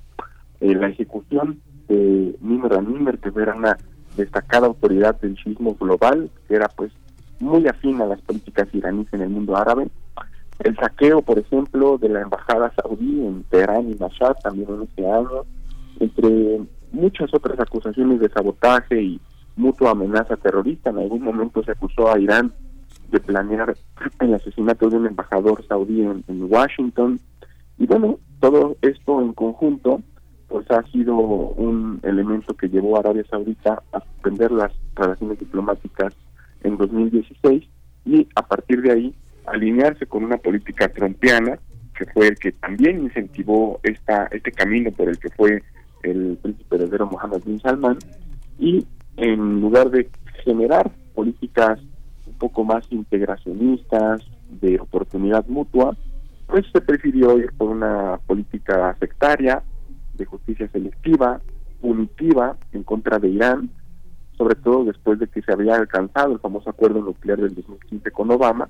[0.60, 3.78] eh, la ejecución de Nimr al-Nimr, que era una
[4.16, 6.92] destacada autoridad del sismo global, que era pues
[7.40, 9.90] muy afín a las políticas iraníes en el mundo árabe,
[10.60, 15.12] el saqueo, por ejemplo, de la embajada saudí en Teherán y Mashhad también en ese
[15.12, 15.44] año,
[16.00, 16.62] entre
[16.92, 19.22] muchas otras acusaciones de sabotaje y
[19.56, 20.92] mutua amenaza terrorista.
[20.92, 22.54] En algún momento se acusó a Irán
[23.14, 23.76] de planear
[24.20, 27.20] el asesinato de un embajador saudí en, Washington.
[27.78, 30.02] Y bueno, todo esto en conjunto
[30.48, 36.14] pues ha sido un elemento que llevó a Arabia Saudita a suspender las relaciones diplomáticas
[36.64, 37.64] en 2016
[38.06, 39.16] y a partir de ahí
[39.46, 41.58] alinearse con una política trumpiana
[41.98, 45.64] que fue el que también incentivó esta este camino por el que fue
[46.04, 47.98] el príncipe heredero Mohammed bin Salman
[48.60, 48.86] y
[49.18, 50.10] en lugar de
[50.44, 51.80] generar políticas
[52.44, 54.22] poco más integracionistas,
[54.60, 55.96] de oportunidad mutua,
[56.46, 59.64] pues se prefirió ir por una política sectaria,
[60.16, 61.40] de justicia selectiva,
[61.80, 63.70] punitiva en contra de Irán,
[64.38, 68.30] sobre todo después de que se había alcanzado el famoso acuerdo nuclear del 2015 con
[68.30, 68.68] Obama.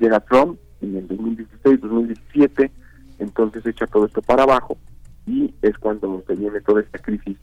[0.00, 2.70] Llega Trump en el 2016-2017,
[3.18, 4.78] entonces echa todo esto para abajo
[5.26, 7.36] y es cuando se viene toda esta crisis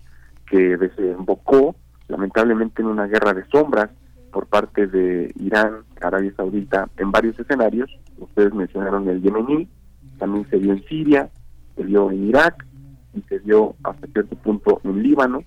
[0.46, 1.76] que desembocó
[2.08, 3.90] lamentablemente en una guerra de sombras
[4.34, 7.90] por parte de Irán, Arabia Saudita, en varios escenarios.
[8.18, 9.70] Ustedes mencionaron el yemení,
[10.18, 11.30] también se dio en Siria,
[11.76, 12.66] se dio en Irak
[13.14, 15.44] y se dio hasta cierto punto en Líbano.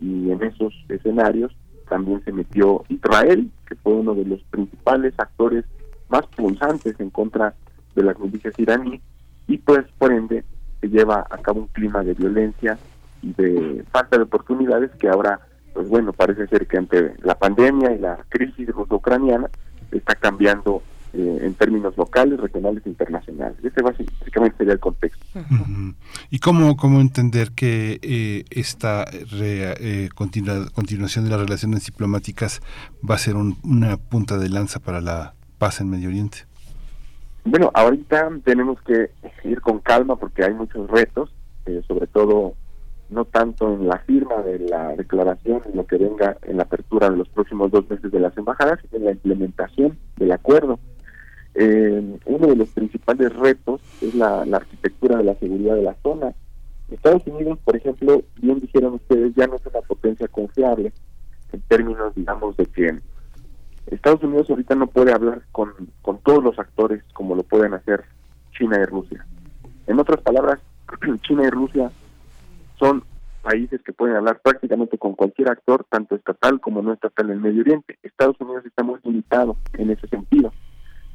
[0.00, 1.56] Y en esos escenarios
[1.88, 5.64] también se metió Israel, que fue uno de los principales actores
[6.08, 7.54] más pulsantes en contra
[7.94, 9.00] de las milicias iraníes.
[9.46, 10.44] Y pues, por ende,
[10.80, 12.78] se lleva a cabo un clima de violencia
[13.22, 15.40] y de falta de oportunidades que ahora
[15.74, 19.50] pues bueno, parece ser que ante la pandemia y la crisis ruso-ucraniana
[19.90, 20.82] está cambiando
[21.12, 23.56] eh, en términos locales, regionales e internacionales.
[23.62, 25.24] Ese básicamente sería el contexto.
[26.30, 32.62] ¿Y cómo, cómo entender que eh, esta eh, continuación de las relaciones diplomáticas
[33.08, 36.46] va a ser una punta de lanza para la paz en Medio Oriente?
[37.44, 39.10] Bueno, ahorita tenemos que
[39.44, 41.30] ir con calma porque hay muchos retos,
[41.86, 42.54] sobre todo
[43.10, 47.10] no tanto en la firma de la declaración, en lo que venga en la apertura
[47.10, 50.78] de los próximos dos meses de las embajadas, sino en la implementación del acuerdo.
[51.54, 56.34] Eh, uno de los principales retos es la, arquitectura de la seguridad de la zona.
[56.90, 60.92] Estados Unidos, por ejemplo, bien dijeron ustedes, ya no es una potencia confiable
[61.52, 62.98] en términos, digamos, de que
[63.86, 65.72] Estados Unidos ahorita no puede hablar con,
[66.02, 68.04] con todos los actores como lo pueden hacer
[68.56, 69.24] China y Rusia.
[69.86, 70.60] En otras palabras,
[71.22, 71.90] China y Rusia
[72.78, 73.04] son
[73.42, 77.40] países que pueden hablar prácticamente con cualquier actor, tanto estatal como no estatal en el
[77.40, 77.98] Medio Oriente.
[78.02, 80.52] Estados Unidos está muy limitado en ese sentido.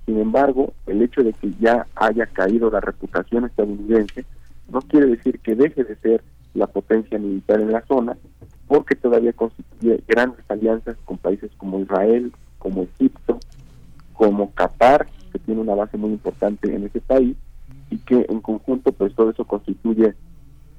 [0.05, 4.25] Sin embargo, el hecho de que ya haya caído la reputación estadounidense
[4.71, 6.23] no quiere decir que deje de ser
[6.53, 8.17] la potencia militar en la zona,
[8.67, 13.39] porque todavía constituye grandes alianzas con países como Israel, como Egipto,
[14.13, 17.35] como Qatar, que tiene una base muy importante en ese país,
[17.89, 20.15] y que en conjunto pues todo eso constituye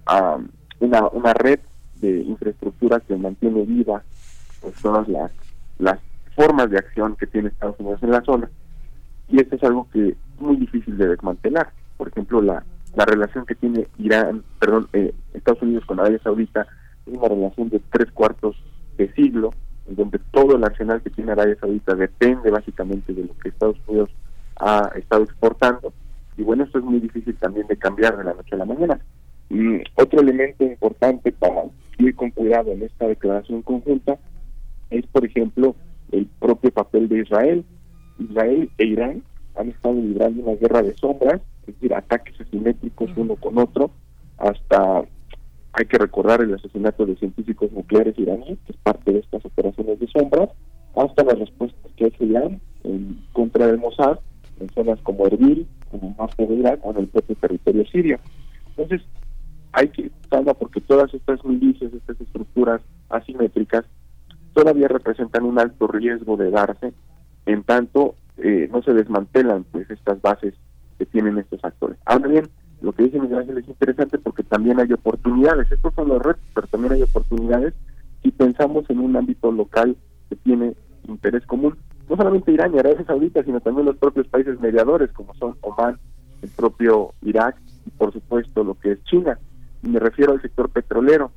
[0.08, 0.48] um,
[0.80, 1.60] una, una red
[2.00, 4.02] de infraestructura que mantiene viva
[4.60, 5.30] pues todas las,
[5.78, 5.98] las
[6.34, 8.50] formas de acción que tiene Estados Unidos en la zona.
[9.28, 11.70] Y esto es algo que es muy difícil de desmantelar.
[11.96, 16.66] Por ejemplo, la, la relación que tiene Irán, perdón, eh, Estados Unidos con Arabia Saudita
[17.06, 18.56] es una relación de tres cuartos
[18.96, 19.52] de siglo,
[19.88, 23.76] en donde todo el arsenal que tiene Arabia Saudita depende básicamente de lo que Estados
[23.86, 24.10] Unidos
[24.56, 25.92] ha estado exportando.
[26.36, 29.00] Y bueno, esto es muy difícil también de cambiar de la noche a la mañana.
[29.50, 31.64] Y otro elemento importante para
[31.98, 34.18] ir con cuidado en esta declaración conjunta
[34.90, 35.74] es, por ejemplo,
[36.12, 37.64] el propio papel de Israel.
[38.18, 39.22] Israel e Irán
[39.56, 43.90] han estado librando una guerra de sombras, es decir, ataques asimétricos uno con otro,
[44.38, 45.04] hasta
[45.72, 50.00] hay que recordar el asesinato de científicos nucleares iraníes, que es parte de estas operaciones
[50.00, 50.50] de sombras,
[50.96, 54.18] hasta las respuestas que hace Irán en contra del Mossad
[54.60, 58.18] en zonas como Erbil, como norte de Irak o en el propio territorio sirio.
[58.68, 59.02] Entonces,
[59.72, 63.84] hay que estar porque todas estas milicias, estas estructuras asimétricas,
[64.52, 66.92] todavía representan un alto riesgo de darse,
[67.46, 70.54] en tanto eh, no se desmantelan pues estas bases
[70.98, 71.98] que tienen estos actores.
[72.04, 72.48] Ahora bien,
[72.80, 75.70] lo que dice Miguel Ángel es interesante porque también hay oportunidades.
[75.70, 77.74] Estos son los retos, pero también hay oportunidades
[78.22, 79.96] si pensamos en un ámbito local
[80.28, 80.74] que tiene
[81.08, 81.76] interés común.
[82.08, 85.98] No solamente Irán y Arabia Saudita, sino también los propios países mediadores, como son Oman,
[86.42, 87.56] el propio Irak
[87.86, 89.38] y por supuesto lo que es China.
[89.82, 91.30] Me refiero al sector petrolero.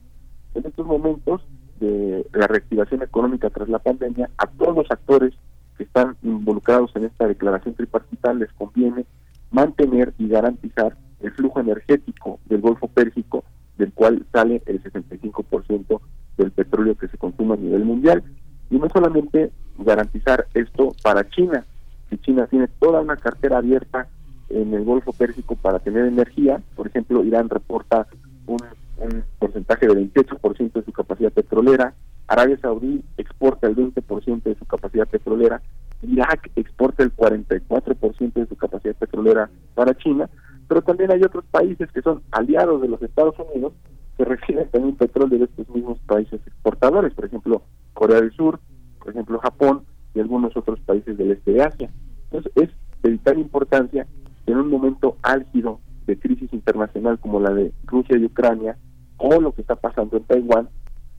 [0.53, 1.41] En estos momentos
[1.79, 5.33] de la reactivación económica tras la pandemia, a todos los actores
[5.77, 9.05] que están involucrados en esta declaración tripartita les conviene
[9.51, 13.43] mantener y garantizar el flujo energético del Golfo Pérsico,
[13.77, 16.01] del cual sale el 65%
[16.37, 18.23] del petróleo que se consume a nivel mundial.
[18.69, 21.65] Y no solamente garantizar esto para China,
[22.09, 24.07] que China tiene toda una cartera abierta
[24.49, 28.07] en el Golfo Pérsico para tener energía, por ejemplo, Irán reporta
[28.47, 28.59] un,
[28.97, 31.93] un porcentaje del 28% de su capacidad petrolera,
[32.27, 35.61] Arabia Saudí exporta el 20% de su capacidad petrolera,
[36.01, 40.29] Irak exporta el 44% de su capacidad petrolera para China,
[40.67, 43.73] pero también hay otros países que son aliados de los Estados Unidos
[44.17, 47.63] que reciben también petróleo de estos mismos países exportadores, por ejemplo,
[47.93, 48.59] Corea del Sur,
[48.99, 49.83] por ejemplo, Japón
[50.13, 51.89] y algunos otros países del este de Asia.
[52.25, 52.69] Entonces, es
[53.01, 54.07] de vital importancia
[54.45, 58.77] en un momento álgido de crisis internacional como la de Rusia y Ucrania,
[59.17, 60.69] o lo que está pasando en Taiwán,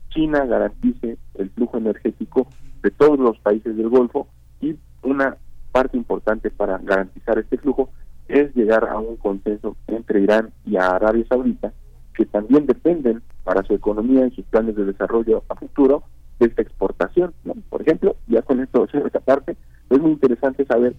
[0.09, 2.47] China garantice el flujo energético
[2.81, 4.27] de todos los países del Golfo
[4.61, 5.37] y una
[5.71, 7.89] parte importante para garantizar este flujo
[8.27, 11.73] es llegar a un consenso entre Irán y Arabia Saudita,
[12.15, 16.03] que también dependen para su economía y sus planes de desarrollo a futuro
[16.39, 17.33] de esta exportación.
[17.69, 19.57] Por ejemplo, ya con esto se esta parte,
[19.89, 20.95] es muy interesante saber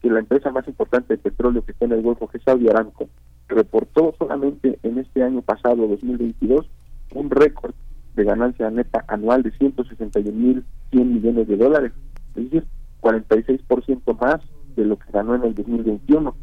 [0.00, 2.68] que la empresa más importante de petróleo que está en el Golfo, que es Saudi
[2.68, 3.08] Aramco,
[3.48, 6.66] reportó solamente en este año pasado, 2022,
[7.14, 7.74] un récord
[8.14, 11.92] de ganancia neta anual de 161.100 millones de dólares,
[12.36, 12.64] es decir,
[13.00, 14.40] 46% más
[14.76, 16.34] de lo que ganó en el 2021.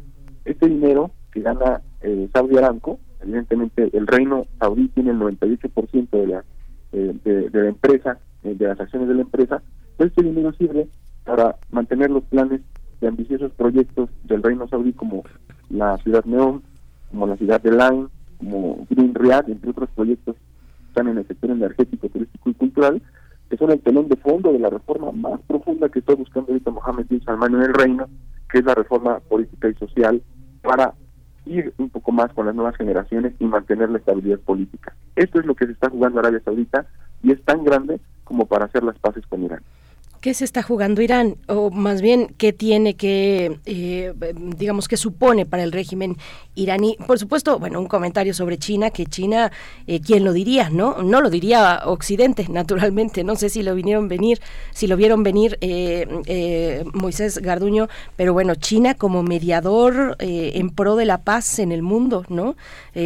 [0.44, 6.26] Este dinero que gana eh, Saudi Aramco, evidentemente el reino saudí tiene el 98% de
[6.26, 6.44] la,
[6.92, 9.62] eh, de, la empresa, eh, de las acciones de la empresa,
[9.98, 10.88] este dinero sirve
[11.24, 12.60] para mantener los planes
[13.00, 15.24] de ambiciosos proyectos del reino saudí como
[15.68, 16.62] la ciudad Neón,
[17.10, 18.08] como la ciudad de Line,
[18.38, 23.02] como Green Riyadh, entre otros proyectos que están en el sector energético, turístico y cultural,
[23.48, 26.70] que son el telón de fondo de la reforma más profunda que está buscando ahorita
[26.70, 28.08] Mohamed bin Salman en el reino,
[28.50, 30.22] que es la reforma política y social
[30.62, 30.94] para
[31.44, 34.94] ir un poco más con las nuevas generaciones y mantener la estabilidad política.
[35.14, 36.86] Esto es lo que se está jugando Arabia Saudita
[37.22, 39.62] y es tan grande como para hacer las paces con Irán.
[40.20, 41.36] ¿Qué se está jugando Irán?
[41.46, 44.12] O más bien, ¿qué tiene que, eh,
[44.56, 46.16] digamos, que supone para el régimen
[46.54, 46.96] iraní?
[47.06, 49.52] Por supuesto, bueno, un comentario sobre China, que China,
[49.86, 50.70] eh, ¿quién lo diría?
[50.70, 51.02] ¿No?
[51.02, 53.24] No lo diría Occidente, naturalmente.
[53.24, 54.40] No sé si lo vinieron venir,
[54.72, 61.04] si lo vieron venir eh, Moisés Garduño, pero bueno, China como mediador en pro de
[61.04, 62.56] la paz en el mundo, ¿no?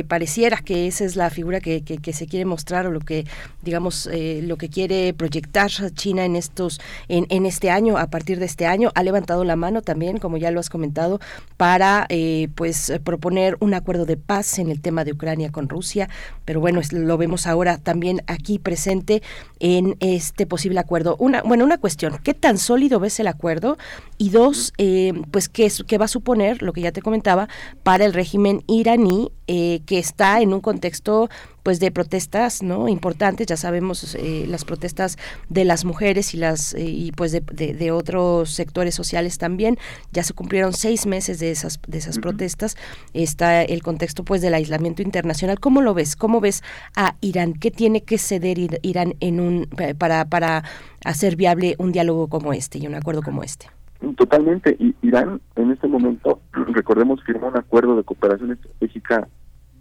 [0.07, 3.27] pareciera que esa es la figura que, que, se quiere mostrar o lo que,
[3.63, 6.81] digamos, lo que quiere proyectar China en estos
[7.11, 10.51] en, este año, a partir de este año, ha levantado la mano también, como ya
[10.51, 11.21] lo has comentado,
[11.57, 16.09] para eh, pues proponer un acuerdo de paz en el tema de Ucrania con Rusia.
[16.45, 19.23] Pero bueno, lo vemos ahora también aquí presente
[19.59, 21.17] en este posible acuerdo.
[21.19, 23.77] Una, bueno, una cuestión, ¿qué tan sólido ves el acuerdo?
[24.21, 27.49] Y dos, eh, pues qué, es, qué va a suponer, lo que ya te comentaba,
[27.83, 31.31] para el régimen iraní eh, que está en un contexto
[31.63, 35.17] pues de protestas no importantes ya sabemos eh, las protestas
[35.49, 39.79] de las mujeres y las eh, y pues de, de, otros sectores sociales también.
[40.13, 42.77] Ya se cumplieron seis meses de esas de esas protestas.
[43.15, 45.59] Está el contexto pues del aislamiento internacional.
[45.61, 46.63] Cómo lo ves cómo ves
[46.95, 49.67] a Irán qué tiene que ceder Irán en un
[49.99, 50.63] para para
[51.07, 53.80] hacer viable un diálogo como este y un acuerdo como este
[54.17, 54.77] Totalmente.
[54.79, 59.29] Y Irán en este momento, recordemos, firmó un acuerdo de cooperación estratégica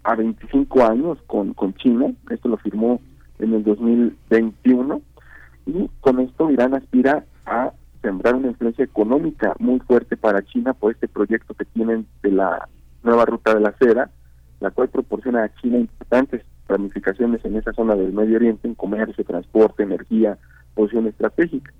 [0.03, 2.99] a 25 años con, con China, esto lo firmó
[3.39, 5.01] en el 2021,
[5.65, 7.71] y con esto Irán aspira a
[8.01, 12.67] sembrar una influencia económica muy fuerte para China por este proyecto que tienen de la
[13.03, 14.09] nueva ruta de la seda,
[14.59, 19.23] la cual proporciona a China importantes ramificaciones en esa zona del Medio Oriente, en comercio,
[19.23, 20.37] transporte, energía,
[20.75, 21.73] posición estratégica.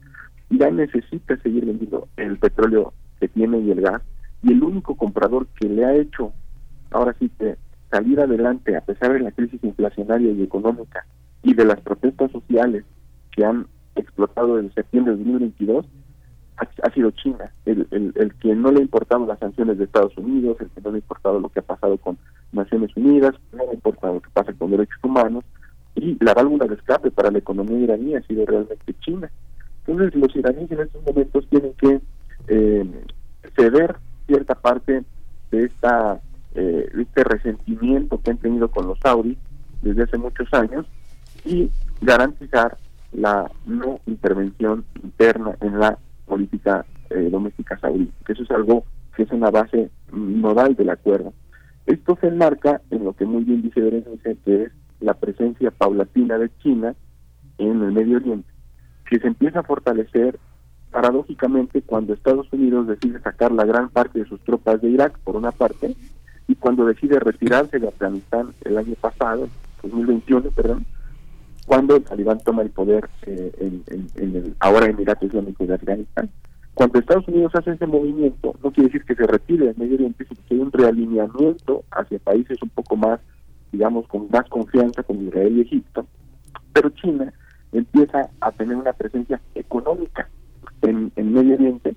[0.49, 4.01] Irán necesita seguir vendiendo el petróleo que tiene y el gas,
[4.43, 6.33] y el único comprador que le ha hecho,
[6.91, 7.57] ahora sí que
[7.91, 11.05] salir adelante a pesar de la crisis inflacionaria y económica
[11.43, 12.85] y de las protestas sociales
[13.31, 15.85] que han explotado en septiembre de 2022
[16.83, 20.57] ha, sido China, el, el, que no le ha importado las sanciones de Estados Unidos,
[20.59, 22.17] el que no le ha importado lo que ha pasado con
[22.51, 25.45] Naciones Unidas, no le ha importado lo que pasa con derechos humanos,
[25.95, 29.31] y la válvula de escape para la economía iraní ha sido realmente China.
[29.89, 31.99] Entonces los iraníes en estos momentos tienen que
[32.47, 32.85] eh,
[33.55, 33.95] ceder
[34.27, 35.03] cierta parte
[35.49, 36.21] de esta
[36.53, 39.37] eh, este resentimiento que han tenido con los saudis
[39.81, 40.85] desde hace muchos años
[41.43, 41.71] y
[42.01, 42.77] garantizar
[43.13, 45.97] la no intervención interna en la
[46.27, 48.83] política eh, doméstica saudí, que eso es algo
[49.15, 51.33] que es una base nodal del acuerdo.
[51.87, 56.37] Esto se enmarca en lo que muy bien dice Berenice, que es la presencia paulatina
[56.37, 56.93] de China
[57.57, 58.49] en el Medio Oriente,
[59.09, 60.37] que se empieza a fortalecer
[60.91, 65.35] paradójicamente cuando Estados Unidos decide sacar la gran parte de sus tropas de Irak, por
[65.35, 65.95] una parte,
[66.47, 69.49] y cuando decide retirarse de Afganistán el año pasado,
[69.83, 70.85] 2021, perdón,
[71.65, 76.29] cuando el talibán toma el poder eh, en, el ahora Emirato Islámico de Afganistán.
[76.73, 80.25] Cuando Estados Unidos hace ese movimiento, no quiere decir que se retire del Medio Oriente,
[80.25, 83.19] sino que hay un realineamiento hacia países un poco más,
[83.71, 86.07] digamos, con más confianza, como Israel y Egipto,
[86.73, 87.33] pero China
[87.71, 90.29] empieza a tener una presencia económica
[90.81, 91.95] en, en Medio Oriente,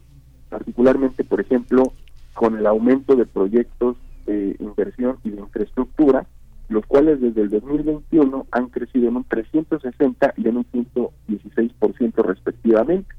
[0.49, 1.93] particularmente, por ejemplo,
[2.35, 3.97] con el aumento de proyectos
[4.27, 6.27] de inversión y de infraestructura,
[6.69, 13.15] los cuales desde el 2021 han crecido en un 360 y en un 116% respectivamente.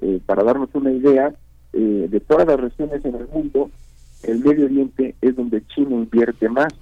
[0.00, 1.34] Eh, para darnos una idea,
[1.72, 3.70] eh, de todas las regiones en el mundo,
[4.22, 6.72] el Medio Oriente es donde China invierte más.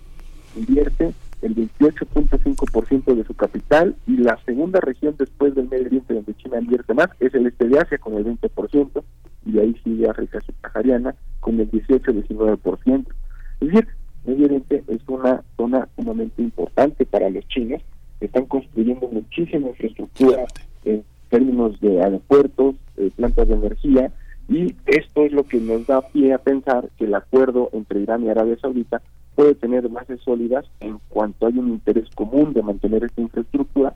[0.57, 1.13] Invierte
[1.45, 6.59] el 28.5% de su capital y la segunda región después del Medio Oriente donde China
[6.59, 9.03] invierte más es el este de Asia con el 20%
[9.45, 13.07] y ahí sigue África subsahariana con el 18-19%.
[13.61, 13.89] Es decir,
[14.25, 17.83] Medio Oriente es una zona sumamente importante para los chinos,
[18.21, 20.47] están construyendo muchísima infraestructura
[20.87, 22.77] en términos de aeropuertos,
[23.17, 24.13] plantas de energía,
[24.49, 28.25] y esto es lo que nos da pie a pensar que el acuerdo entre Irán
[28.25, 29.03] y Arabia Saudita
[29.35, 33.95] puede tener bases sólidas en cuanto hay un interés común de mantener esta infraestructura,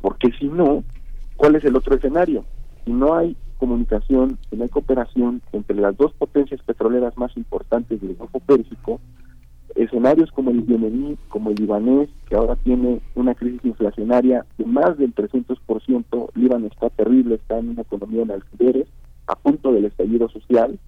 [0.00, 0.84] porque si no,
[1.36, 2.44] ¿cuál es el otro escenario?
[2.84, 8.00] Si no hay comunicación, si no hay cooperación entre las dos potencias petroleras más importantes
[8.00, 9.00] del Golfo Pérsico,
[9.74, 14.96] escenarios como el yemení, como el libanés, que ahora tiene una crisis inflacionaria de más
[14.98, 18.88] del 300%, Líbano está terrible, está en una economía en alquileres,
[19.26, 20.78] a punto del estallido social,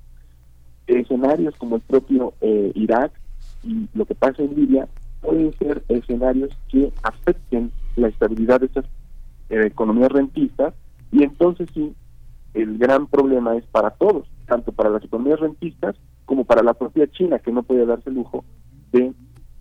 [0.87, 3.13] escenarios como el propio eh, Irak
[3.63, 4.89] y lo que pasa en Libia
[5.21, 8.85] pueden ser escenarios que afecten la estabilidad de estas
[9.51, 10.75] eh, economías rentistas
[11.13, 11.95] y entonces sí
[12.55, 17.07] el gran problema es para todos, tanto para las economías rentistas como para la propia
[17.09, 18.45] China, que no puede darse el lujo
[18.93, 19.13] de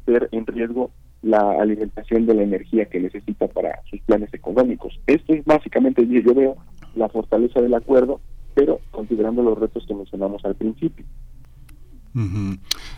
[0.08, 5.00] ver en riesgo la alimentación de la energía que necesita para sus planes económicos.
[5.06, 6.56] Esto es básicamente, yo veo
[6.96, 8.22] la fortaleza del acuerdo,
[8.56, 11.06] pero considerando los retos que mencionamos al principio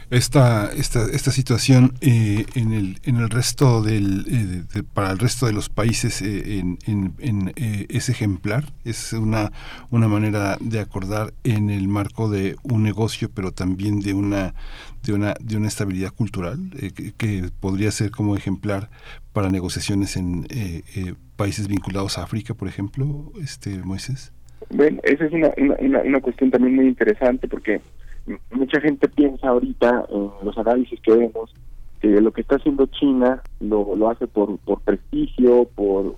[0.09, 5.45] esta, esta, esta situación eh, en, el, en el resto del eh, para el resto
[5.47, 9.51] de los países eh, en, es ejemplar es una
[9.89, 14.53] una manera de acordar en el marco de un negocio pero también de una
[15.03, 16.57] de una de una estabilidad cultural
[17.17, 18.89] que, podría ser como ejemplar
[19.33, 20.47] para negociaciones en
[21.35, 24.31] países vinculados a África por ejemplo este Moisés
[24.69, 27.81] bueno esa es una, una, una cuestión también muy interesante porque
[28.51, 31.53] mucha gente piensa ahorita en los análisis que vemos
[31.99, 36.15] que lo que está haciendo China lo, hace por, por prestigio, por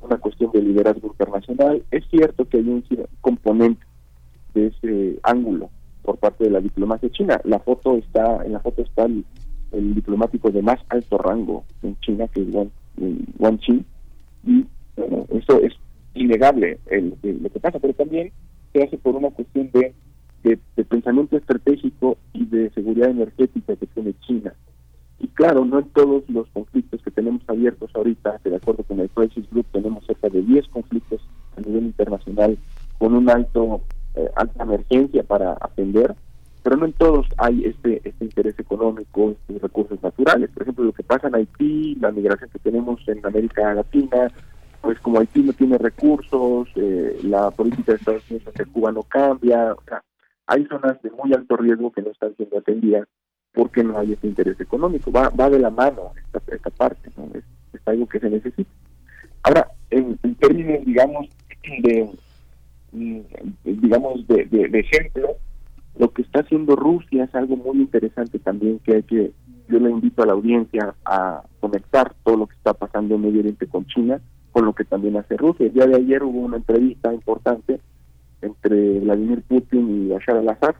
[0.00, 1.82] una cuestión de liderazgo internacional.
[1.90, 2.84] Es cierto que hay un
[3.20, 3.84] componente
[4.54, 5.70] de ese ángulo
[6.02, 7.40] por parte de la diplomacia china.
[7.44, 9.24] La foto está, en la foto está el,
[9.94, 12.70] diplomático de más alto rango en China, que es Wang,
[13.38, 13.84] Wang Qin,
[14.44, 15.72] y bueno, eso es
[16.14, 18.32] innegable el, lo que pasa, pero también
[18.72, 19.94] se hace por una cuestión de,
[20.42, 24.54] de, pensamiento estratégico y de seguridad energética que tiene China.
[25.18, 29.08] Y claro, no en todos los conflictos que tenemos abiertos ahorita, de acuerdo con el
[29.10, 31.20] Crisis Group, tenemos cerca de 10 conflictos
[31.56, 32.58] a nivel internacional
[32.98, 33.82] con un alto
[34.14, 36.14] eh, alta emergencia para atender,
[36.62, 40.50] pero no en todos hay este, este interés económico, estos recursos naturales.
[40.50, 44.30] Por ejemplo, lo que pasa en Haití, la migración que tenemos en América Latina,
[44.82, 49.02] pues como Haití no tiene recursos, eh, la política de Estados Unidos hacia Cuba no
[49.04, 50.02] cambia, o sea,
[50.46, 53.08] hay zonas de muy alto riesgo que no están siendo atendidas
[53.52, 55.12] porque no hay ese interés económico.
[55.12, 57.28] Va, va de la mano esta, esta parte, ¿no?
[57.34, 57.44] es,
[57.84, 58.70] algo que se necesita.
[59.42, 61.28] Ahora, en, términos, digamos,
[61.82, 62.10] de,
[62.92, 63.20] mm,
[63.64, 65.36] digamos, de, de, ejemplo,
[65.98, 69.32] lo que está haciendo Rusia es algo muy interesante también que hay que,
[69.68, 73.40] yo le invito a la audiencia a conectar todo lo que está pasando en Medio
[73.40, 74.20] Oriente con China
[74.52, 75.66] con lo que también hace Rusia.
[75.66, 77.80] El día de ayer hubo una entrevista importante
[78.42, 80.74] entre Vladimir Putin y Bashar al-Assad,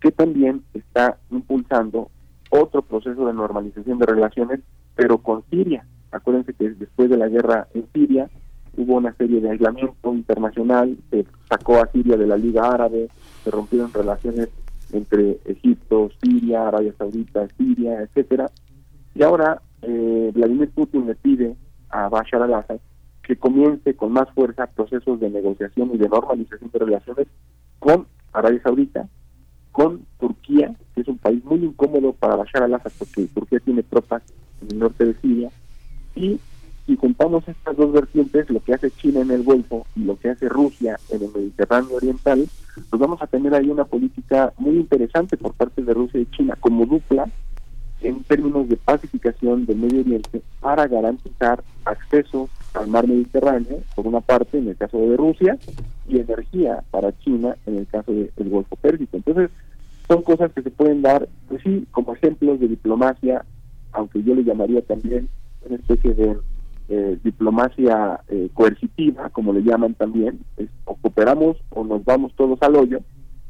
[0.00, 2.10] que también está impulsando
[2.50, 4.60] otro proceso de normalización de relaciones,
[4.94, 5.86] pero con Siria.
[6.10, 8.28] Acuérdense que después de la guerra en Siria
[8.76, 13.08] hubo una serie de aislamiento internacional, se sacó a Siria de la Liga Árabe,
[13.44, 14.48] se rompieron relaciones
[14.92, 18.50] entre Egipto, Siria, Arabia Saudita, Siria, etcétera.
[19.14, 21.54] Y ahora eh, Vladimir Putin le pide
[21.90, 22.80] a Bashar al-Assad
[23.30, 27.28] que comience con más fuerza procesos de negociación y de normalización de relaciones
[27.78, 29.08] con Arabia Saudita,
[29.70, 34.24] con Turquía, que es un país muy incómodo para Bashar al-Assad porque Turquía tiene tropas
[34.62, 35.48] en el norte de Siria,
[36.16, 36.40] y
[36.86, 40.30] si juntamos estas dos vertientes, lo que hace China en el Golfo y lo que
[40.30, 45.36] hace Rusia en el Mediterráneo Oriental, pues vamos a tener ahí una política muy interesante
[45.36, 47.30] por parte de Rusia y China como dupla
[48.00, 54.20] en términos de pacificación del Medio Oriente para garantizar acceso al mar Mediterráneo, por una
[54.20, 55.58] parte, en el caso de Rusia,
[56.08, 59.16] y energía para China en el caso del Golfo Pérsico.
[59.16, 59.50] Entonces,
[60.08, 63.44] son cosas que se pueden dar, pues sí, como ejemplos de diplomacia,
[63.92, 65.28] aunque yo le llamaría también
[65.64, 66.36] una especie de
[66.88, 72.60] eh, diplomacia eh, coercitiva, como le llaman también, es, o cooperamos o nos vamos todos
[72.62, 73.00] al hoyo,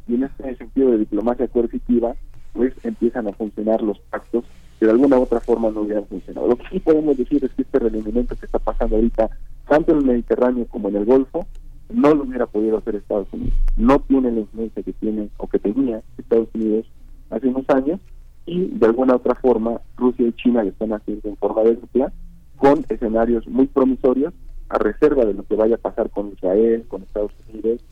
[0.07, 2.15] y en este sentido de diplomacia coercitiva,
[2.53, 4.45] pues empiezan a funcionar los pactos
[4.81, 6.49] que de alguna otra forma no hubieran funcionado.
[6.49, 9.29] Lo que sí podemos decir es que este rendimiento que está pasando ahorita,
[9.69, 11.47] tanto en el Mediterráneo como en el Golfo,
[11.91, 13.53] no lo hubiera podido hacer Estados Unidos.
[13.77, 16.87] No tiene la influencia que tiene o que tenía Estados Unidos
[17.29, 18.01] hace unos años
[18.47, 22.11] y de alguna otra forma Rusia y China lo están haciendo en forma de dupla
[22.57, 24.33] con escenarios muy promisorios
[24.71, 27.83] a reserva de lo que vaya a pasar con Israel, con Estados Unidos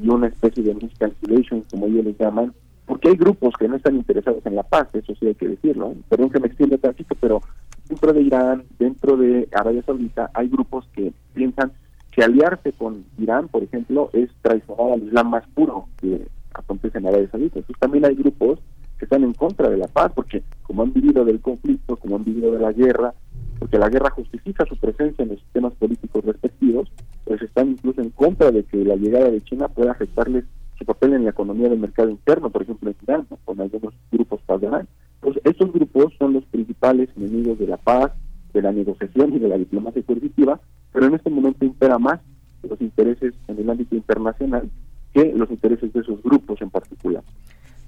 [0.00, 2.54] y una especie de miscalculation, como ellos les llaman,
[2.88, 5.94] porque hay grupos que no están interesados en la paz, eso sí hay que decirlo.
[6.08, 7.42] Perdón que me extienda tantito, pero
[7.86, 11.70] dentro de Irán, dentro de Arabia Saudita, hay grupos que piensan
[12.10, 17.08] que aliarse con Irán, por ejemplo, es traicionar al Islam más puro que acontece en
[17.08, 17.58] Arabia Saudita.
[17.58, 18.58] Entonces también hay grupos
[18.98, 22.24] que están en contra de la paz, porque como han vivido del conflicto, como han
[22.24, 23.12] vivido de la guerra,
[23.58, 26.90] porque la guerra justifica su presencia en los sistemas políticos respectivos,
[27.24, 30.44] pues están incluso en contra de que la llegada de China pueda afectarles
[30.78, 34.40] su papel en la economía del mercado interno, por ejemplo en Irán, con algunos grupos
[34.46, 34.88] padrán.
[35.20, 38.12] Pues estos grupos son los principales enemigos de la paz,
[38.52, 40.60] de la negociación y de la diplomacia coercitiva,
[40.92, 42.20] pero en este momento impera más
[42.62, 44.70] los intereses en el ámbito internacional
[45.12, 47.22] que los intereses de esos grupos en particular.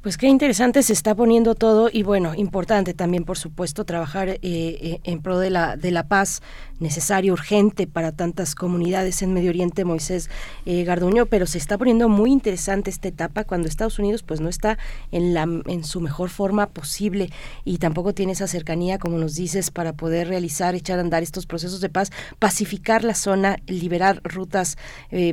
[0.02, 4.38] Pues qué interesante se está poniendo todo y bueno, importante también por supuesto trabajar eh,
[4.42, 6.40] eh, en pro de la, de la paz
[6.80, 10.30] necesario, urgente para tantas comunidades en Medio Oriente, Moisés
[10.66, 14.48] eh, Garduño, pero se está poniendo muy interesante esta etapa cuando Estados Unidos pues no
[14.48, 14.78] está
[15.12, 17.30] en, la, en su mejor forma posible
[17.64, 21.46] y tampoco tiene esa cercanía, como nos dices, para poder realizar, echar a andar estos
[21.46, 24.76] procesos de paz, pacificar la zona, liberar rutas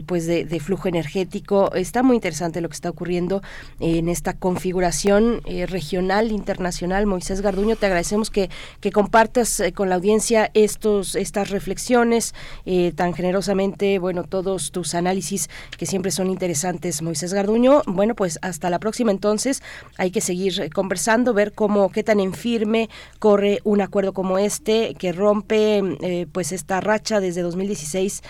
[0.06, 1.74] pues de, flujo energético.
[1.74, 3.42] Está muy interesante lo que está ocurriendo
[3.80, 7.06] en esta configuración eh, regional, internacional.
[7.06, 8.50] Moisés Garduño, te agradecemos que,
[8.82, 12.34] que compartas eh, con la audiencia estos, estas reflexiones
[12.66, 17.84] eh, tan generosamente, bueno, todos tus análisis que siempre son interesantes, Moisés Garduño.
[17.86, 19.62] Bueno, pues hasta la próxima entonces.
[19.98, 22.90] Hay que seguir conversando, ver cómo, qué tan en firme
[23.20, 28.24] corre un acuerdo como este que rompe pues esta racha desde 2016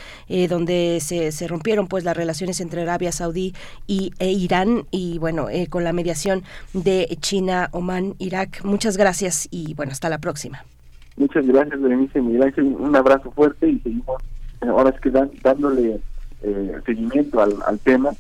[0.50, 3.54] donde se, se, rompieron pues las relaciones entre Arabia Saudí
[3.88, 6.44] y, e Irán y bueno, con la mediación
[6.74, 8.66] de China, Oman, Irak.
[8.66, 10.66] Muchas gracias y bueno, hasta la próxima.
[11.18, 12.22] Muchas gracias, Berenice.
[12.22, 14.22] Miguel Un abrazo fuerte y seguimos
[14.62, 16.00] ahora es que dan, dándole
[16.42, 18.12] eh, seguimiento al, tema.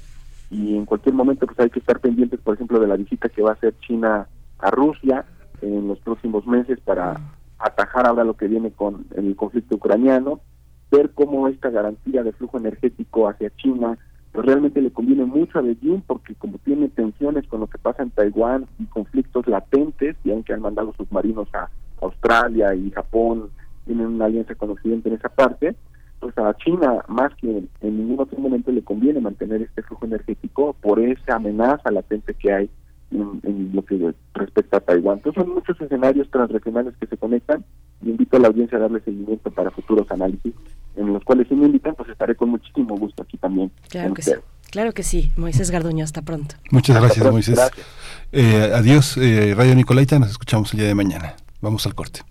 [0.49, 3.41] Y en cualquier momento pues hay que estar pendientes, por ejemplo, de la visita que
[3.41, 4.27] va a hacer China
[4.59, 5.25] a Rusia
[5.61, 7.19] en los próximos meses para
[7.59, 10.39] atajar ahora lo que viene con el conflicto ucraniano,
[10.91, 13.97] ver cómo esta garantía de flujo energético hacia China
[14.31, 18.03] pues realmente le conviene mucho a Beijing porque como tiene tensiones con lo que pasa
[18.03, 21.69] en Taiwán y conflictos latentes, y aunque han mandado submarinos a
[22.01, 23.49] Australia y Japón,
[23.85, 25.75] tienen una alianza con Occidente en esa parte,
[26.19, 27.47] pues a China más que
[27.81, 32.51] en ningún otro momento le conviene mantener este flujo energético por esa amenaza latente que
[32.51, 32.69] hay
[33.11, 35.17] en, lo que respecta a Taiwán.
[35.17, 37.63] Entonces son muchos escenarios transregionales que se conectan
[38.01, 40.53] y invito a la audiencia a darle seguimiento para futuros análisis
[40.95, 43.71] en los cuales si me invitan pues estaré con muchísimo gusto aquí también.
[43.89, 44.33] Claro que sí.
[44.71, 46.55] Claro que sí, Moisés Garduño, hasta pronto.
[46.71, 47.71] Muchas gracias, Moisés.
[48.33, 51.35] Eh, adiós, eh, Radio Nicolaita, nos escuchamos el día de mañana.
[51.61, 52.21] Vamos al corte.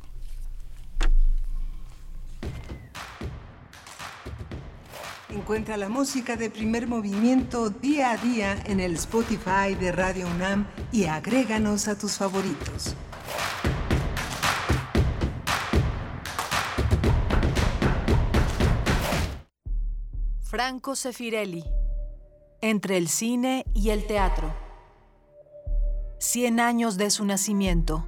[5.30, 10.66] Encuentra la música de primer movimiento día a día en el Spotify de Radio UNAM
[10.92, 12.94] y agréganos a tus favoritos.
[20.40, 21.64] Franco Sefirelli.
[22.62, 24.54] Entre el cine y el teatro.
[26.18, 28.06] Cien años de su nacimiento.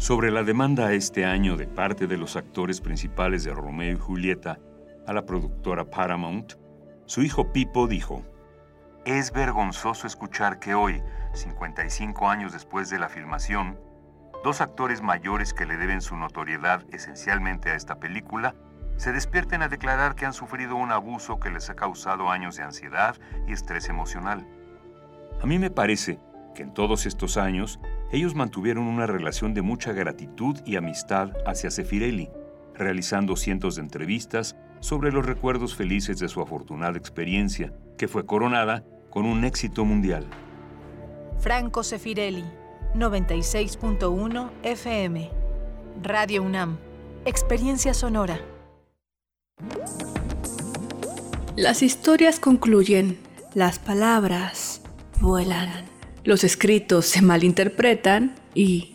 [0.00, 4.58] Sobre la demanda este año de parte de los actores principales de Romeo y Julieta
[5.06, 6.54] a la productora Paramount,
[7.04, 8.24] su hijo Pipo dijo,
[9.04, 11.02] Es vergonzoso escuchar que hoy,
[11.34, 13.78] 55 años después de la filmación,
[14.42, 18.54] dos actores mayores que le deben su notoriedad esencialmente a esta película
[18.96, 22.62] se despierten a declarar que han sufrido un abuso que les ha causado años de
[22.62, 23.16] ansiedad
[23.46, 24.48] y estrés emocional.
[25.42, 26.18] A mí me parece
[26.54, 27.78] que en todos estos años
[28.12, 32.28] ellos mantuvieron una relación de mucha gratitud y amistad hacia Sefirelli,
[32.74, 38.84] realizando cientos de entrevistas sobre los recuerdos felices de su afortunada experiencia, que fue coronada
[39.10, 40.26] con un éxito mundial.
[41.38, 42.44] Franco Sefirelli,
[42.94, 45.30] 96.1 FM.
[46.02, 46.78] Radio UNAM.
[47.24, 48.40] Experiencia sonora.
[51.56, 53.18] Las historias concluyen,
[53.54, 54.80] las palabras
[55.20, 55.84] vuelan,
[56.24, 58.94] los escritos se malinterpretan y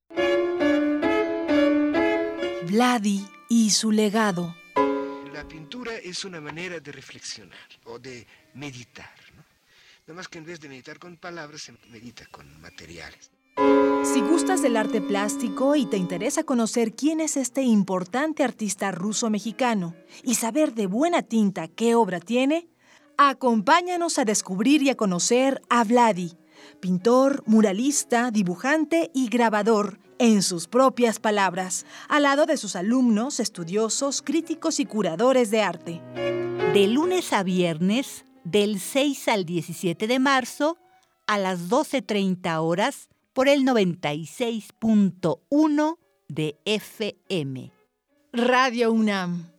[2.71, 4.55] Vladi y su legado.
[5.33, 9.13] La pintura es una manera de reflexionar o de meditar.
[9.35, 9.43] ¿no?
[10.07, 13.29] Nada más que en vez de meditar con palabras, se medita con materiales.
[14.05, 19.93] Si gustas del arte plástico y te interesa conocer quién es este importante artista ruso-mexicano
[20.23, 22.69] y saber de buena tinta qué obra tiene,
[23.17, 26.37] acompáñanos a descubrir y a conocer a Vladi,
[26.79, 34.21] pintor, muralista, dibujante y grabador, en sus propias palabras, al lado de sus alumnos, estudiosos,
[34.21, 35.99] críticos y curadores de arte.
[36.75, 40.77] De lunes a viernes, del 6 al 17 de marzo,
[41.25, 47.71] a las 12.30 horas por el 96.1 de FM.
[48.31, 49.49] Radio UNAM.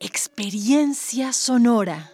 [0.00, 2.13] Experiencia sonora.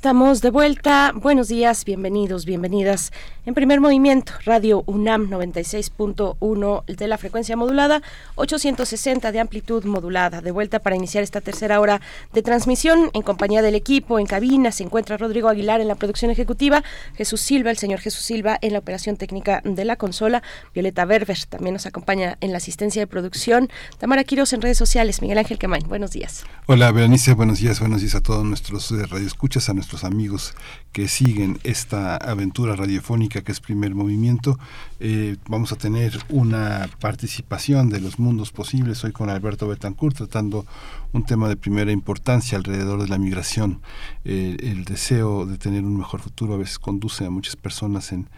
[0.00, 1.12] Estamos de vuelta.
[1.14, 3.12] Buenos días, bienvenidos, bienvenidas.
[3.44, 8.00] En primer movimiento, Radio UNAM 96.1 de la frecuencia modulada,
[8.36, 10.40] 860 de amplitud modulada.
[10.40, 12.00] De vuelta para iniciar esta tercera hora
[12.32, 14.18] de transmisión en compañía del equipo.
[14.18, 16.82] En cabina se encuentra Rodrigo Aguilar en la producción ejecutiva,
[17.14, 21.44] Jesús Silva, el señor Jesús Silva en la operación técnica de la consola, Violeta Berber
[21.44, 23.68] también nos acompaña en la asistencia de producción,
[23.98, 25.86] Tamara Quiros en redes sociales, Miguel Ángel Quemain.
[25.86, 26.44] Buenos días.
[26.64, 30.54] Hola, Berenice, buenos días, buenos días a todos nuestros eh, radioescuchas, a nuestros amigos
[30.92, 34.58] que siguen esta aventura radiofónica que es primer movimiento.
[34.98, 40.66] Eh, vamos a tener una participación de los mundos posibles hoy con Alberto Betancourt tratando
[41.12, 43.80] un tema de primera importancia alrededor de la migración.
[44.24, 48.28] Eh, el deseo de tener un mejor futuro a veces conduce a muchas personas en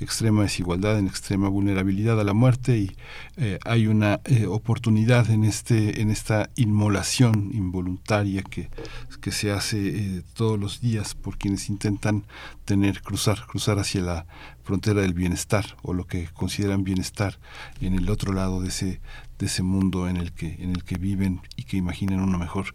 [0.00, 2.96] extrema desigualdad, en extrema vulnerabilidad a la muerte y
[3.36, 8.70] eh, hay una oportunidad en, este, en esta inmolación involuntaria que,
[9.20, 12.24] que se hace todos los días por quienes intentan
[12.64, 14.26] tener, cruzar, cruzar hacia la
[14.62, 17.38] frontera del bienestar o lo que consideran bienestar
[17.80, 19.00] en el otro lado de ese
[19.42, 22.66] de ese mundo en el que en el que viven y que imaginan uno mejor.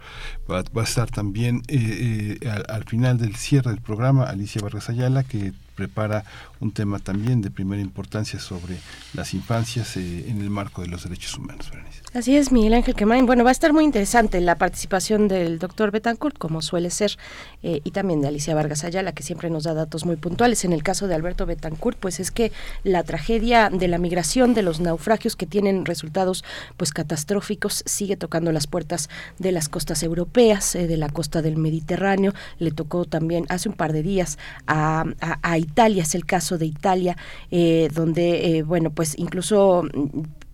[0.52, 4.90] Va, a estar también eh, eh, al, al, final del cierre del programa Alicia Vargas
[4.90, 6.26] Ayala que prepara
[6.60, 8.78] un tema también de primera importancia sobre
[9.14, 11.72] las infancias eh, en el marco de los derechos humanos.
[12.14, 13.26] Así es, Miguel Ángel Quemain.
[13.28, 17.18] Bueno, va a estar muy interesante la participación del doctor Betancourt, como suele ser,
[17.62, 20.66] eh, y también de Alicia Vargas Ayala, que siempre nos da datos muy puntuales.
[20.66, 22.52] En el caso de Alberto Betancourt, pues es que
[22.84, 26.44] la tragedia de la migración, de los naufragios que tienen resultados
[26.76, 31.58] pues catastróficos, sigue tocando las puertas de las costas europeas, eh, de la costa del
[31.58, 32.34] Mediterráneo.
[32.58, 36.58] Le tocó también hace un par de días a, a, a Italia, es el caso
[36.58, 37.16] de Italia,
[37.52, 39.84] eh, donde, eh, bueno, pues incluso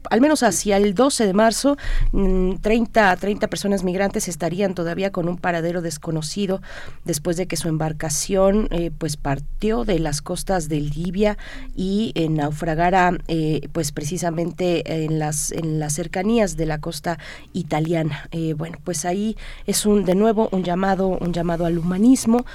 [0.09, 1.77] al menos hacia el 12 de marzo,
[2.11, 6.61] 30, mm, 30 personas migrantes estarían todavía con un paradero desconocido
[7.05, 11.37] después de que su embarcación eh, pues partió de las costas de Libia
[11.75, 17.17] y eh, naufragara eh, pues precisamente en las en las cercanías de la costa
[17.53, 18.29] italiana.
[18.57, 19.35] bueno, pues ahí
[19.65, 22.45] es un de nuevo un llamado un llamado al humanismo,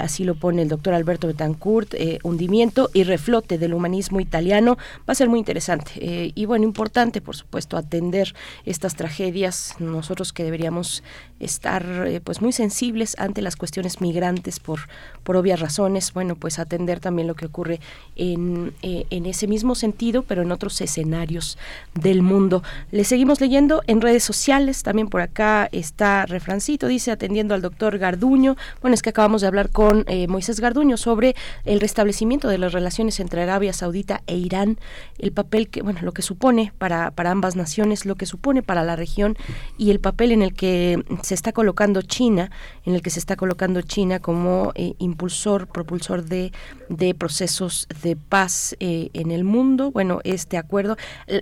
[0.00, 4.76] así lo pone el doctor Alberto Betancourt, hundimiento y reflote del humanismo italiano.
[5.08, 6.64] Va a ser muy interesante y bueno,
[7.20, 8.34] por supuesto, atender
[8.64, 9.74] estas tragedias.
[9.78, 11.02] Nosotros que deberíamos
[11.42, 14.80] estar eh, pues muy sensibles ante las cuestiones migrantes por,
[15.22, 17.80] por obvias razones, bueno, pues atender también lo que ocurre
[18.16, 21.58] en, eh, en ese mismo sentido, pero en otros escenarios
[21.94, 22.62] del mundo.
[22.90, 27.98] Le seguimos leyendo en redes sociales, también por acá está refrancito, dice atendiendo al doctor
[27.98, 28.56] Garduño.
[28.80, 32.72] Bueno, es que acabamos de hablar con eh, Moisés Garduño sobre el restablecimiento de las
[32.72, 34.78] relaciones entre Arabia Saudita e Irán,
[35.18, 38.84] el papel que, bueno, lo que supone para, para ambas naciones, lo que supone para
[38.84, 39.36] la región
[39.76, 42.50] y el papel en el que se está colocando China,
[42.84, 46.52] en el que se está colocando China como eh, impulsor, propulsor de,
[46.88, 49.90] de procesos de paz eh, en el mundo.
[49.90, 50.96] Bueno, este acuerdo,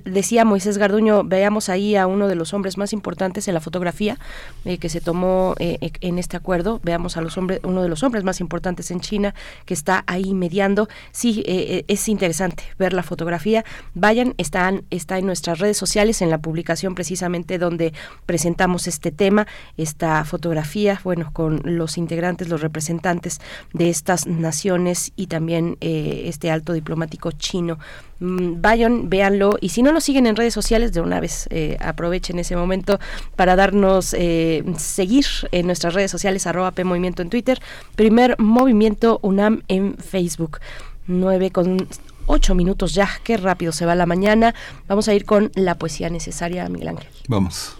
[0.04, 4.18] decía Moisés Garduño, veamos ahí a uno de los hombres más importantes en la fotografía
[4.64, 8.24] eh, que se tomó en este acuerdo, veamos a los hombres, uno de los hombres
[8.24, 9.34] más importantes en China
[9.64, 10.88] que está ahí mediando.
[11.12, 13.64] Sí, es interesante ver la fotografía.
[13.94, 17.92] Vayan, están, está en nuestras redes sociales, en la publicación precisamente donde
[18.26, 19.46] presentamos este tema,
[19.82, 23.40] esta fotografía, bueno, con los integrantes, los representantes
[23.72, 27.78] de estas naciones y también eh, este alto diplomático chino.
[28.20, 31.76] Mm, vayan, véanlo y si no nos siguen en redes sociales, de una vez eh,
[31.80, 33.00] aprovechen ese momento
[33.36, 37.60] para darnos eh, seguir en nuestras redes sociales, arroba P Movimiento en Twitter,
[37.96, 40.58] primer Movimiento UNAM en Facebook.
[41.06, 41.88] 9 con
[42.26, 44.54] ocho minutos ya, qué rápido se va la mañana.
[44.86, 47.08] Vamos a ir con la poesía necesaria, Miguel Ángel.
[47.26, 47.79] Vamos.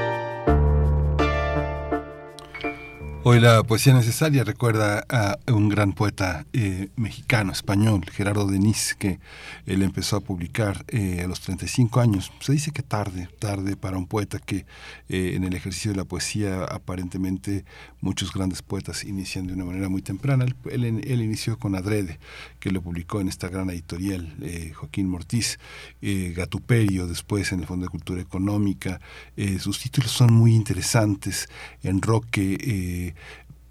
[3.23, 9.19] Hoy la poesía necesaria recuerda a un gran poeta eh, mexicano, español, Gerardo Denis, que
[9.67, 12.31] él empezó a publicar eh, a los 35 años.
[12.39, 14.65] Se dice que tarde, tarde para un poeta que
[15.07, 17.63] eh, en el ejercicio de la poesía aparentemente
[17.99, 20.45] muchos grandes poetas inician de una manera muy temprana.
[20.71, 22.19] Él, él, inició con Adrede,
[22.59, 24.33] que lo publicó en esta gran editorial,
[24.73, 25.59] Joaquín Mortiz,
[26.01, 28.99] Gatuperio, después en el Fondo de Cultura Económica.
[29.59, 31.47] sus títulos son muy interesantes,
[31.83, 32.01] en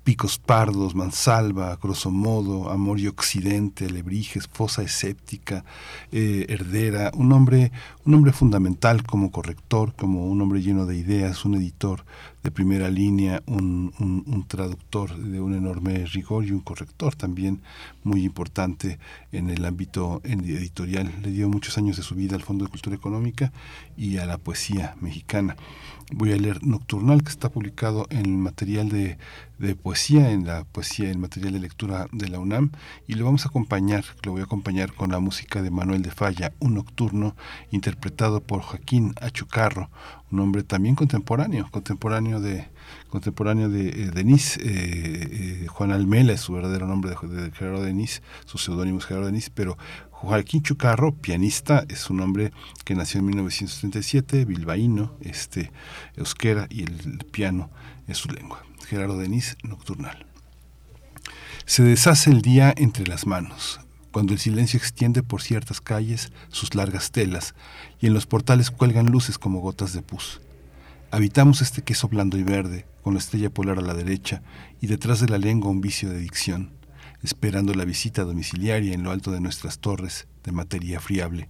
[0.02, 5.64] Picos Pardos, Mansalva, grosso modo, Amor y Occidente, Alebrijes, Fosa Escéptica,
[6.10, 7.70] eh, Herdera, un hombre,
[8.06, 12.04] un hombre fundamental como corrector, como un hombre lleno de ideas, un editor
[12.42, 13.92] de primera línea, un,
[14.48, 17.60] traductor de un enorme rigor y un corrector también
[18.02, 18.98] muy importante
[19.32, 21.12] en el ámbito editorial.
[21.22, 23.52] Le dio muchos años de su vida al Fondo de Cultura Económica
[23.96, 25.56] y a la poesía mexicana.
[26.12, 29.16] Voy a leer Nocturnal, que está publicado en el material de,
[29.76, 32.72] poesía, en la poesía, el material de lectura de la UNAM,
[33.06, 36.10] y lo vamos a acompañar, lo voy a acompañar con la música de Manuel de
[36.10, 37.36] Falla, un nocturno
[37.70, 39.90] interpretado por Joaquín Achucarro,
[40.30, 42.68] un hombre también contemporáneo, contemporáneo de
[43.08, 47.82] contemporáneo de eh, Denis, eh, eh, Juan Almela es su verdadero nombre de, de Gerardo
[47.82, 49.76] Denis, su seudónimo es Gerardo Denis, pero
[50.22, 52.52] Joaquín Chucarro, pianista, es un hombre
[52.84, 55.72] que nació en 1937, bilbaíno, este,
[56.14, 57.70] euskera, y el piano
[58.06, 58.62] es su lengua.
[58.86, 60.26] Gerardo Denis, Nocturnal.
[61.64, 63.80] Se deshace el día entre las manos,
[64.12, 67.55] cuando el silencio extiende por ciertas calles sus largas telas,
[67.98, 70.42] y en los portales cuelgan luces como gotas de pus.
[71.10, 74.42] Habitamos este queso blando y verde, con la estrella polar a la derecha,
[74.82, 76.78] y detrás de la lengua un vicio de dicción
[77.22, 81.48] esperando la visita domiciliaria en lo alto de nuestras torres de materia friable,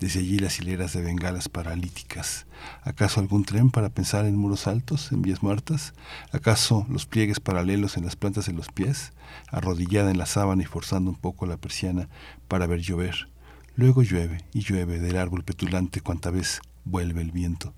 [0.00, 2.46] desde allí las hileras de bengalas paralíticas.
[2.82, 5.94] ¿Acaso algún tren para pensar en muros altos, en vías muertas?
[6.32, 9.12] ¿Acaso los pliegues paralelos en las plantas de los pies?
[9.48, 12.08] Arrodillada en la sábana y forzando un poco la persiana
[12.48, 13.28] para ver llover.
[13.74, 17.74] Luego llueve y llueve del árbol petulante cuanta vez vuelve el viento.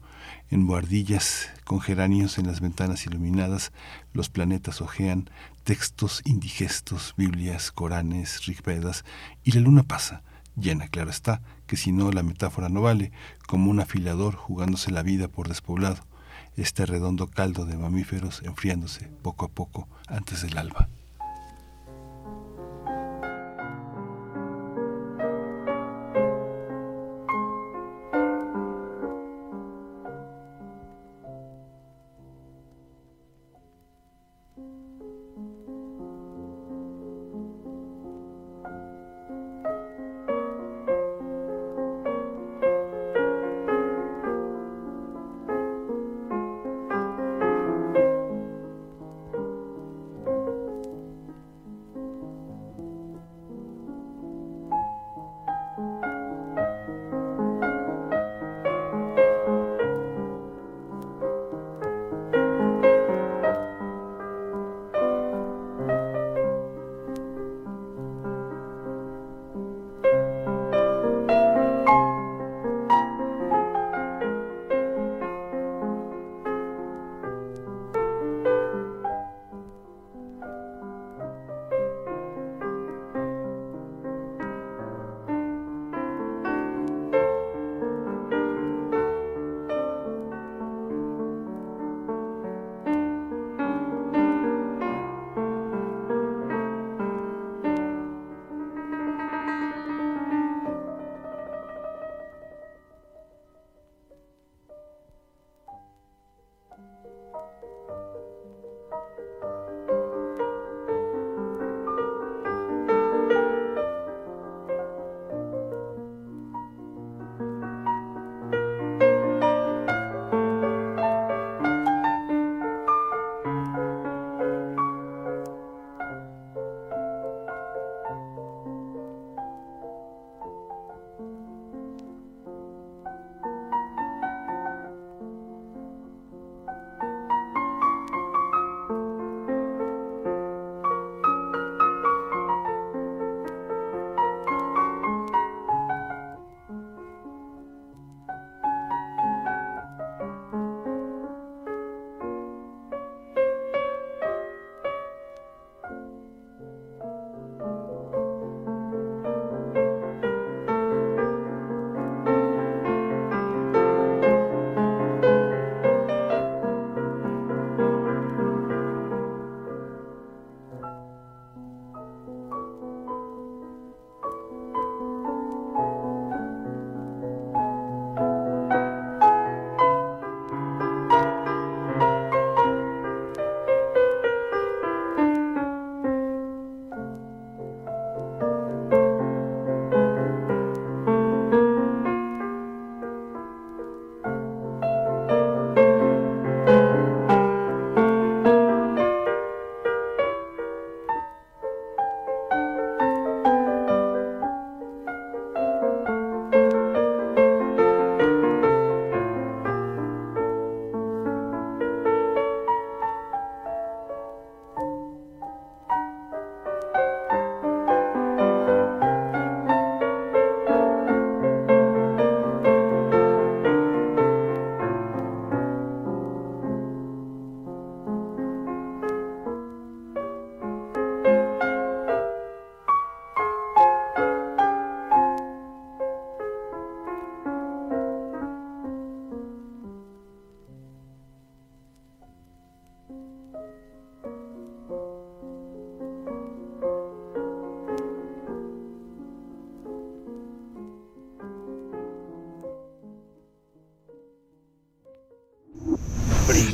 [0.50, 3.72] En buhardillas, con geranios en las ventanas iluminadas,
[4.12, 5.30] los planetas ojean
[5.64, 9.04] textos indigestos, Biblias, Coranes, Rigvedas,
[9.42, 10.22] y la luna pasa,
[10.56, 13.12] llena, claro está, que si no la metáfora no vale,
[13.46, 16.06] como un afilador jugándose la vida por despoblado,
[16.56, 20.88] este redondo caldo de mamíferos enfriándose poco a poco antes del alba.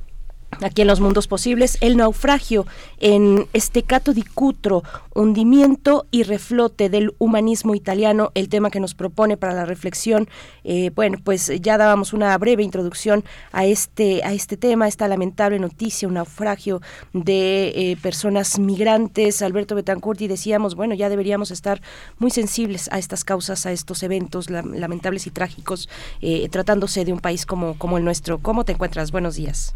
[0.62, 2.66] aquí en los mundos posibles, el naufragio
[2.98, 4.82] en Estecato di Cutro,
[5.14, 10.28] hundimiento y reflote del humanismo italiano, el tema que nos propone para la reflexión.
[10.64, 15.58] Eh, bueno, pues ya dábamos una breve introducción a este, a este tema, esta lamentable
[15.58, 16.80] noticia, un naufragio
[17.12, 19.42] de eh, personas migrantes.
[19.42, 21.82] Alberto Betancourt y decíamos, bueno, ya deberíamos estar
[22.18, 25.88] muy sensibles a estas causas, a estos eventos lamentables y trágicos,
[26.20, 28.38] eh, tratándose de un país como, como el nuestro.
[28.38, 29.10] ¿Cómo te encuentras?
[29.10, 29.74] Buenos días.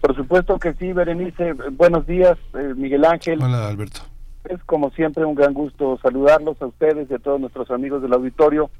[0.00, 1.54] Por supuesto que sí, Berenice.
[1.72, 3.42] Buenos días, eh, Miguel Ángel.
[3.42, 4.00] Hola, Alberto.
[4.44, 8.12] Es como siempre un gran gusto saludarlos a ustedes y a todos nuestros amigos del
[8.12, 8.70] auditorio.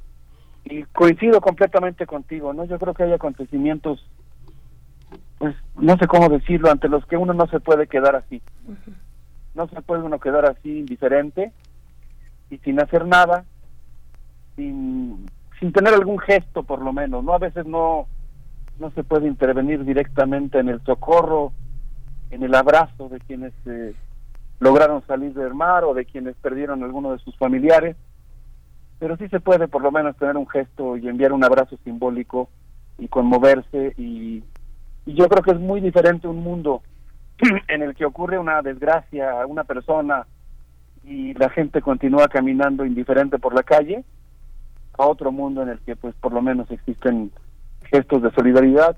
[0.65, 2.65] Y coincido completamente contigo, ¿no?
[2.65, 4.07] Yo creo que hay acontecimientos,
[5.39, 8.41] pues no sé cómo decirlo, ante los que uno no se puede quedar así.
[9.55, 11.53] No se puede uno quedar así indiferente
[12.51, 13.45] y sin hacer nada,
[14.57, 15.27] sin,
[15.59, 17.33] sin tener algún gesto por lo menos, ¿no?
[17.33, 18.07] A veces no
[18.79, 21.53] no se puede intervenir directamente en el socorro,
[22.31, 23.95] en el abrazo de quienes eh,
[24.61, 27.97] lograron salir del mar o de quienes perdieron alguno de sus familiares,
[28.99, 32.49] pero sí se puede por lo menos tener un gesto y enviar un abrazo simbólico
[32.99, 34.43] y conmoverse y,
[35.07, 36.83] y yo creo que es muy diferente un mundo
[37.69, 40.27] en el que ocurre una desgracia a una persona
[41.05, 44.05] y la gente continúa caminando indiferente por la calle
[44.99, 47.31] a otro mundo en el que pues por lo menos existen
[47.91, 48.97] gestos de solidaridad.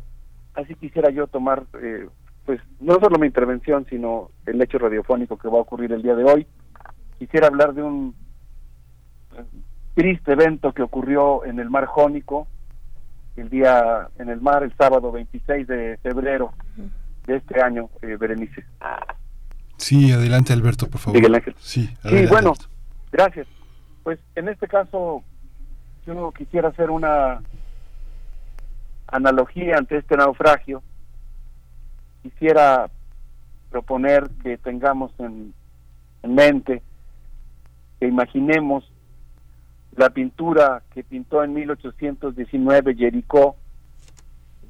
[0.55, 2.09] Así quisiera yo tomar, eh,
[2.45, 6.15] pues, no solo mi intervención, sino el hecho radiofónico que va a ocurrir el día
[6.15, 6.47] de hoy.
[7.19, 8.15] Quisiera hablar de un
[9.37, 9.45] eh,
[9.95, 12.47] triste evento que ocurrió en el mar Jónico,
[13.37, 16.53] el día en el mar, el sábado 26 de febrero
[17.27, 18.65] de este año, eh, Berenice.
[19.77, 21.17] Sí, adelante Alberto, por favor.
[21.17, 21.55] Miguel Ángel.
[21.59, 22.53] Sí, sí, bueno,
[23.12, 23.47] gracias.
[24.03, 25.23] Pues en este caso
[26.07, 27.41] yo quisiera hacer una
[29.11, 30.82] analogía ante este naufragio,
[32.23, 32.91] quisiera
[33.70, 35.55] proponer que tengamos en,
[36.23, 36.82] mente,
[37.99, 38.91] que imaginemos
[39.97, 43.57] la pintura que pintó en 1819 Jericó,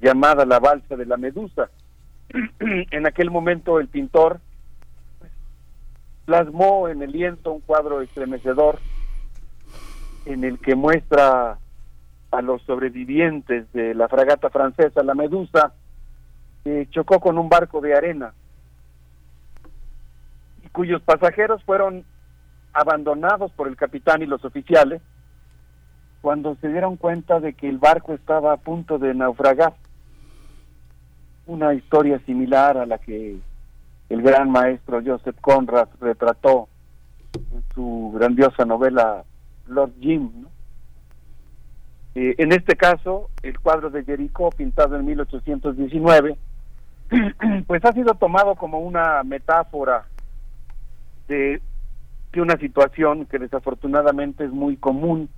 [0.01, 1.71] llamada La Balsa de la Medusa.
[2.61, 4.41] en aquel momento el pintor
[6.25, 8.79] plasmó en el lienzo un cuadro estremecedor
[10.27, 11.59] en el que muestra
[12.31, 15.73] a los sobrevivientes de la fragata francesa La Medusa,
[16.65, 18.33] que chocó con un barco de arena
[20.65, 22.05] y cuyos pasajeros fueron
[22.73, 25.03] abandonados por el capitán y los oficiales
[26.21, 29.75] cuando se dieron cuenta de que el barco estaba a punto de naufragar.
[31.47, 33.39] Una historia similar a la que
[34.09, 36.69] el gran maestro Joseph Conrad retrató
[37.35, 39.25] en su grandiosa novela
[39.67, 40.31] Lord Jim.
[40.43, 40.60] ¿no?
[42.15, 46.37] Eh, en este caso, el cuadro de Jericó, pintado en 1819,
[47.67, 50.07] pues ha sido tomado como una metáfora
[51.29, 51.61] de,
[52.33, 55.29] de una situación que desafortunadamente es muy común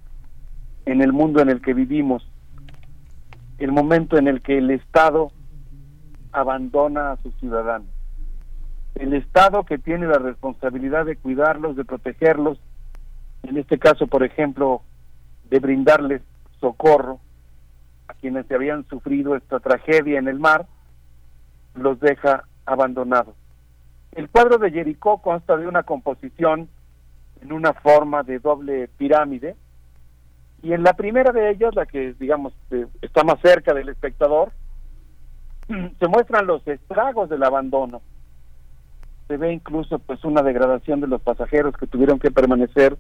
[0.87, 2.27] en el mundo en el que vivimos,
[3.59, 5.31] el momento en el que el Estado
[6.33, 7.89] abandona a sus ciudadanos.
[8.95, 12.59] El Estado que tiene la responsabilidad de cuidarlos, de protegerlos,
[13.43, 14.83] en este caso, por ejemplo,
[15.51, 16.23] de brindarles
[16.63, 17.21] socorro
[18.09, 20.67] a quienes habían sufrido esta tragedia en el mar,
[21.75, 23.35] los deja abandonados.
[24.13, 26.69] El cuadro de Jericó consta de una composición
[27.41, 29.57] en una forma de doble pirámide,
[30.63, 32.55] y en la primera de ellas, la que digamos
[33.01, 34.53] está más cerca del espectador,
[35.67, 38.01] se muestran los estragos del abandono.
[39.27, 42.97] Se ve incluso pues una degradación de los pasajeros que tuvieron que permanecer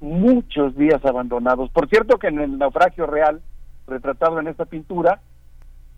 [0.00, 1.70] muchos días abandonados.
[1.70, 3.40] Por cierto que en el naufragio real,
[3.86, 5.20] retratado en esta pintura,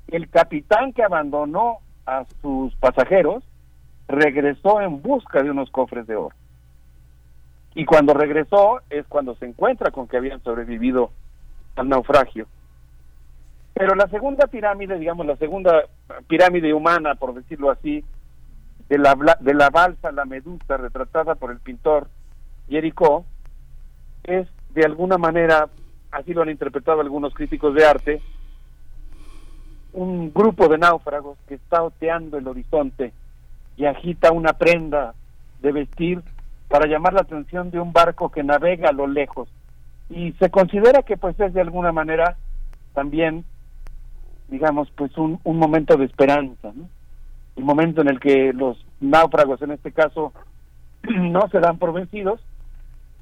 [0.08, 3.44] el capitán que abandonó a sus pasajeros
[4.08, 6.34] regresó en busca de unos cofres de oro.
[7.74, 11.10] Y cuando regresó es cuando se encuentra con que habían sobrevivido
[11.76, 12.46] al naufragio.
[13.74, 15.84] Pero la segunda pirámide, digamos, la segunda
[16.28, 18.04] pirámide humana, por decirlo así,
[18.88, 22.08] de la, de la balsa, la medusa, retratada por el pintor
[22.68, 23.24] Jericó,
[24.24, 25.68] es de alguna manera,
[26.10, 28.22] así lo han interpretado algunos críticos de arte,
[29.92, 33.12] un grupo de náufragos que está oteando el horizonte
[33.76, 35.14] y agita una prenda
[35.60, 36.22] de vestir
[36.68, 39.48] para llamar la atención de un barco que navega a lo lejos
[40.08, 42.36] y se considera que pues es de alguna manera
[42.94, 43.44] también
[44.48, 46.88] digamos pues un, un momento de esperanza ¿no?
[47.56, 50.32] el momento en el que los náufragos en este caso
[51.02, 52.40] no se dan por vencidos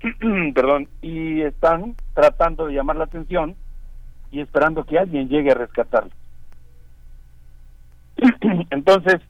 [0.55, 3.55] perdón y están tratando de llamar la atención
[4.31, 6.14] y esperando que alguien llegue a rescatarlos
[8.70, 9.20] entonces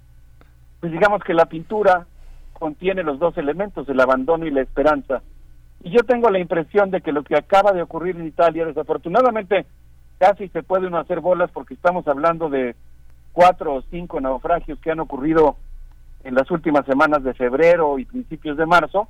[0.81, 2.07] pues digamos que la pintura
[2.61, 5.23] contiene los dos elementos, el abandono y la esperanza.
[5.83, 9.67] Y yo tengo la impresión de que lo que acaba de ocurrir en Italia, desafortunadamente,
[10.19, 12.77] casi se puede uno hacer bolas porque estamos hablando de
[13.33, 15.57] cuatro o cinco naufragios que han ocurrido
[16.23, 19.09] en las últimas semanas de febrero y principios de marzo.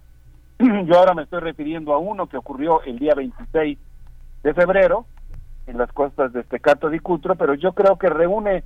[0.87, 3.79] Yo ahora me estoy refiriendo a uno que ocurrió el día 26
[4.43, 5.07] de febrero
[5.67, 8.65] en las costas de Estecato di Cutro, pero yo creo que reúne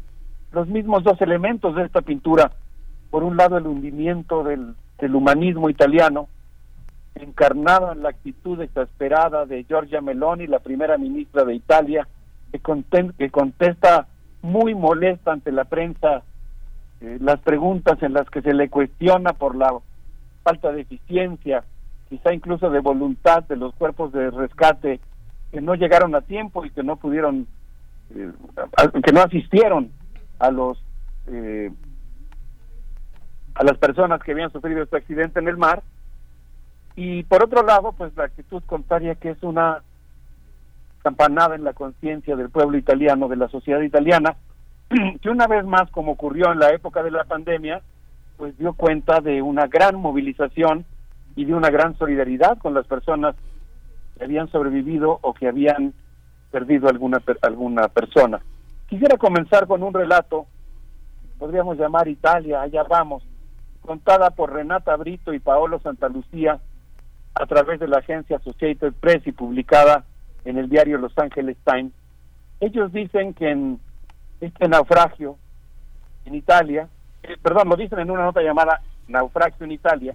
[0.53, 2.53] los mismos dos elementos de esta pintura.
[3.11, 4.75] Por un lado el hundimiento del,
[5.15, 6.29] humanismo italiano,
[7.15, 12.09] encarnado en la actitud exasperada de Giorgia Meloni, la primera ministra de Italia,
[12.51, 12.61] que,
[13.19, 14.07] que contesta
[14.43, 16.23] muy molesta ante la prensa
[17.01, 19.75] eh, las preguntas en las que se le cuestiona por la
[20.43, 21.65] falta de eficiencia,
[22.15, 25.01] quizá incluso de voluntad de los cuerpos de rescate
[25.51, 27.49] que no llegaron a tiempo y que no pudieron,
[28.15, 28.31] eh,
[29.05, 29.91] que no asistieron
[30.39, 30.79] a los
[31.27, 31.73] eh,
[33.57, 35.83] a las personas que habían sufrido este accidente en el mar.
[36.95, 39.83] Y por otro lado pues la actitud contraria que es una
[41.03, 44.37] campanada en la conciencia del pueblo italiano de la sociedad italiana
[45.21, 47.83] que una vez más como ocurrió en la época de la pandemia
[48.37, 50.87] pues dio cuenta de una gran movilización
[51.37, 53.35] y de una gran solidaridad con las personas
[54.17, 55.93] que habían sobrevivido o que habían
[56.51, 58.41] perdido alguna alguna persona
[58.87, 60.47] quisiera comenzar con un relato
[61.39, 63.25] podríamos llamar Italia allá vamos
[63.81, 66.61] contada por Renata Brito y Paolo Santalucía
[67.35, 70.05] a través de la agencia Associated Press y publicada
[70.45, 71.93] en el diario Los Angeles Times.
[72.61, 73.81] Ellos dicen que en
[74.41, 75.37] este naufragio
[76.25, 76.89] en Italia,
[77.23, 80.15] eh, perdón, lo dicen en una nota llamada Naufragio en Italia,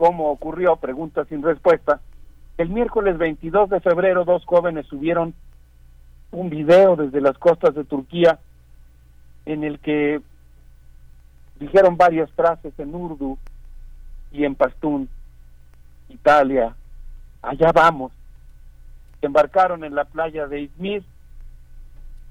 [0.00, 2.00] cómo ocurrió, pregunta sin respuesta.
[2.56, 5.34] El miércoles 22 de febrero dos jóvenes subieron
[6.30, 8.38] un video desde las costas de Turquía
[9.44, 10.22] en el que
[11.58, 13.36] dijeron varias frases en urdu
[14.32, 15.10] y en pastún,
[16.08, 16.74] Italia,
[17.42, 18.10] allá vamos.
[19.20, 21.04] Embarcaron en la playa de Izmir,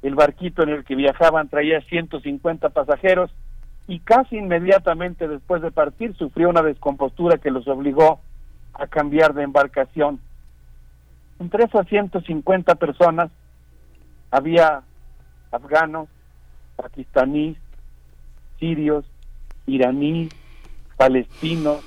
[0.01, 3.29] el barquito en el que viajaban traía 150 pasajeros
[3.89, 8.19] y casi inmediatamente después de partir sufrió una descompostura que los obligó
[8.75, 10.19] a cambiar de embarcación.
[11.39, 13.31] Entre esas 150 personas
[14.29, 14.83] había
[15.51, 16.07] afganos,
[16.75, 17.57] pakistaníes,
[18.59, 19.05] sirios,
[19.65, 20.29] iraní,
[20.95, 21.83] palestinos,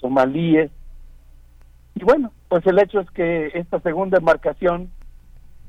[0.00, 0.72] somalíes.
[1.94, 4.90] Y bueno, pues el hecho es que esta segunda embarcación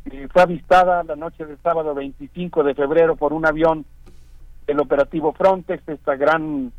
[0.06, 3.86] eh, fue avistada la noche del sábado 25 de febrero por un avión
[4.68, 6.72] del operativo Frontex, esta gran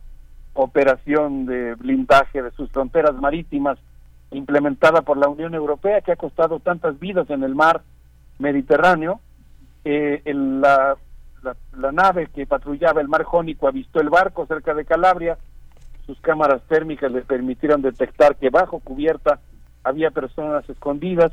[0.55, 3.79] operación de blindaje de sus fronteras marítimas
[4.31, 7.83] implementada por la Unión Europea que ha costado tantas vidas en el mar
[8.39, 9.21] Mediterráneo.
[9.85, 10.97] Eh, la
[11.43, 15.39] la, nave que patrullaba el mar Jónico avistó el barco cerca de Calabria.
[16.07, 19.41] Sus cámaras térmicas le permitieron detectar que bajo cubierta
[19.85, 21.33] había personas escondidas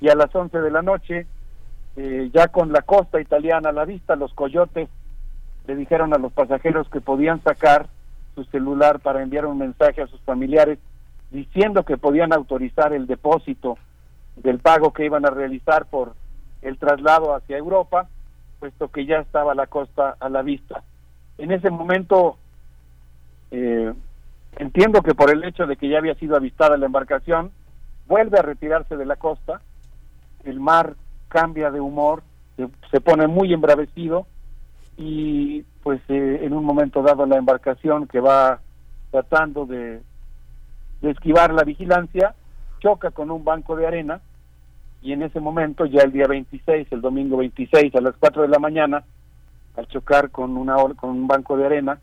[0.00, 1.26] y a las 11 de la noche,
[1.96, 4.88] eh, ya con la costa italiana a la vista, los coyotes
[5.66, 7.88] le dijeron a los pasajeros que podían sacar
[8.34, 10.78] su celular para enviar un mensaje a sus familiares
[11.30, 13.78] diciendo que podían autorizar el depósito
[14.36, 16.14] del pago que iban a realizar por
[16.62, 18.08] el traslado hacia Europa
[18.60, 20.84] puesto que ya estaba la costa a la vista.
[21.38, 22.36] En ese momento,
[23.50, 23.92] eh,
[24.58, 27.50] entiendo que por el hecho de que ya había sido avistada la embarcación,
[28.06, 29.62] vuelve a retirarse de la costa,
[30.44, 30.94] el mar
[31.28, 32.22] cambia de humor,
[32.90, 34.26] se, pone muy embravecido
[35.02, 38.60] y pues eh, en un momento dado la embarcación que va
[39.10, 40.02] tratando de,
[41.00, 42.34] de esquivar la vigilancia
[42.80, 44.20] choca con un banco de arena
[45.02, 48.48] y en ese momento, ya el día 26, el domingo 26 a las 4 de
[48.48, 49.02] la mañana,
[49.74, 51.98] al chocar con, una, con un banco de arena,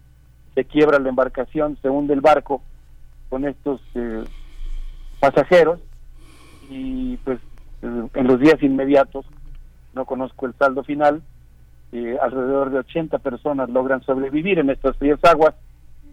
[0.55, 2.63] se quiebra la embarcación, se hunde el barco
[3.29, 4.23] con estos eh,
[5.19, 5.79] pasajeros
[6.69, 7.39] y pues
[7.83, 9.27] eh, en los días inmediatos,
[9.93, 11.21] no conozco el saldo final,
[11.91, 15.55] eh, alrededor de 80 personas logran sobrevivir en estas frías aguas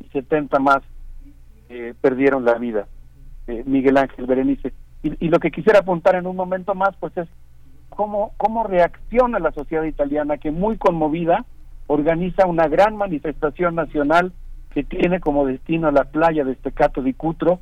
[0.01, 0.83] y 70 más
[2.01, 2.87] perdieron la vida.
[3.67, 4.73] Miguel Ángel Berenice
[5.05, 7.29] y, lo que quisiera apuntar en un momento más, pues es
[7.91, 11.45] cómo, cómo reacciona la sociedad italiana, que muy conmovida
[11.87, 14.33] organiza una gran manifestación nacional
[14.71, 17.61] que tiene como destino la playa de Stecato di Cutro.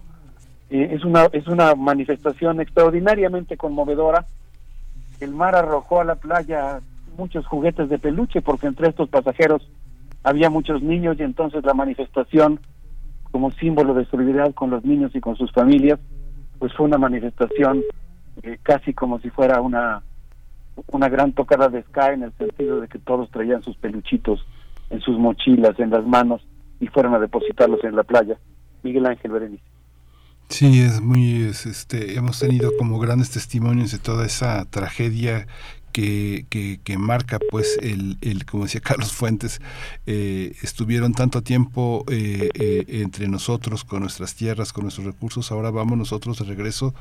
[0.71, 4.25] Eh, es, una, es una manifestación extraordinariamente conmovedora.
[5.19, 6.79] El mar arrojó a la playa
[7.17, 9.69] muchos juguetes de peluche porque entre estos pasajeros
[10.23, 12.61] había muchos niños y entonces la manifestación
[13.31, 15.99] como símbolo de solidaridad con los niños y con sus familias,
[16.59, 17.83] pues fue una manifestación
[18.43, 20.03] eh, casi como si fuera una
[20.89, 24.45] una gran tocada de Sky en el sentido de que todos traían sus peluchitos
[24.91, 26.43] en sus mochilas, en las manos
[26.81, 28.39] y fueron a depositarlos en la playa.
[28.83, 29.63] Miguel Ángel Berenice.
[30.49, 35.47] Sí, es muy, este, hemos tenido como grandes testimonios de toda esa tragedia
[35.93, 36.47] que,
[36.83, 39.61] que, marca pues el, el, como decía Carlos Fuentes,
[40.07, 45.71] eh, estuvieron tanto tiempo eh, eh, entre nosotros, con nuestras tierras, con nuestros recursos, ahora
[45.71, 46.95] vamos nosotros de regreso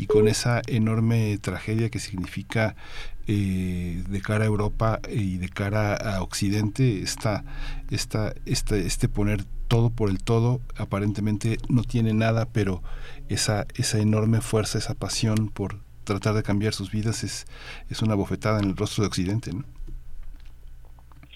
[0.00, 2.76] y con esa enorme tragedia que significa
[3.24, 7.44] de cara a Europa y de cara a Occidente, esta,
[7.88, 12.82] esta, esta, este poner todo por el todo, aparentemente no tiene nada, pero
[13.28, 17.46] esa, esa enorme fuerza, esa pasión por tratar de cambiar sus vidas es,
[17.88, 19.64] es una bofetada en el rostro de Occidente, ¿no?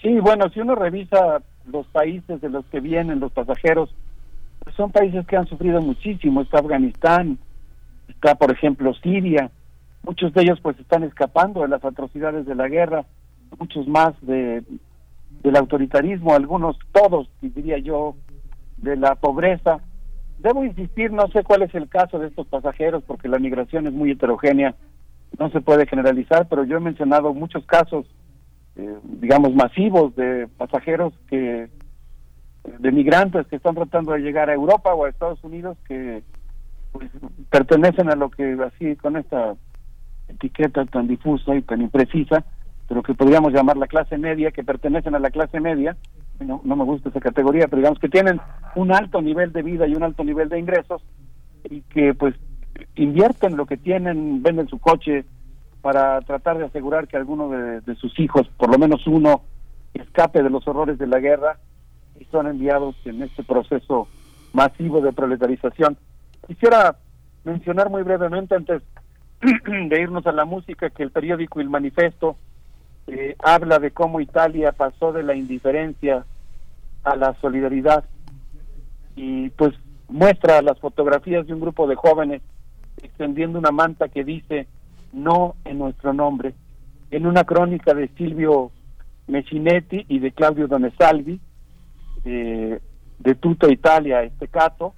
[0.01, 3.93] Sí, bueno, si uno revisa los países de los que vienen los pasajeros,
[4.63, 6.41] pues son países que han sufrido muchísimo.
[6.41, 7.37] Está Afganistán,
[8.07, 9.49] está, por ejemplo, Siria.
[10.03, 13.05] Muchos de ellos pues están escapando de las atrocidades de la guerra,
[13.59, 14.63] muchos más de
[15.43, 18.15] del autoritarismo, algunos, todos, diría yo,
[18.77, 19.79] de la pobreza
[20.39, 23.93] Debo insistir, no sé cuál es el caso de estos pasajeros porque la migración es
[23.93, 24.75] muy heterogénea,
[25.39, 28.05] no se puede generalizar, pero yo he mencionado muchos casos,
[28.75, 31.69] eh, digamos, masivos de pasajeros que
[32.79, 36.21] de migrantes que están tratando de llegar a Europa o a Estados Unidos que
[36.91, 37.09] pues,
[37.49, 39.55] pertenecen a lo que así con esta
[40.27, 42.43] etiqueta tan difusa y tan imprecisa,
[42.87, 45.97] pero que podríamos llamar la clase media, que pertenecen a la clase media
[46.45, 48.39] no, no me gusta esa categoría, pero digamos que tienen
[48.75, 51.01] un alto nivel de vida y un alto nivel de ingresos
[51.69, 52.35] y que pues
[52.95, 55.25] invierten lo que tienen, venden su coche
[55.81, 59.43] para tratar de asegurar que alguno de, sus hijos, por lo menos uno,
[59.93, 61.57] escape de los horrores de la guerra
[62.19, 64.07] y son enviados en este proceso
[64.53, 65.97] masivo de proletarización.
[66.45, 66.97] Quisiera
[67.43, 68.83] mencionar muy brevemente antes
[69.41, 72.37] de irnos a la música que el periódico El Manifesto
[73.07, 76.25] eh, habla de cómo Italia pasó de la indiferencia
[77.03, 78.03] a la solidaridad
[79.15, 79.73] y pues
[80.09, 82.41] muestra las fotografías de un grupo de jóvenes
[83.01, 84.67] extendiendo una manta que dice
[85.13, 86.53] no en nuestro nombre
[87.11, 88.71] en una crónica de Silvio
[89.27, 91.39] Messinetti y de Claudio Donesalvi
[92.25, 92.79] eh,
[93.19, 94.93] de Tuto Italia este cato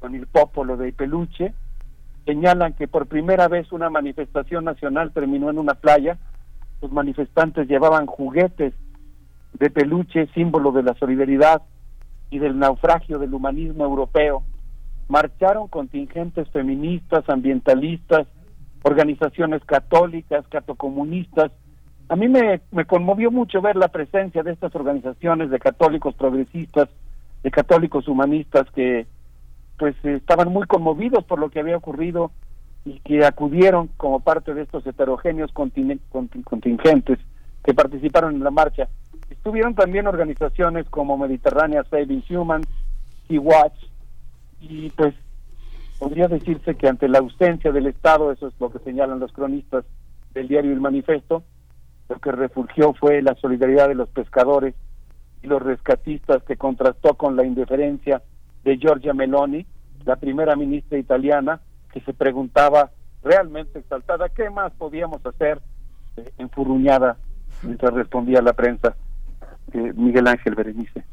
[0.00, 1.52] con el popolo de Peluche.
[2.24, 6.18] Señalan que por primera vez una manifestación nacional terminó en una playa
[6.80, 8.74] los manifestantes llevaban juguetes
[9.54, 11.62] de peluche, símbolo de la solidaridad
[12.30, 14.42] y del naufragio del humanismo europeo.
[15.08, 18.26] Marcharon contingentes feministas, ambientalistas,
[18.82, 21.50] organizaciones católicas, catocomunistas.
[22.08, 26.88] A mí me, me conmovió mucho ver la presencia de estas organizaciones de católicos progresistas,
[27.42, 29.06] de católicos humanistas que
[29.78, 32.30] pues estaban muy conmovidos por lo que había ocurrido
[32.90, 37.18] y que acudieron como parte de estos heterogéneos contingentes
[37.62, 38.88] que participaron en la marcha.
[39.30, 42.62] Estuvieron también organizaciones como Mediterránea Saving Human
[43.28, 43.80] y Watch
[44.60, 45.14] y pues
[46.00, 49.84] podría decirse que ante la ausencia del Estado, eso es lo que señalan los cronistas
[50.34, 51.44] del diario El Manifesto,
[52.08, 54.74] lo que refugió fue la solidaridad de los pescadores
[55.42, 58.20] y los rescatistas que contrastó con la indiferencia
[58.64, 59.64] de Giorgia Meloni,
[60.04, 61.60] la primera ministra italiana,
[61.92, 62.90] que se preguntaba
[63.22, 65.60] realmente exaltada qué más podíamos hacer
[66.16, 67.16] eh, enfurruñada
[67.62, 68.94] mientras respondía la prensa
[69.72, 71.04] eh, Miguel Ángel Berenice.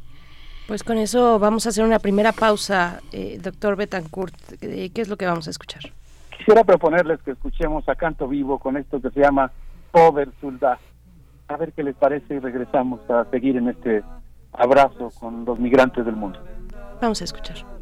[0.66, 4.34] Pues con eso vamos a hacer una primera pausa, eh, doctor Betancourt.
[4.60, 5.82] ¿Qué es lo que vamos a escuchar?
[6.36, 9.50] Quisiera proponerles que escuchemos a canto vivo con esto que se llama
[9.90, 10.78] Pover Soldad.
[11.48, 14.02] A ver qué les parece y regresamos a seguir en este
[14.52, 16.38] abrazo con los migrantes del mundo.
[17.00, 17.77] Vamos a escuchar.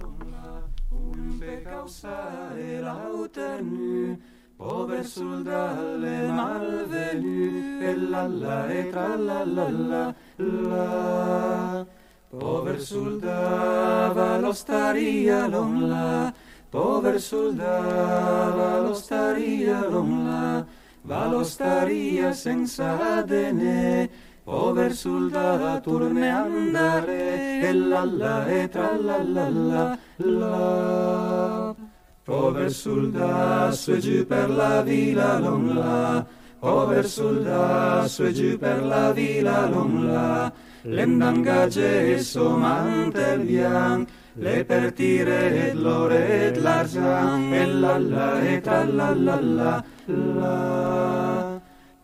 [1.63, 4.19] Causare l'autenu,
[4.57, 11.87] pover soldale malvenu, e la la e tra la la la la.
[12.29, 16.35] Pover soldava lo staria l'on la,
[16.69, 20.67] pover soldava lo staria l'on la,
[21.03, 24.11] va lo staria senza dene,
[24.47, 31.75] Pover soldato turne andare e la la e tra la la la la.
[32.23, 36.25] Pover soldato su e giù per la villa non la.
[36.61, 40.53] Pover su e giù per la villa l'onla,
[40.83, 48.61] l'endangage e so mantel bianco, le pertire ed l'ore ed l'argent, e la la e
[48.61, 51.46] tra la la la la.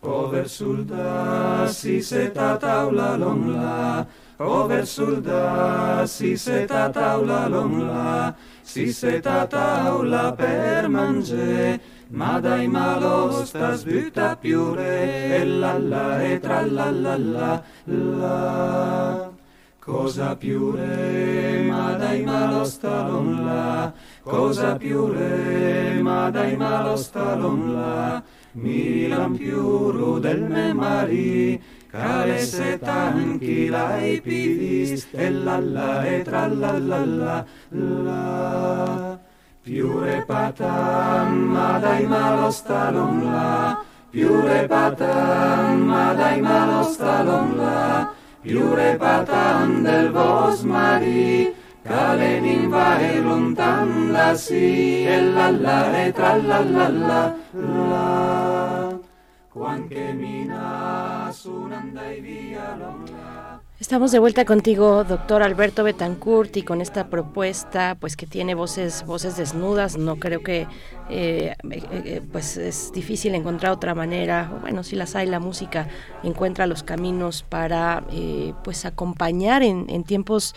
[0.04, 4.04] Over sulda si seta taula long la,
[4.38, 13.74] over sulda si seta taula long la, si seta taula per mangiare, ma dai malosta
[13.76, 19.30] sbutta più re, e la la e tra la la la.
[19.78, 23.92] Cosa più re, ma dai malosta long la,
[24.24, 28.22] cosa più re, ma dai malosta long la.
[28.54, 31.60] milam più del me mari
[31.92, 39.18] Calesse tanchi la epidis e la la e tra la la la la.
[39.62, 48.96] Piure patam ma dai malo stalon la Piure patam ma dai malo stalon la Piure
[48.96, 51.54] patan del vos mari
[63.80, 69.04] Estamos de vuelta contigo, doctor Alberto Betancourt, y con esta propuesta, pues que tiene voces,
[69.04, 69.98] voces desnudas.
[69.98, 70.68] No creo que,
[71.10, 74.56] eh, eh, pues es difícil encontrar otra manera.
[74.60, 75.88] Bueno, si las hay, la música
[76.22, 80.54] encuentra los caminos para, eh, pues acompañar en tiempos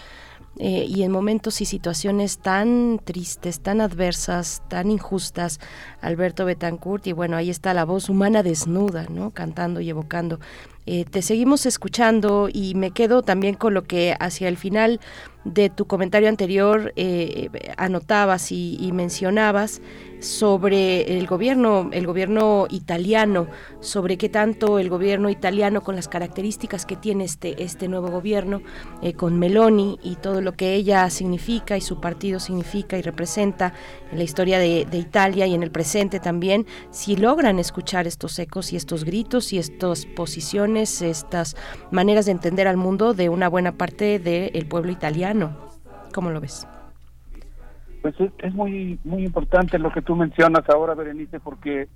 [0.57, 5.59] eh, y en momentos y situaciones tan tristes, tan adversas, tan injustas,
[6.01, 9.31] Alberto Betancourt, y bueno, ahí está la voz humana desnuda, ¿no?
[9.31, 10.39] Cantando y evocando.
[10.87, 14.99] Eh, te seguimos escuchando y me quedo también con lo que hacia el final
[15.45, 19.81] de tu comentario anterior eh, anotabas y, mencionabas
[20.19, 23.47] sobre el gobierno, el gobierno italiano,
[23.79, 28.61] sobre qué tanto el gobierno italiano con las características que tiene este, este nuevo gobierno,
[29.03, 33.73] eh, con Meloni y todo lo que ella significa y su partido significa y representa
[34.11, 38.39] en la historia de, de Italia y en el presente también, si logran escuchar estos
[38.39, 41.55] ecos y estos gritos y estas posiciones, estas
[41.91, 45.65] maneras de entender al mundo de una buena parte del pueblo italiano
[46.15, 46.65] ¿Cómo lo ves?
[48.01, 51.89] Pues es, muy muy importante lo que tú mencionas ahora, Berenice, porque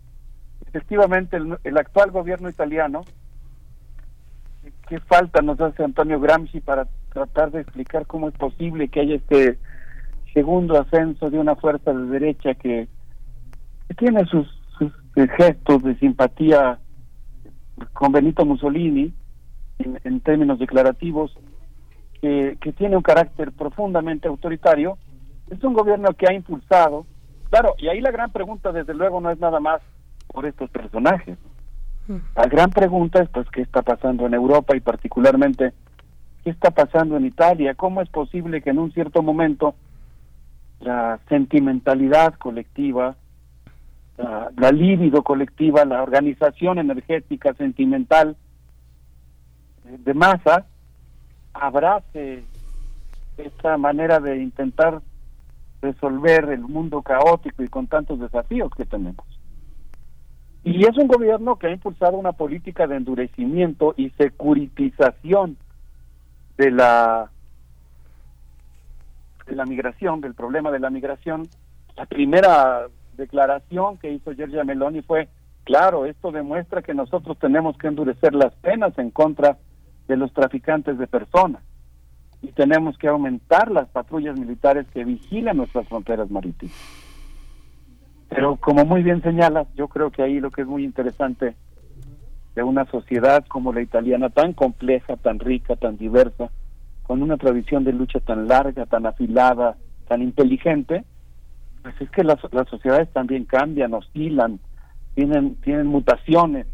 [0.67, 3.05] efectivamente el, actual gobierno italiano,
[4.89, 9.15] ¿qué falta nos hace Antonio Gramsci para tratar de explicar cómo es posible que haya
[9.15, 9.57] este
[10.33, 12.89] segundo ascenso de una fuerza de derecha que,
[13.97, 14.47] tiene sus,
[15.37, 16.77] gestos de simpatía
[17.93, 19.13] con Benito Mussolini
[19.79, 21.33] en términos declarativos,
[22.21, 24.97] que, tiene un carácter profundamente autoritario,
[25.49, 27.05] es un gobierno que ha impulsado,
[27.49, 29.81] claro, y ahí la gran pregunta desde luego no es nada más
[30.27, 31.37] por estos personajes.
[32.35, 35.73] La gran pregunta es pues qué está pasando en Europa y particularmente
[36.43, 39.75] qué está pasando en Italia, cómo es posible que en un cierto momento
[40.79, 43.15] la sentimentalidad colectiva,
[44.19, 48.35] la, libido colectiva, la organización energética sentimental
[49.83, 50.65] de masa
[51.53, 52.43] abrace
[53.37, 55.01] esta manera de intentar
[55.81, 59.25] resolver el mundo caótico y con tantos desafíos que tenemos.
[60.65, 65.57] Y es un gobierno que ha impulsado una política de endurecimiento y securitización
[66.57, 67.31] de la
[69.47, 71.47] de la migración, del problema de la migración.
[71.95, 72.87] La primera
[73.19, 75.29] declaración que hizo Giorgia Meloni fue,
[75.63, 79.57] claro, esto demuestra que nosotros tenemos que endurecer las penas en contra
[80.07, 81.61] de los traficantes de personas
[82.41, 86.75] y tenemos que aumentar las patrullas militares que vigilan nuestras fronteras marítimas.
[88.29, 91.55] Pero como muy bien señalas, yo creo que ahí lo que es muy interesante
[92.55, 96.49] de una sociedad como la italiana, tan compleja, tan rica, tan diversa,
[97.03, 101.03] con una tradición de lucha tan larga, tan afilada, tan inteligente,
[101.81, 104.59] pues es que las, las sociedades también cambian, oscilan,
[105.15, 106.67] tienen, tienen mutaciones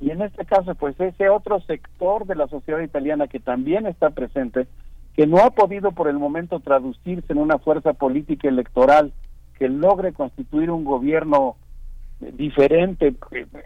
[0.00, 4.10] y en este caso, pues ese otro sector de la sociedad italiana que también está
[4.10, 4.66] presente,
[5.14, 9.12] que no ha podido por el momento traducirse en una fuerza política electoral
[9.58, 11.56] que logre constituir un gobierno
[12.20, 13.14] diferente,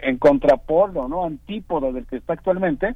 [0.02, 1.24] en contrapolo, ¿no?
[1.24, 2.94] Antípoda del que está actualmente,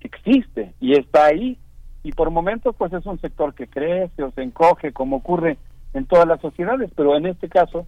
[0.00, 1.58] existe y está ahí.
[2.04, 5.58] Y por momentos, pues es un sector que crece o se encoge, como ocurre
[5.94, 7.86] en todas las sociedades, pero en este caso,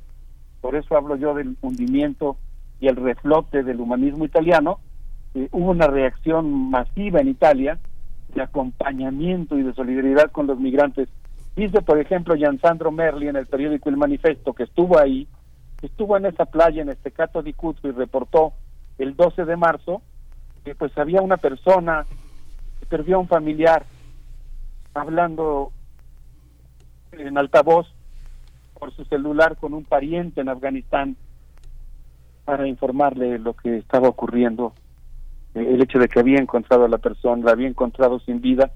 [0.60, 2.36] por eso hablo yo del hundimiento
[2.80, 4.80] y el reflote del humanismo italiano,
[5.34, 7.78] eh, hubo una reacción masiva en Italia
[8.34, 11.08] de acompañamiento y de solidaridad con los migrantes.
[11.56, 15.26] Dice, por ejemplo, Giansandro Merli en el periódico El Manifesto, que estuvo ahí,
[15.82, 18.52] estuvo en esa playa, en este Cato di Cuzco, y reportó
[18.98, 20.02] el 12 de marzo,
[20.64, 22.06] que pues había una persona
[22.80, 23.84] que perdió a un familiar
[24.94, 25.72] hablando
[27.12, 27.86] en altavoz
[28.78, 31.16] por su celular con un pariente en Afganistán
[32.44, 34.72] para informarle lo que estaba ocurriendo,
[35.54, 38.70] eh, el hecho de que había encontrado a la persona, la había encontrado sin vida,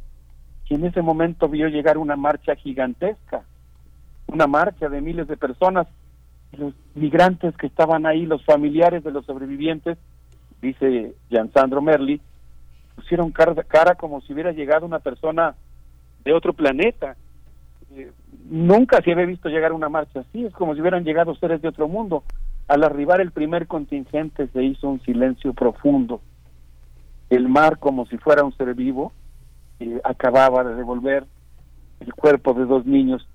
[0.68, 3.42] y en ese momento vio llegar una marcha gigantesca,
[4.26, 5.86] una marcha de miles de personas,
[6.52, 9.98] los migrantes que estaban ahí, los familiares de los sobrevivientes,
[10.62, 12.22] dice Giansandro Merli,
[12.94, 15.54] pusieron cara, cara como si hubiera llegado una persona
[16.24, 17.16] de otro planeta.
[18.48, 21.68] Nunca se había visto llegar una marcha así, es como si hubieran llegado seres de
[21.68, 22.24] otro mundo.
[22.68, 26.20] Al arribar el primer contingente se hizo un silencio profundo.
[27.30, 29.12] El mar, como si fuera un ser vivo,
[29.80, 31.24] eh, acababa de devolver
[32.00, 33.26] el cuerpo de dos niños.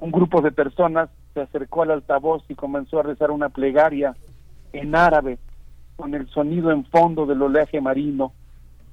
[0.00, 4.14] Un grupo de personas se acercó al altavoz y comenzó a rezar una plegaria
[4.72, 5.38] en árabe,
[5.96, 8.32] con el sonido en fondo del oleaje marino.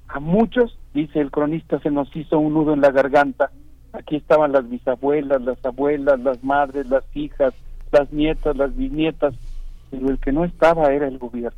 [0.08, 3.52] A muchos, dice el cronista, se nos hizo un nudo en la garganta.
[3.94, 7.54] Aquí estaban las bisabuelas, las abuelas, las madres, las hijas,
[7.92, 9.34] las nietas, las bisnietas,
[9.90, 11.58] pero el que no estaba era el gobierno.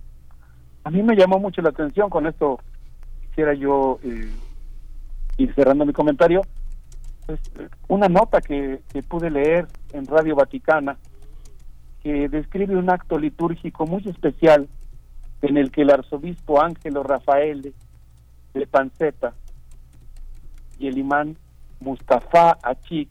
[0.83, 2.59] A mí me llamó mucho la atención, con esto
[3.21, 4.29] quisiera yo eh,
[5.37, 6.41] ir cerrando mi comentario,
[7.25, 7.39] pues,
[7.87, 10.97] una nota que, que pude leer en Radio Vaticana
[12.01, 14.67] que describe un acto litúrgico muy especial
[15.41, 17.73] en el que el arzobispo Ángelo Rafael
[18.53, 19.33] de Panceta
[20.79, 21.37] y el imán
[21.79, 23.09] Mustafa Achik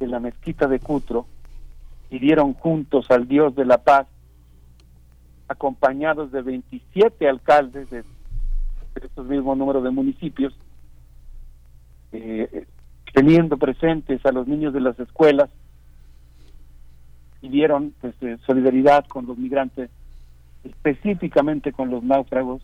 [0.00, 1.26] de la mezquita de Cutro
[2.08, 4.06] pidieron juntos al Dios de la paz,
[5.48, 8.04] acompañados de 27 alcaldes de,
[9.02, 10.54] estos mismos números de municipios,
[12.12, 12.66] eh,
[13.14, 15.48] teniendo presentes a los niños de las escuelas,
[17.40, 19.90] pidieron pues, eh, solidaridad con los migrantes,
[20.64, 22.62] específicamente con los náufragos,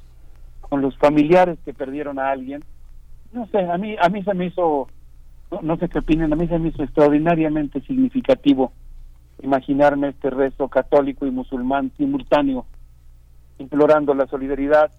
[0.60, 2.62] con los familiares que perdieron a alguien.
[3.32, 4.88] No sé, a mí, a mí se me hizo,
[5.62, 8.72] no, sé qué opinen, a mí se me hizo extraordinariamente significativo
[9.42, 12.66] imaginarme este rezo católico y musulmán simultáneo,
[13.58, 14.90] implorando la solidaridad,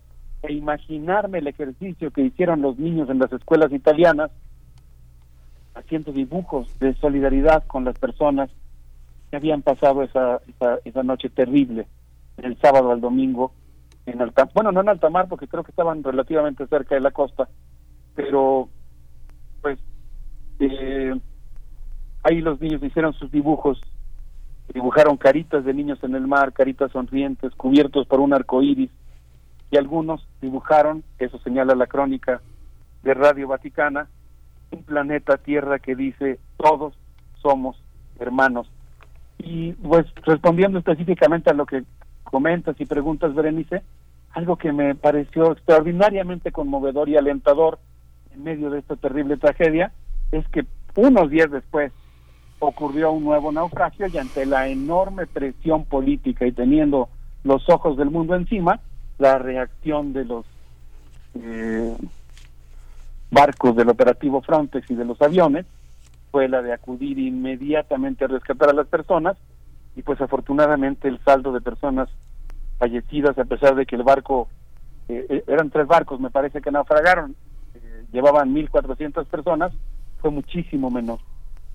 [0.42, 4.32] e imaginarme el ejercicio que hicieron los niños en las escuelas italianas,
[5.76, 8.50] haciendo dibujos de solidaridad con las personas
[9.30, 11.88] que habían pasado esa, esa, esa noche terrible,
[12.38, 13.52] del sábado al domingo,
[14.06, 17.12] en alta, bueno, no en alta mar, porque creo que estaban relativamente cerca de la
[17.12, 17.50] costa,
[18.20, 18.68] pero
[19.62, 19.80] pues
[20.60, 21.18] eh,
[22.24, 23.80] ahí los niños hicieron sus dibujos
[24.74, 28.92] dibujaron caritas de niños en el mar, caritas sonrientes, cubiertos por un arco iris,
[29.72, 32.42] y algunos dibujaron, eso señala la crónica
[33.04, 34.08] de Radio Vaticana,
[34.72, 36.94] un planeta Tierra que dice todos
[37.42, 37.82] somos
[38.20, 38.70] hermanos.
[39.38, 41.84] Y pues respondiendo específicamente a lo que
[42.24, 43.82] comentas y preguntas, Berenice,
[44.34, 47.80] algo que me pareció extraordinariamente conmovedor y alentador
[48.34, 49.92] en medio de esta terrible tragedia
[50.32, 51.92] es que unos días después
[52.60, 57.10] ocurrió un nuevo naufragio y ante la enorme presión política y teniendo
[57.44, 58.82] los ojos del mundo encima,
[59.18, 60.46] la reacción de los
[61.36, 61.96] eh,
[63.32, 65.66] barcos del operativo Frontex y de los aviones
[66.32, 69.38] fue la de acudir inmediatamente a rescatar a las personas
[69.96, 72.10] y pues afortunadamente el saldo de personas
[72.78, 74.48] fallecidas a pesar de que el barco
[75.08, 77.36] eh, eh, eran tres barcos me parece que naufragaron
[78.12, 79.72] llevaban 1400 personas
[80.22, 81.20] fue muchísimo menor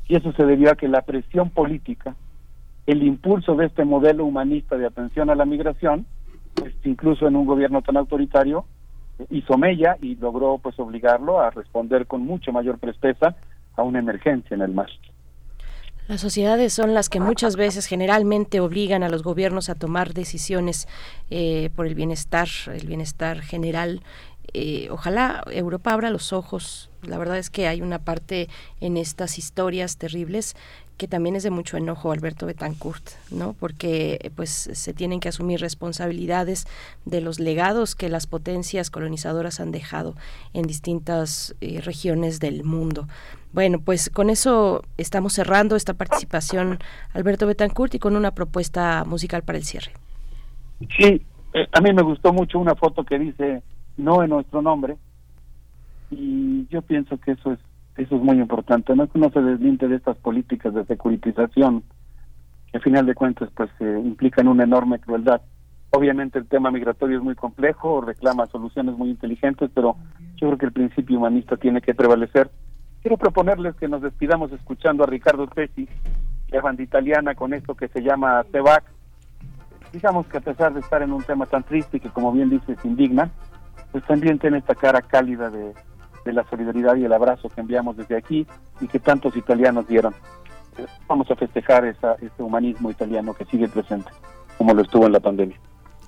[0.08, 2.14] y eso se debió a que la presión política,
[2.86, 6.06] el impulso de este modelo humanista de atención a la migración,
[6.54, 8.66] pues incluso en un gobierno tan autoritario,
[9.30, 13.36] hizo mella y logró pues obligarlo a responder con mucho mayor presteza
[13.76, 14.88] a una emergencia en el mar.
[16.06, 20.86] Las sociedades son las que muchas veces generalmente obligan a los gobiernos a tomar decisiones
[21.30, 24.02] eh, por el bienestar, el bienestar general
[24.52, 26.90] eh, ojalá Europa abra los ojos.
[27.02, 28.48] La verdad es que hay una parte
[28.80, 30.54] en estas historias terribles
[30.96, 33.54] que también es de mucho enojo Alberto Betancourt, ¿no?
[33.54, 36.66] Porque pues se tienen que asumir responsabilidades
[37.04, 40.14] de los legados que las potencias colonizadoras han dejado
[40.52, 43.08] en distintas eh, regiones del mundo.
[43.52, 46.78] Bueno, pues con eso estamos cerrando esta participación
[47.12, 49.92] Alberto Betancourt y con una propuesta musical para el cierre.
[50.96, 51.22] Sí,
[51.54, 53.62] eh, a mí me gustó mucho una foto que dice
[53.96, 54.96] no en nuestro nombre.
[56.10, 57.58] Y yo pienso que eso es
[57.96, 61.84] eso es muy importante no que uno se desmiente de estas políticas de securitización
[62.70, 65.42] que al final de cuentas pues eh, implican una enorme crueldad.
[65.90, 69.96] Obviamente el tema migratorio es muy complejo reclama soluciones muy inteligentes pero
[70.36, 72.50] yo creo que el principio humanista tiene que prevalecer.
[73.00, 75.88] Quiero proponerles que nos despidamos escuchando a Ricardo Pesci
[76.48, 78.84] la banda italiana con esto que se llama Tebac.
[79.92, 82.76] Digamos que a pesar de estar en un tema tan triste que como bien dices
[82.84, 83.30] indigna,
[83.94, 85.72] pues también tiene esta cara cálida de,
[86.24, 88.44] de la solidaridad y el abrazo que enviamos desde aquí
[88.80, 90.12] y que tantos italianos dieron.
[91.06, 94.10] Vamos a festejar esa, ese humanismo italiano que sigue presente,
[94.58, 95.56] como lo estuvo en la pandemia.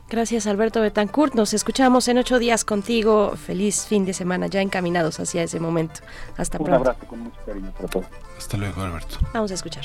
[0.09, 1.35] Gracias Alberto Betancourt.
[1.35, 3.37] Nos escuchamos en ocho días contigo.
[3.37, 6.01] Feliz fin de semana, ya encaminados hacia ese momento.
[6.37, 6.73] Hasta pronto.
[6.73, 8.07] Un abrazo con mucho cariño para todos.
[8.37, 9.19] Hasta luego, Alberto.
[9.33, 9.85] Vamos a escuchar.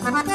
[0.00, 0.34] Primer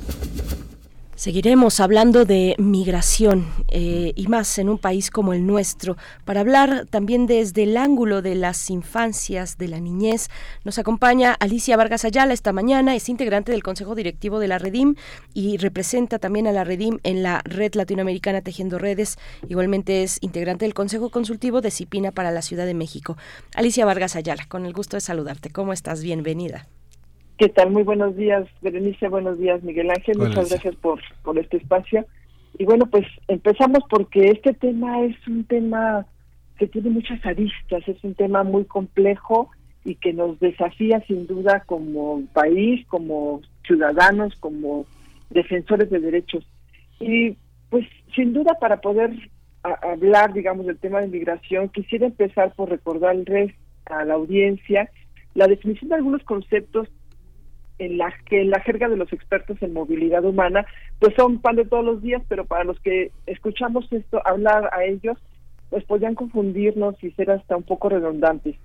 [1.21, 5.95] Seguiremos hablando de migración eh, y más en un país como el nuestro.
[6.25, 10.29] Para hablar también desde el ángulo de las infancias, de la niñez,
[10.63, 12.95] nos acompaña Alicia Vargas Ayala esta mañana.
[12.95, 14.95] Es integrante del Consejo Directivo de la Redim
[15.31, 19.19] y representa también a la Redim en la Red Latinoamericana Tejiendo Redes.
[19.47, 23.15] Igualmente es integrante del Consejo Consultivo de Cipina para la Ciudad de México.
[23.53, 25.51] Alicia Vargas Ayala, con el gusto de saludarte.
[25.51, 26.01] ¿Cómo estás?
[26.01, 26.67] Bienvenida.
[27.41, 27.71] ¿Qué tal?
[27.71, 29.07] Muy buenos días, Berenice.
[29.07, 30.19] Buenos días, Miguel Ángel.
[30.19, 32.05] Muchas gracias por, por este espacio.
[32.59, 36.05] Y bueno, pues empezamos porque este tema es un tema
[36.59, 39.49] que tiene muchas aristas, es un tema muy complejo
[39.83, 44.85] y que nos desafía sin duda como país, como ciudadanos, como
[45.31, 46.45] defensores de derechos.
[46.99, 47.37] Y
[47.71, 49.17] pues sin duda para poder
[49.63, 53.51] hablar, digamos, del tema de migración, quisiera empezar por recordarles
[53.85, 54.91] a la audiencia
[55.33, 56.87] la definición de algunos conceptos
[57.81, 60.65] en la que en la jerga de los expertos en movilidad humana
[60.99, 64.83] pues son pan de todos los días pero para los que escuchamos esto hablar a
[64.85, 65.17] ellos
[65.71, 68.55] pues podrían confundirnos y ser hasta un poco redundantes.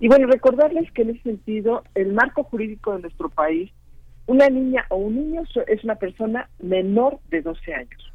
[0.00, 3.70] Y bueno recordarles que en ese sentido el marco jurídico de nuestro país
[4.26, 8.12] una niña o un niño es una persona menor de 12 años.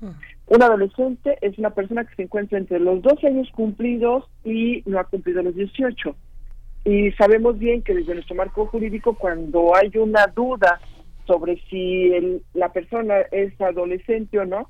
[0.47, 4.99] Un adolescente es una persona que se encuentra entre los 12 años cumplidos y no
[4.99, 6.15] ha cumplido los 18
[6.89, 10.79] y sabemos bien que desde nuestro marco jurídico cuando hay una duda
[11.27, 14.69] sobre si el- la persona es adolescente o no,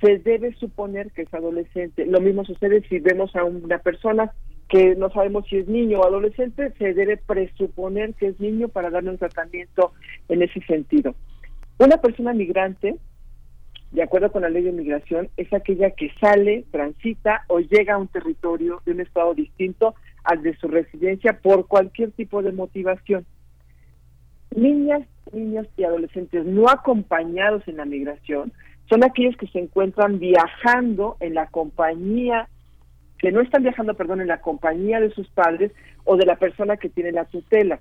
[0.00, 2.06] se debe suponer que es adolescente.
[2.06, 4.32] Lo mismo sucede si vemos a una persona
[4.70, 8.88] que no sabemos si es niño o adolescente, se debe presuponer que es niño para
[8.88, 9.92] darle un tratamiento
[10.30, 11.14] en ese sentido.
[11.78, 12.96] Una persona migrante,
[13.90, 17.98] de acuerdo con la ley de migración, es aquella que sale, transita o llega a
[17.98, 23.26] un territorio de un estado distinto al de su residencia por cualquier tipo de motivación.
[24.54, 28.52] Niñas, niños y adolescentes no acompañados en la migración
[28.90, 32.48] son aquellos que se encuentran viajando en la compañía,
[33.18, 35.70] que no están viajando, perdón, en la compañía de sus padres
[36.04, 37.78] o de la persona que tiene la tutela.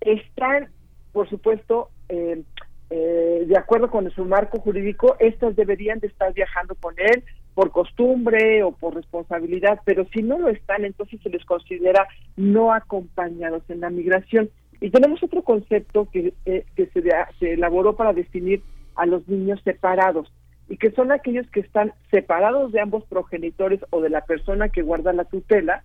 [0.00, 0.70] Están,
[1.12, 2.42] por supuesto, eh,
[2.88, 7.22] eh, de acuerdo con su marco jurídico, estas deberían de estar viajando con él
[7.58, 12.06] por costumbre o por responsabilidad, pero si no lo están, entonces se les considera
[12.36, 14.48] no acompañados en la migración.
[14.80, 17.02] Y tenemos otro concepto que, eh, que se,
[17.40, 18.62] se elaboró para definir
[18.94, 20.32] a los niños separados
[20.68, 24.82] y que son aquellos que están separados de ambos progenitores o de la persona que
[24.82, 25.82] guarda la tutela,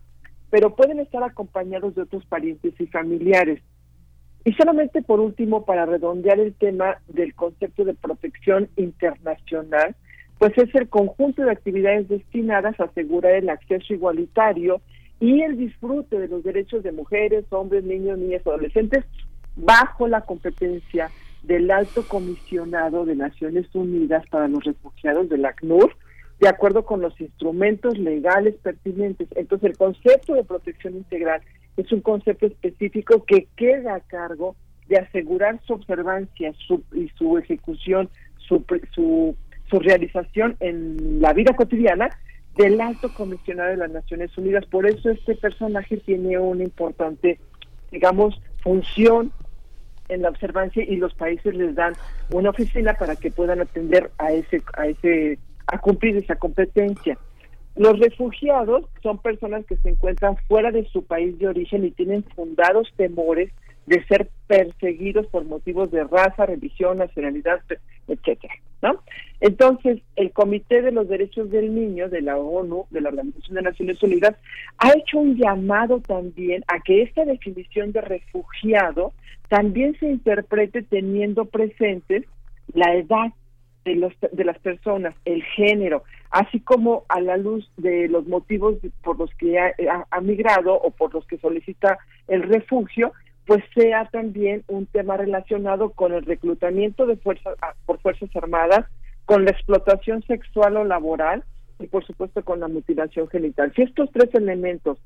[0.51, 3.63] pero pueden estar acompañados de otros parientes y familiares.
[4.45, 9.95] Y solamente por último, para redondear el tema del concepto de protección internacional,
[10.39, 14.81] pues es el conjunto de actividades destinadas a asegurar el acceso igualitario
[15.19, 19.05] y el disfrute de los derechos de mujeres, hombres, niños, niñas, adolescentes
[19.55, 21.09] bajo la competencia
[21.43, 25.95] del Alto Comisionado de Naciones Unidas para los Refugiados del ACNUR,
[26.39, 29.27] de acuerdo con los instrumentos legales pertinentes.
[29.35, 31.41] Entonces, el concepto de protección integral
[31.77, 34.55] es un concepto específico que queda a cargo
[34.87, 36.53] de asegurar su observancia
[36.93, 38.63] y su ejecución, su,
[38.93, 39.35] su,
[39.73, 42.15] su realización en la vida cotidiana
[42.55, 44.67] del Alto Comisionado de las Naciones Unidas.
[44.67, 47.39] Por eso este personaje tiene una importante,
[47.91, 49.31] digamos, función
[50.09, 51.93] en la observancia y los países les dan
[52.31, 57.17] una oficina para que puedan atender a ese a ese a cumplir esa competencia.
[57.75, 62.23] Los refugiados son personas que se encuentran fuera de su país de origen y tienen
[62.35, 63.51] fundados temores
[63.85, 67.61] de ser perseguidos por motivos de raza, religión, nacionalidad,
[68.07, 69.01] etcétera, ¿no?
[69.41, 73.61] Entonces, el Comité de los Derechos del Niño de la ONU, de la Organización de
[73.61, 74.35] Naciones Unidas,
[74.77, 79.13] ha hecho un llamado también a que esta definición de refugiado
[79.49, 82.23] también se interprete teniendo presentes
[82.73, 83.33] la edad
[83.85, 88.77] de, los, de las personas, el género, así como a la luz de los motivos
[89.03, 89.73] por los que ha,
[90.09, 91.97] ha, migrado o por los que solicita
[92.27, 93.11] el refugio,
[93.45, 97.55] pues sea también un tema relacionado con el reclutamiento de fuerzas
[97.85, 98.85] por fuerzas armadas,
[99.25, 101.43] con la explotación sexual o laboral
[101.79, 103.73] y por supuesto con la mutilación genital.
[103.75, 104.97] Si estos tres elementos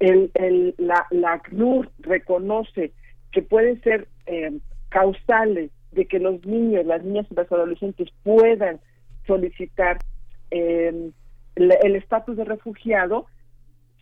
[0.00, 2.92] el, el, la, la ACNUR reconoce
[3.32, 4.58] que pueden ser eh,
[4.88, 8.80] causales de que los niños, las niñas y los adolescentes puedan
[9.26, 9.98] solicitar
[10.50, 11.10] eh,
[11.56, 13.26] el estatus de refugiado,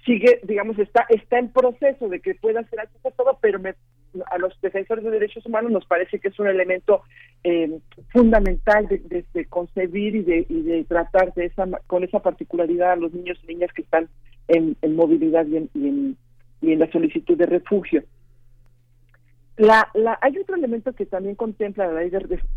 [0.09, 3.61] sigue, digamos, está está en proceso de que pueda ser todo, pero
[4.31, 7.03] a los defensores de derechos humanos nos parece que es un elemento
[7.45, 7.79] eh,
[8.11, 13.13] fundamental de, concebir y de, y de tratar de esa, con esa particularidad a los
[13.13, 14.09] niños y niñas que están
[14.49, 16.17] en, movilidad y en, y en,
[16.63, 18.03] y en la solicitud de refugio.
[19.59, 22.11] La, la, hay otro elemento que también contempla la ley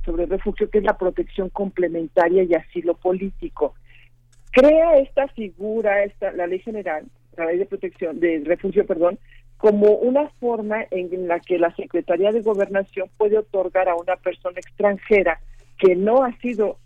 [0.05, 3.73] sobre refugio, que es la protección complementaria y asilo político.
[4.51, 7.05] Crea esta figura, esta, la ley general,
[7.37, 9.19] la ley de protección, de refugio, perdón,
[9.57, 14.59] como una forma en la que la Secretaría de Gobernación puede otorgar a una persona
[14.59, 15.39] extranjera
[15.77, 16.77] que no ha sido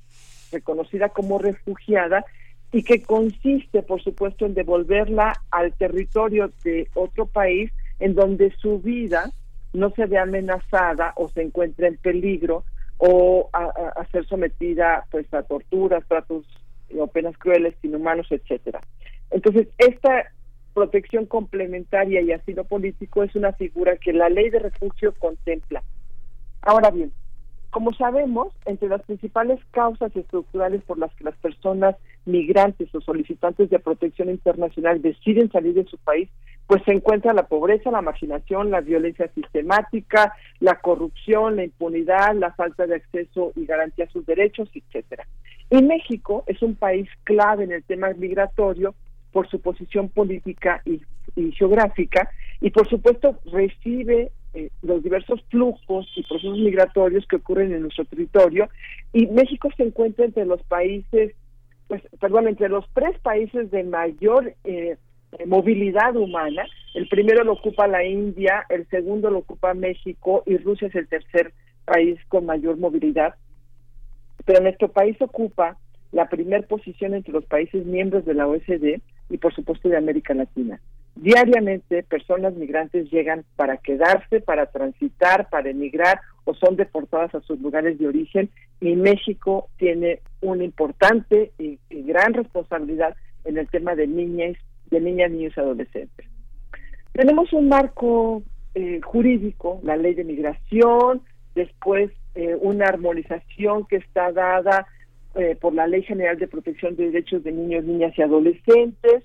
[0.51, 2.25] reconocida como refugiada
[2.71, 8.79] y que consiste, por supuesto, en devolverla al territorio de otro país en donde su
[8.79, 9.31] vida
[9.71, 12.65] no se ve amenazada o se encuentra en peligro
[12.97, 16.45] o a, ser sometida pues a torturas, tratos
[16.97, 18.81] o penas crueles, inhumanos, etcétera.
[19.31, 20.31] Entonces, esta
[20.75, 25.81] protección complementaria y asilo político es una figura que la ley de refugio contempla.
[26.61, 27.13] Ahora bien,
[27.71, 31.95] como sabemos, entre las principales causas estructurales por las que las personas
[32.25, 36.29] migrantes o solicitantes de protección internacional deciden salir de su país,
[36.67, 42.51] pues se encuentra la pobreza, la marginación, la violencia sistemática, la corrupción, la impunidad, la
[42.53, 45.25] falta de acceso y garantía a sus derechos, etcétera.
[45.69, 48.93] Y México es un país clave en el tema migratorio
[49.35, 51.01] por su posición política y,
[51.51, 52.31] geográfica
[52.61, 58.05] y por supuesto recibe eh, los diversos flujos y procesos migratorios que ocurren en nuestro
[58.05, 58.69] territorio
[59.11, 61.33] y México se encuentra entre los países,
[61.89, 64.95] pues, perdón, entre los tres países de mayor eh,
[65.45, 66.65] movilidad humana.
[66.93, 71.09] El primero lo ocupa la India, el segundo lo ocupa México y Rusia es el
[71.09, 71.51] tercer
[71.83, 73.35] país con mayor movilidad.
[74.45, 75.77] Pero nuestro país ocupa
[76.13, 80.33] la primera posición entre los países miembros de la OSD y por supuesto de América
[80.33, 80.79] Latina.
[81.15, 87.59] Diariamente personas migrantes llegan para quedarse, para transitar, para emigrar o son deportadas a sus
[87.61, 88.49] lugares de origen
[88.81, 94.57] y México tiene una importante y, gran responsabilidad en el tema de niñas,
[94.91, 96.27] de niñas, niños y adolescentes.
[97.13, 98.43] Tenemos un marco
[98.75, 101.21] eh, jurídico, la ley de migración,
[101.55, 104.85] después eh, una armonización que está dada
[105.35, 109.23] eh, por la Ley General de Protección de Derechos de Niños, Niñas y Adolescentes.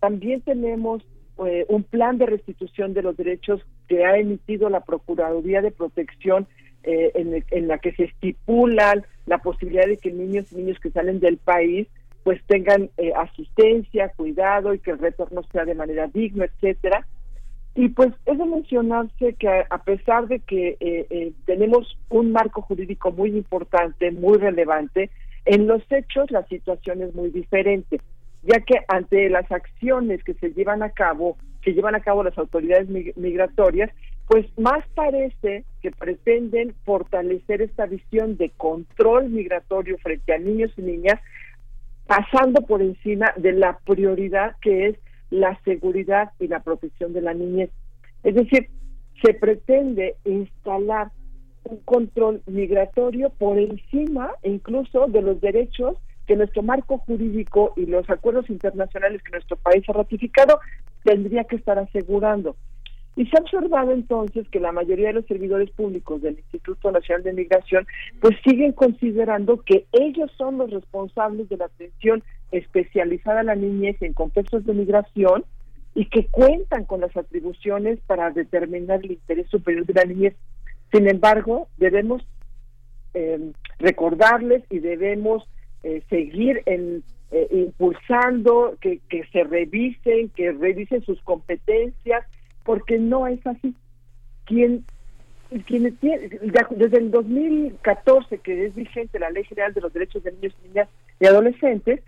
[0.00, 1.02] También tenemos
[1.44, 6.46] eh, un plan de restitución de los derechos que ha emitido la Procuraduría de Protección
[6.82, 7.12] eh,
[7.50, 11.36] en, la que se estipula la posibilidad de que niños y niños que salen del
[11.36, 11.88] país
[12.22, 17.06] pues tengan eh, asistencia, cuidado y que el retorno sea de manera digna, etcétera.
[17.74, 23.36] Y pues es de mencionarse que a pesar de que tenemos un marco jurídico muy
[23.36, 25.10] importante, muy relevante,
[25.46, 28.00] en los hechos la situación es muy diferente
[28.46, 32.38] ya que ante las acciones que se llevan a cabo, que llevan a cabo las
[32.38, 33.90] autoridades migratorias,
[34.28, 40.82] pues más parece que pretenden fortalecer esta visión de control migratorio frente a niños y
[40.82, 41.20] niñas,
[42.06, 44.96] pasando por encima de la prioridad que es
[45.30, 47.70] la seguridad y la protección de la niñez.
[48.22, 48.68] Es decir,
[49.24, 51.10] se pretende instalar
[51.68, 55.96] un control migratorio por encima incluso de los derechos
[56.26, 60.58] que nuestro marco jurídico y los acuerdos internacionales que nuestro país ha ratificado
[61.04, 62.56] tendría que estar asegurando.
[63.14, 67.22] Y se ha observado entonces que la mayoría de los servidores públicos del Instituto Nacional
[67.22, 67.86] de Migración
[68.20, 72.22] pues siguen considerando que ellos son los responsables de la atención
[72.52, 75.44] especializada a la niñez en contextos de migración
[75.94, 80.36] y que cuentan con las atribuciones para determinar el interés superior de la niñez.
[80.92, 82.26] Sin embargo, debemos
[83.14, 85.48] eh, recordarles y debemos
[85.82, 92.24] eh, seguir en, eh, impulsando, que, que se revisen, que revisen sus competencias,
[92.64, 93.74] porque no es así.
[94.44, 94.84] Quien,
[95.66, 100.56] quien desde el 2014, que es vigente la Ley General de los Derechos de Niños,
[100.64, 102.02] Niñas y Adolescentes,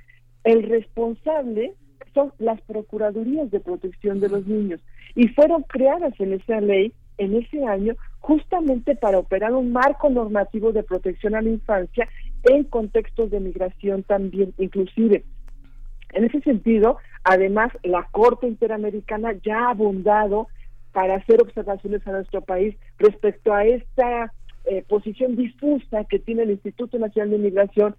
[0.44, 1.74] el responsable
[2.14, 4.80] son las Procuradurías de Protección de los Niños
[5.14, 7.96] y fueron creadas en esa ley en ese año
[8.28, 12.06] justamente para operar un marco normativo de protección a la infancia
[12.42, 15.24] en contextos de migración también inclusive.
[16.12, 20.48] En ese sentido, además, la Corte Interamericana ya ha abundado
[20.92, 24.30] para hacer observaciones a nuestro país respecto a esta
[24.66, 27.96] eh, posición difusa que tiene el Instituto Nacional de Migración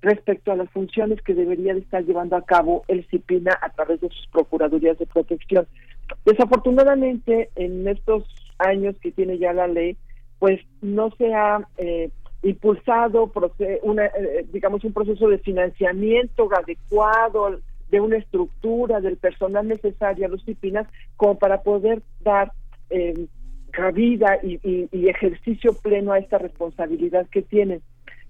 [0.00, 4.00] respecto a las funciones que debería de estar llevando a cabo el CIPINA a través
[4.00, 5.66] de sus procuradurías de protección.
[6.24, 8.24] Desafortunadamente, en estos
[8.58, 9.96] años que tiene ya la ley,
[10.38, 12.10] pues no se ha eh,
[12.42, 13.32] impulsado
[13.82, 17.58] una, eh, digamos un proceso de financiamiento adecuado
[17.90, 22.52] de una estructura del personal necesario a los CIPINAS como para poder dar
[22.90, 23.26] eh,
[23.70, 27.82] cabida y, y, ejercicio pleno a esta responsabilidad que tienen.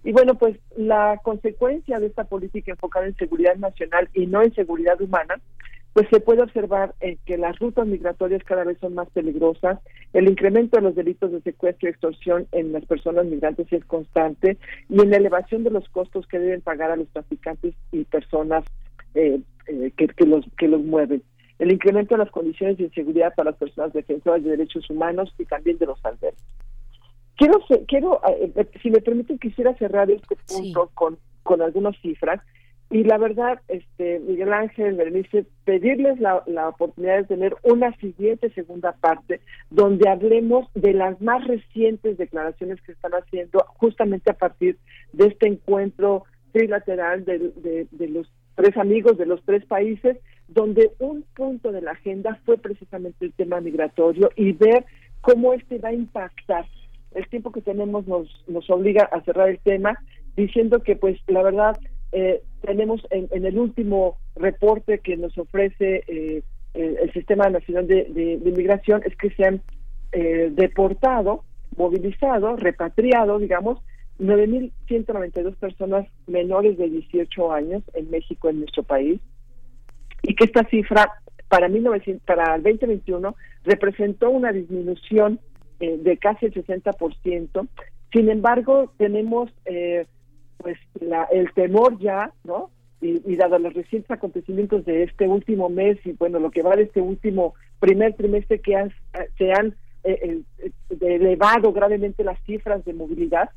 [0.02, 4.54] Y bueno, pues la consecuencia de esta política enfocada en seguridad nacional y no en
[4.54, 5.36] seguridad humana
[5.96, 9.78] pues se puede observar eh, que las rutas migratorias cada vez son más peligrosas,
[10.12, 14.58] el incremento de los delitos de secuestro y extorsión en las personas migrantes es constante
[14.90, 18.62] y en la elevación de los costos que deben pagar a los traficantes y personas
[19.14, 21.22] eh, eh, que, los que los mueven.
[21.58, 25.46] El incremento de las condiciones de inseguridad para las personas defensoras de derechos humanos y
[25.46, 26.44] también de los albergues.
[27.38, 27.58] Quiero,
[27.88, 28.20] quiero
[28.82, 32.42] si me permiten, quisiera cerrar este punto con, con algunas cifras
[32.90, 38.50] y la verdad, este Miguel Ángel, Berenice, pedirles la, la, oportunidad de tener una siguiente
[38.50, 39.40] segunda parte
[39.70, 44.78] donde hablemos de las más recientes declaraciones que están haciendo justamente a partir
[45.12, 50.16] de este encuentro trilateral de, de los tres amigos de los tres países,
[50.48, 54.84] donde un punto de la agenda fue precisamente el tema migratorio y ver
[55.20, 56.66] cómo este va a impactar.
[57.14, 59.98] El tiempo que tenemos nos, nos obliga a cerrar el tema
[60.36, 61.78] diciendo que pues la verdad
[62.18, 68.52] eh, tenemos en, el último reporte que nos ofrece eh, el, Sistema Nacional de, de,
[68.52, 69.60] Migración es que se han
[70.12, 71.44] eh, deportado,
[71.76, 73.82] movilizado, repatriado, digamos,
[74.18, 79.20] 9.192 personas menores de 18 años en México, en nuestro país,
[80.22, 81.12] y que esta cifra
[81.48, 85.38] para, 1900, para el 2021 representó una disminución
[85.80, 87.68] de casi el 60%.
[88.10, 90.06] Sin embargo, tenemos eh,
[90.58, 92.70] pues la, el temor ya, ¿no?
[93.00, 96.84] Y, dado los recientes acontecimientos de este último mes y bueno, lo que va de
[96.84, 98.92] este último primer trimestre que han,
[99.36, 100.70] se han eh, eh,
[101.00, 103.50] elevado gravemente las cifras de movilidad,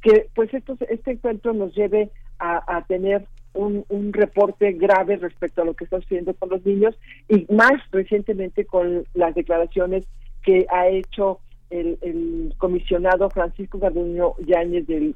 [0.00, 5.84] que pues este encuentro nos lleve a, tener un, reporte grave respecto a lo que
[5.84, 6.94] está sucediendo con los niños
[7.28, 10.04] y más recientemente con las declaraciones
[10.42, 15.14] que ha hecho el, comisionado Francisco Garduño Yáñez de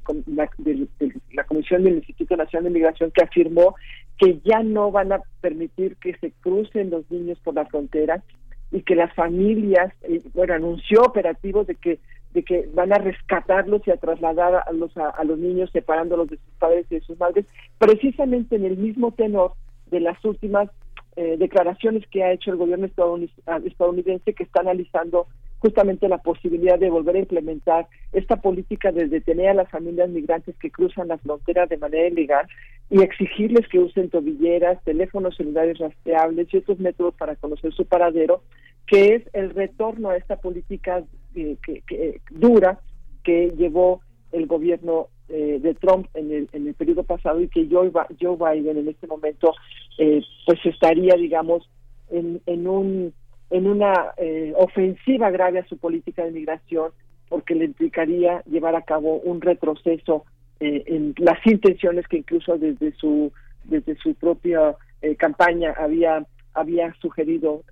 [1.32, 3.74] la Comisión del Instituto Nacional de Migración que afirmó
[4.18, 8.22] que ya no van a permitir que se crucen los niños por la frontera
[8.70, 11.98] y que las familias, eh, bueno, anunció operativos de que
[12.32, 16.36] de que van a rescatarlos y a trasladar a los a, los niños separándolos de
[16.36, 17.44] sus padres y de sus madres,
[17.78, 19.54] precisamente en el mismo tenor
[19.90, 20.70] de las últimas
[21.16, 25.26] eh, declaraciones que ha hecho el gobierno estadounidense que está analizando
[25.60, 30.56] justamente la posibilidad de volver a implementar esta política de detener a las familias migrantes
[30.56, 32.48] que cruzan las fronteras de manera ilegal
[32.88, 38.42] y exigirles que usen tobilleras, teléfonos celulares rastreables y otros métodos para conocer su paradero,
[38.86, 42.80] que es el retorno a esta política eh, que, dura
[43.22, 44.00] que llevó
[44.32, 48.36] el gobierno eh, de Trump en el, en el periodo pasado y que Joe, Joe
[48.36, 49.52] Biden en este momento
[49.98, 51.68] eh, pues estaría digamos
[52.10, 53.12] en, en un
[53.50, 56.92] en una eh, ofensiva grave a su política de migración
[57.28, 60.24] porque le implicaría llevar a cabo un retroceso
[60.60, 63.32] eh, en las intenciones que incluso desde su
[63.64, 67.62] desde su propia eh, campaña había había sugerido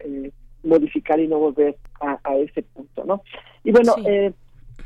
[0.63, 3.23] modificar y no volver a, ese punto no
[3.65, 3.95] y bueno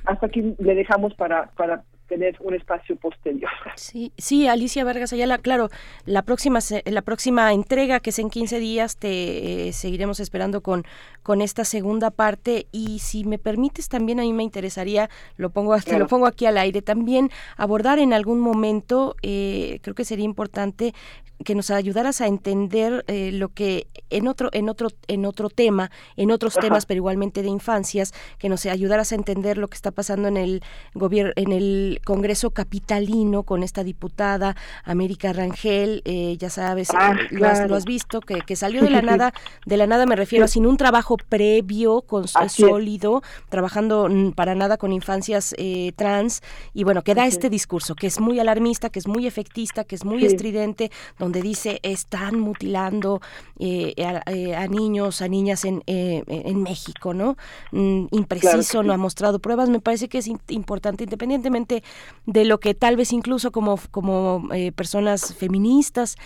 [0.04, 3.50] hasta aquí le dejamos para para tener un espacio posterior.
[3.76, 5.68] Sí, sí, Alicia Vargas Ayala, claro,
[6.04, 10.84] la próxima la próxima entrega que es en 15 días te eh, seguiremos esperando con
[11.22, 12.66] con esta segunda parte.
[12.70, 16.44] Y si me permites también a mí me interesaría, lo pongo hasta lo pongo aquí
[16.46, 20.92] al aire también abordar en algún momento eh, creo que sería importante
[21.44, 25.90] que nos ayudaras a entender eh, lo que en otro en otro en otro tema
[26.16, 29.90] en otros temas pero igualmente de infancias que nos ayudaras a entender lo que está
[29.90, 30.62] pasando en el
[30.94, 37.34] gobierno en el Congreso capitalino con esta diputada América Rangel eh, ya sabes ah, eh,
[37.34, 39.32] lo, has, visto que, que salió de la nada
[39.66, 44.92] de la nada me refiero sin un trabajo previo con sólido trabajando para nada con
[44.92, 45.54] infancias
[45.96, 46.42] trans
[46.74, 49.94] y bueno que da este discurso que es muy alarmista que es muy efectista que
[49.94, 53.20] es muy estridente donde dice están mutilando
[53.58, 57.36] eh, eh, a, niños, a niñas en, eh, en México, ¿no?
[57.70, 59.68] Mm, impreciso, no ha mostrado pruebas.
[59.70, 61.82] Me parece que es importante, independientemente
[62.26, 66.16] de lo que tal vez incluso como, como personas feministas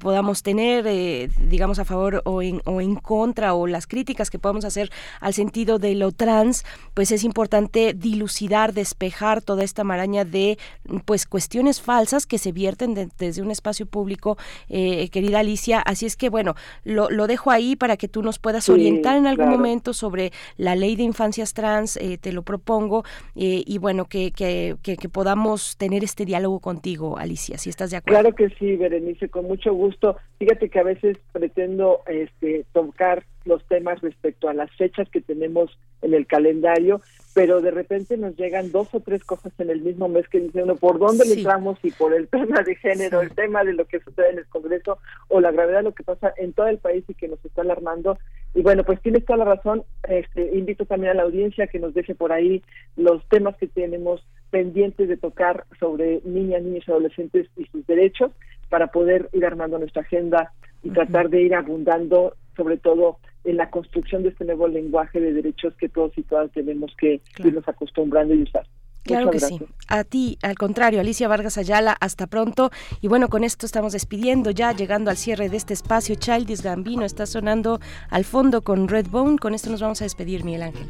[0.00, 4.66] podamos tener, digamos, a favor o en, o en contra, o las críticas que podamos
[4.66, 4.90] hacer
[5.20, 10.58] al sentido de lo trans, pues es importante dilucidar, despejar toda esta maraña de
[11.04, 14.36] pues cuestiones falsas que se vierten desde un espacio público
[14.68, 15.80] eh, querida Alicia.
[15.80, 19.26] Así es que, bueno, lo, lo, dejo ahí para que tú nos puedas orientar en
[19.26, 24.06] algún momento sobre la ley de infancias trans, eh, te lo propongo, eh, y bueno,
[24.06, 28.20] que, que, que, podamos tener este diálogo contigo, Alicia, si estás de acuerdo.
[28.20, 30.16] Claro que sí, Berenice, con mucho gusto.
[30.38, 35.78] Fíjate que a veces pretendo este, tocar los temas respecto a las fechas que tenemos
[36.02, 37.00] en el calendario,
[37.34, 40.64] pero de repente nos llegan dos o tres cosas en el mismo mes que dicen
[40.64, 41.78] uno, ¿por dónde le entramos?
[41.82, 44.98] Y por el tema de género, el tema de lo que sucede en el Congreso
[45.28, 47.62] o la gravedad de lo que pasa en todo el país y que nos está
[47.62, 48.18] alarmando.
[48.54, 49.84] Y bueno, pues tienes toda la razón.
[50.08, 52.62] Este, invito también a la audiencia que nos deje por ahí
[52.96, 58.32] los temas que tenemos pendientes de tocar sobre niñas, niños y adolescentes y sus derechos
[58.68, 60.52] para poder ir armando nuestra agenda
[60.82, 65.32] y tratar de ir abundando sobre todo en la construcción de este nuevo lenguaje de
[65.32, 68.66] derechos que todos y todas tenemos que irnos acostumbrando y usar.
[69.04, 69.60] Claro que sí.
[69.88, 72.70] A ti, al contrario, Alicia Vargas Ayala, hasta pronto.
[73.00, 76.16] Y bueno, con esto estamos despidiendo ya, llegando al cierre de este espacio.
[76.16, 77.78] Childis Gambino está sonando
[78.10, 79.38] al fondo con Redbone.
[79.38, 80.86] Con esto nos vamos a despedir, Miguel Ángel.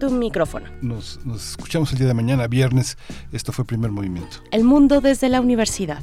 [0.00, 0.66] Tu micrófono.
[0.80, 2.96] Nos, nos escuchamos el día de mañana, viernes.
[3.32, 4.38] Esto fue Primer Movimiento.
[4.50, 6.02] El mundo desde la universidad.